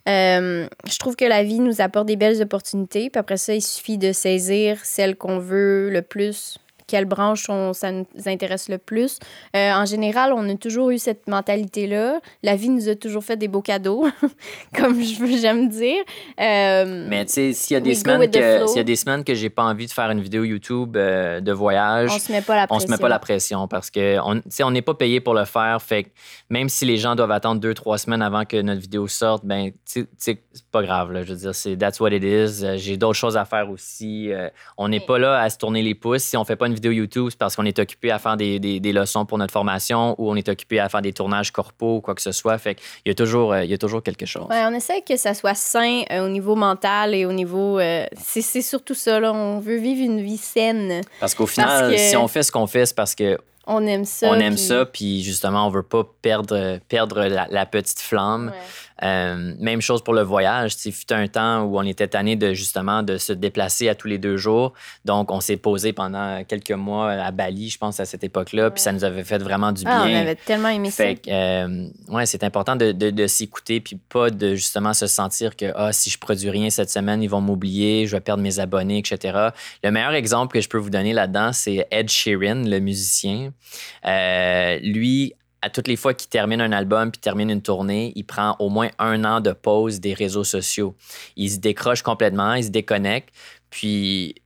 [0.09, 3.11] Euh, je trouve que la vie nous apporte des belles opportunités.
[3.11, 7.73] Puis après ça, il suffit de saisir celle qu'on veut le plus quelle branche on,
[7.73, 9.19] ça nous intéresse le plus.
[9.55, 12.21] Euh, en général, on a toujours eu cette mentalité-là.
[12.43, 14.07] La vie nous a toujours fait des beaux cadeaux,
[14.77, 16.03] comme j'aime dire.
[16.41, 19.25] Euh, Mais tu sais, s'il y a des semaines que s'il y a des semaines
[19.25, 22.43] que j'ai pas envie de faire une vidéo YouTube euh, de voyage, on se met
[22.43, 22.85] pas la pression.
[22.85, 25.45] On se met pas la pression parce que on on n'est pas payé pour le
[25.45, 25.83] faire.
[25.83, 26.13] Fait
[26.51, 29.73] même si les gens doivent attendre deux trois semaines avant que notre vidéo sorte, ben
[29.91, 31.23] tu sais c'est pas grave là.
[31.23, 32.65] Je veux dire, c'est that's what it is.
[32.77, 34.31] J'ai d'autres choses à faire aussi.
[34.77, 36.93] on n'est pas là à se tourner les pouces si on fait pas une vidéo
[36.93, 40.31] YouTube, c'est parce qu'on est occupé à faire des, des, leçons pour notre formation ou
[40.31, 42.57] on est occupé à faire des tournages corpo ou quoi que ce soit.
[42.59, 44.47] Fait qu'il y a toujours, euh, il y a toujours quelque chose.
[44.49, 47.79] Ouais, on essaie que ça soit sain euh, au niveau mental et au niveau.
[47.79, 49.33] Euh, c'est surtout ça, là.
[49.33, 51.01] On veut vivre une vie saine.
[51.21, 54.29] Parce qu'au final, si on fait ce qu'on fait, c'est parce que on aime ça.
[54.31, 58.53] On aime ça, puis justement, on veut pas perdre, perdre la, petite flamme.
[59.03, 60.75] Euh, même chose pour le voyage.
[60.85, 64.09] Il fut un temps où on était tanné de justement de se déplacer à tous
[64.09, 64.73] les deux jours.
[65.05, 68.71] Donc, on s'est posé pendant quelques mois à Bali, je pense, à cette époque-là.
[68.71, 70.19] Puis ça nous avait fait vraiment du ah, bien.
[70.19, 71.33] on avait tellement aimé fait ça.
[71.33, 75.93] Euh, ouais, c'est important de, de, s'écouter, puis pas de justement se sentir que ah,
[75.93, 79.51] si je produis rien cette semaine, ils vont m'oublier, je vais perdre mes abonnés, etc.
[79.83, 83.53] Le meilleur exemple que je peux vous donner là-dedans, c'est Ed Sheeran, le musicien.
[84.07, 85.35] Euh, lui,
[85.71, 88.89] toutes les fois qu'il termine un album puis termine une tournée, il prend au moins
[88.99, 90.95] un an de pause des réseaux sociaux.
[91.37, 93.31] Il se décroche complètement, il se déconnecte.
[93.71, 94.37] Puis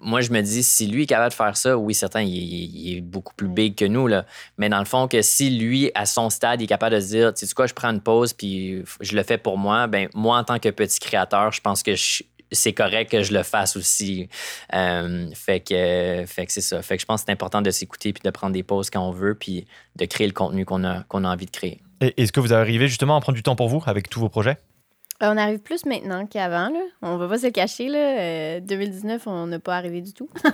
[0.00, 3.00] moi, je me dis, si lui est capable de faire ça, oui, certain, il, est
[3.00, 4.24] beaucoup plus big que nous, là.
[4.56, 7.08] Mais dans le fond, que si lui, à son stade, il est capable de se
[7.08, 10.08] dire, tu sais quoi, je prends une pause puis je le fais pour moi, ben
[10.14, 12.22] moi, en tant que petit créateur, je pense que je,
[12.52, 14.28] c'est correct que je le fasse aussi.
[14.74, 16.82] Euh, fait que, fait que c'est ça.
[16.82, 19.06] Fait que je pense que c'est important de s'écouter puis de prendre des pauses quand
[19.06, 19.66] on veut puis
[19.96, 21.80] de créer le contenu qu'on a, qu'on a envie de créer.
[22.00, 24.56] Est-ce que vous arrivez justement à prendre du temps pour vous avec tous vos projets?
[25.22, 26.70] Euh, on arrive plus maintenant qu'avant.
[26.70, 26.80] Là.
[27.02, 27.88] On va pas se cacher.
[27.88, 28.60] Là.
[28.60, 30.30] 2019, euh, on n'a pas arrivé du tout.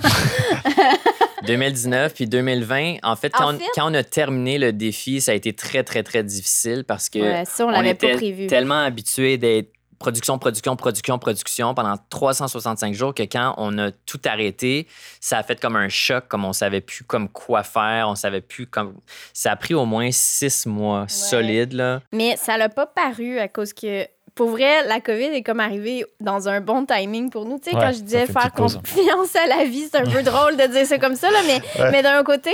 [1.47, 5.85] 2019 puis 2020, en fait, quand, On, a terminé le défi, ça a été très,
[5.85, 7.19] très, très difficile parce que
[7.63, 13.79] on, était tellement habitué d'être production, production, production, production pendant 365 jours que quand on
[13.79, 14.87] a tout arrêté,
[15.21, 18.41] ça a fait comme un choc, comme on savait plus comme quoi faire, on savait
[18.41, 18.95] plus comme...
[19.33, 22.01] Ça a pris au moins six mois solides, là.
[22.13, 24.07] Mais ça l'a pas paru à cause que
[24.37, 27.59] pour vrai, la COVID est comme arrivée dans un bon timing pour nous.
[27.59, 30.67] Tu sais, quand je disais faire confiance à la vie, c'est un peu drôle de
[30.67, 32.51] dire ça comme ça, là, mais, mais d'un côté,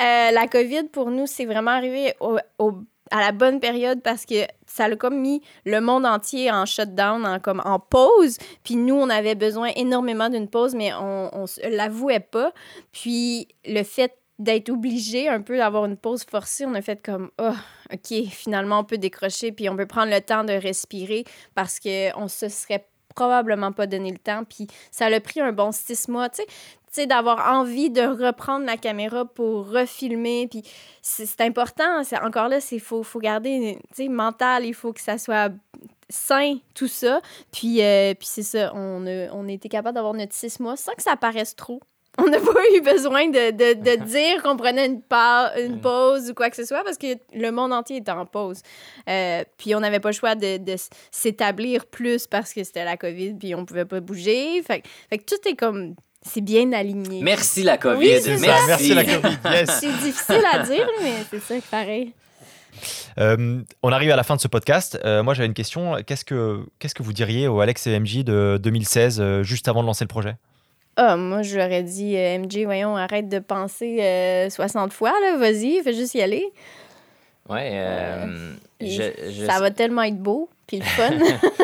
[0.00, 2.38] euh, la COVID, pour nous, c'est vraiment arrivé au,
[3.10, 7.24] à la bonne période parce que ça a comme mis le monde entier en shutdown,
[7.26, 8.38] en, comme en pause.
[8.64, 12.52] Puis nous, on avait besoin énormément d'une pause, mais on, on l'avouait pas.
[12.92, 17.30] Puis le fait d'être obligé un peu d'avoir une pause forcée, on a fait comme,
[17.40, 17.54] oh,
[17.92, 21.24] OK, finalement, on peut décrocher, puis on peut prendre le temps de respirer
[21.54, 22.86] parce qu'on se serait
[23.16, 24.44] probablement pas donné le temps.
[24.44, 26.48] Puis ça a pris un bon six mois, tu sais
[27.04, 30.48] d'avoir envie de reprendre la caméra pour refilmer.
[30.48, 30.62] Puis
[31.02, 32.02] c'est important.
[32.04, 33.78] C'est encore là, c'est faut, faut garder,
[34.08, 34.64] mental.
[34.64, 35.52] Il faut que ça soit
[36.08, 37.20] sain, tout ça.
[37.52, 40.94] Puis, euh, puis c'est ça, on a, on a capable d'avoir notre six mois sans
[40.94, 41.82] que ça paraisse trop.
[42.24, 45.02] On n'a pas eu besoin de, de, de dire qu'on prenait une,
[45.62, 48.60] une pause ou quoi que ce soit parce que le monde entier était en pause.
[49.08, 50.76] Euh, puis on n'avait pas le choix de, de
[51.10, 54.62] s'établir plus parce que c'était la COVID puis on pouvait pas bouger.
[54.62, 57.22] Fait, fait que tout est comme c'est bien aligné.
[57.22, 58.20] Merci la COVID.
[58.40, 58.94] Merci.
[58.94, 59.38] la COVID.
[59.66, 62.12] c'est difficile à dire, mais c'est ça, pareil.
[63.18, 64.98] Euh, on arrive à la fin de ce podcast.
[65.04, 65.96] Euh, moi, j'avais une question.
[66.06, 69.82] Qu'est-ce que, qu'est-ce que vous diriez au Alex et MJ de 2016, euh, juste avant
[69.82, 70.36] de lancer le projet?
[70.96, 75.82] Ah, moi, je leur ai dit, MJ, voyons, arrête de penser 60 fois, là, vas-y,
[75.82, 76.46] fais juste y aller.
[77.48, 77.80] Ouais,
[79.46, 81.12] ça va tellement être beau, puis le fun.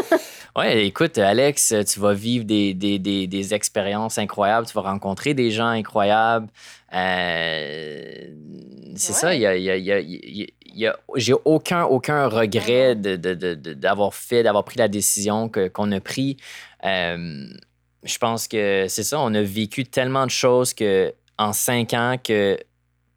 [0.57, 5.33] ouais, écoute, Alex, tu vas vivre des, des, des, des, expériences incroyables, tu vas rencontrer
[5.35, 6.49] des gens incroyables.
[6.91, 8.29] c'est
[8.97, 14.43] ça, il y a, y, a, y, a, j'ai aucun, aucun regret d'avoir de, fait,
[14.43, 16.37] d'avoir pris la décision qu'on a pris.
[18.03, 22.17] Je pense que c'est ça, on a vécu tellement de choses que en cinq ans
[22.23, 22.59] que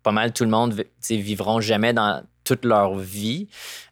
[0.03, 3.47] pas mal tout le monde vivront jamais dans toute leur vie.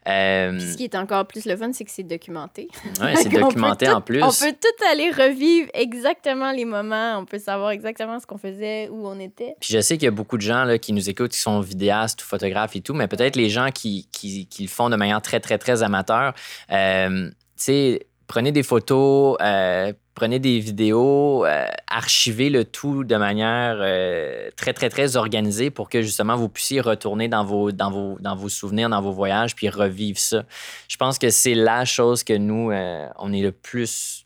[0.07, 2.69] Euh, ce qui est encore plus le fun, c'est que c'est documenté.
[3.01, 4.23] Oui, c'est documenté en plus.
[4.23, 7.17] On peut tout aller revivre exactement les moments.
[7.17, 9.55] On peut savoir exactement ce qu'on faisait, où on était.
[9.59, 11.59] Puis je sais qu'il y a beaucoup de gens là, qui nous écoutent, qui sont
[11.59, 14.95] vidéastes ou photographes et tout, mais peut-être les gens qui, qui, qui, le font de
[14.95, 16.33] manière très, très, très amateur.
[16.71, 23.15] Euh, tu sais, prenez des photos, euh, prenez des vidéos, euh, archivez le tout de
[23.15, 27.91] manière euh, très, très, très organisée pour que justement vous puissiez retourner dans vos, dans
[27.91, 30.43] vos, dans vos souvenirs, dans vos voyages, puis revivre ça.
[30.87, 32.71] Je pense que c'est la chose que nous,
[33.17, 34.22] on est le plus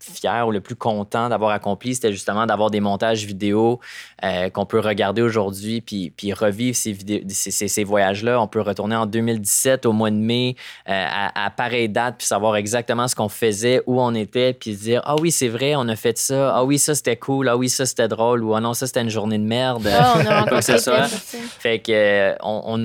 [0.00, 3.80] fier ou le plus content d'avoir accompli, c'était justement d'avoir des montages vidéo
[4.24, 6.96] euh, qu'on peut regarder aujourd'hui puis, puis revivre ces,
[7.28, 8.40] ces, ces, voyages-là.
[8.40, 10.56] On peut retourner en 2017 au mois de mai
[10.88, 14.74] euh, à, à, pareille date puis savoir exactement ce qu'on faisait, où on était, puis
[14.74, 16.54] dire Ah oui, c'est vrai, on a fait ça.
[16.54, 17.48] Ah oui, ça c'était cool.
[17.48, 18.44] Ah oui, ça c'était drôle.
[18.44, 19.88] Ou Ah non, ça c'était une journée de merde.
[19.88, 21.06] On a quoi que ce soit.
[21.08, 22.84] Fait que, euh, on, on,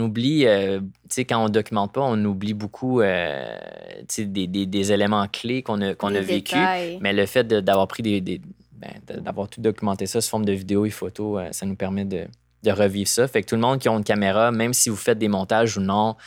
[1.10, 3.46] oublie quand on documente pas, on oublie beaucoup euh,
[4.18, 6.58] des, des, des, éléments clés qu'on a, qu'on a vécu.
[7.02, 8.42] Mais le fait d'avoir pris des.
[8.74, 12.04] Ben, d'avoir tout documenté ça sous forme de vidéos et photos, euh, ça nous permet
[12.04, 12.26] de,
[12.64, 13.30] de, revivre ça.
[13.30, 15.78] Fait que tout le monde qui a une caméra, même si vous faites des montages
[15.78, 16.18] ou non,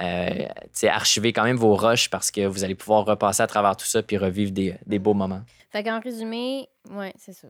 [0.00, 0.46] euh,
[0.84, 4.00] archivez quand même vos rushs parce que vous allez pouvoir repasser à travers tout ça
[4.00, 5.42] puis revivre des, des beaux moments.
[5.70, 7.48] Fait qu'en résumé, ouais, c'est ça.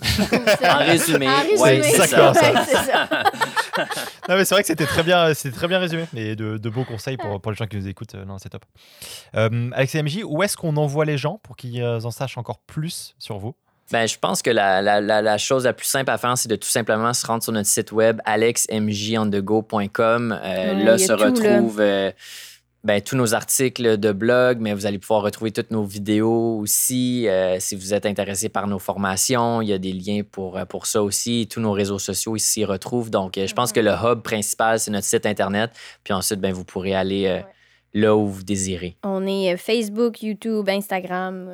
[0.00, 2.32] En résumé, ouais, c'est ça.
[4.28, 6.70] non, mais c'est vrai que c'était très bien, c'était très bien résumé et de, de
[6.70, 8.14] beaux conseils pour, pour, les gens qui nous écoutent.
[8.14, 8.64] Non, c'est top.
[9.34, 12.38] Euh, Alex et MJ, où est-ce qu'on envoie les gens pour qu'ils euh, en sachent
[12.38, 13.54] encore plus sur vous?
[13.90, 16.56] Ben, je pense que la, la, la, chose la plus simple à faire, c'est de
[16.56, 20.38] tout simplement se rendre sur notre site web alexmjondego.com.
[20.44, 22.10] Euh, là se retrouve euh,
[22.84, 27.26] ben, tous nos articles de blog, mais vous allez pouvoir retrouver toutes nos vidéos aussi.
[27.28, 30.64] Euh, si vous êtes intéressé par nos formations, il y a des liens pour, euh,
[30.64, 31.48] pour ça aussi.
[31.50, 33.10] Tous nos réseaux sociaux s'y retrouvent.
[33.10, 35.72] Donc, euh, je pense que le hub principal, c'est notre site Internet.
[36.04, 37.42] Puis ensuite, ben, vous pourrez aller
[37.94, 38.96] là où vous désirez.
[39.02, 41.50] On est Facebook, YouTube, Instagram.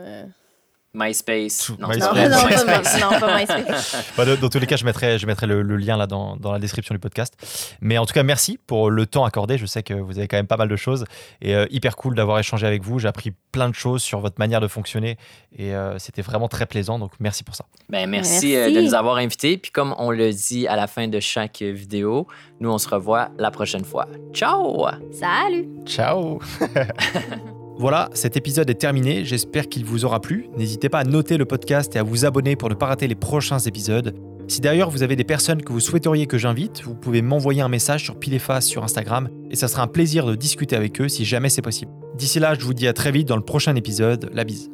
[0.94, 1.72] MySpace.
[1.78, 3.00] Non, MySpace.
[3.00, 4.12] Non, non, non, pas MySpace.
[4.16, 6.58] bah, dans, tous les cas, je mettrai, je mettrai le, lien là dans, dans, la
[6.58, 7.34] description du podcast.
[7.80, 9.58] Mais en tout cas, merci pour le temps accordé.
[9.58, 11.04] Je sais que vous avez quand même pas mal de choses
[11.42, 12.98] et euh, hyper cool d'avoir échangé avec vous.
[12.98, 15.16] J'ai appris plein de choses sur votre manière de fonctionner
[15.56, 16.98] et euh, c'était vraiment très plaisant.
[16.98, 17.66] Donc, merci pour ça.
[17.88, 18.56] Ben, merci, merci.
[18.56, 19.58] Euh, de nous avoir invités.
[19.58, 22.26] Puis, comme on le dit à la fin de chaque vidéo,
[22.60, 24.06] nous, on se revoit la prochaine fois.
[24.32, 24.86] Ciao!
[25.12, 25.68] Salut!
[25.86, 26.40] Ciao!
[27.76, 30.48] Voilà, cet épisode est terminé, j'espère qu'il vous aura plu.
[30.56, 33.16] N'hésitez pas à noter le podcast et à vous abonner pour ne pas rater les
[33.16, 34.14] prochains épisodes.
[34.46, 37.68] Si d'ailleurs vous avez des personnes que vous souhaiteriez que j'invite, vous pouvez m'envoyer un
[37.68, 41.24] message sur Pilefa sur Instagram et ça sera un plaisir de discuter avec eux si
[41.24, 41.90] jamais c'est possible.
[42.16, 44.30] D'ici là, je vous dis à très vite dans le prochain épisode.
[44.32, 44.70] La bise.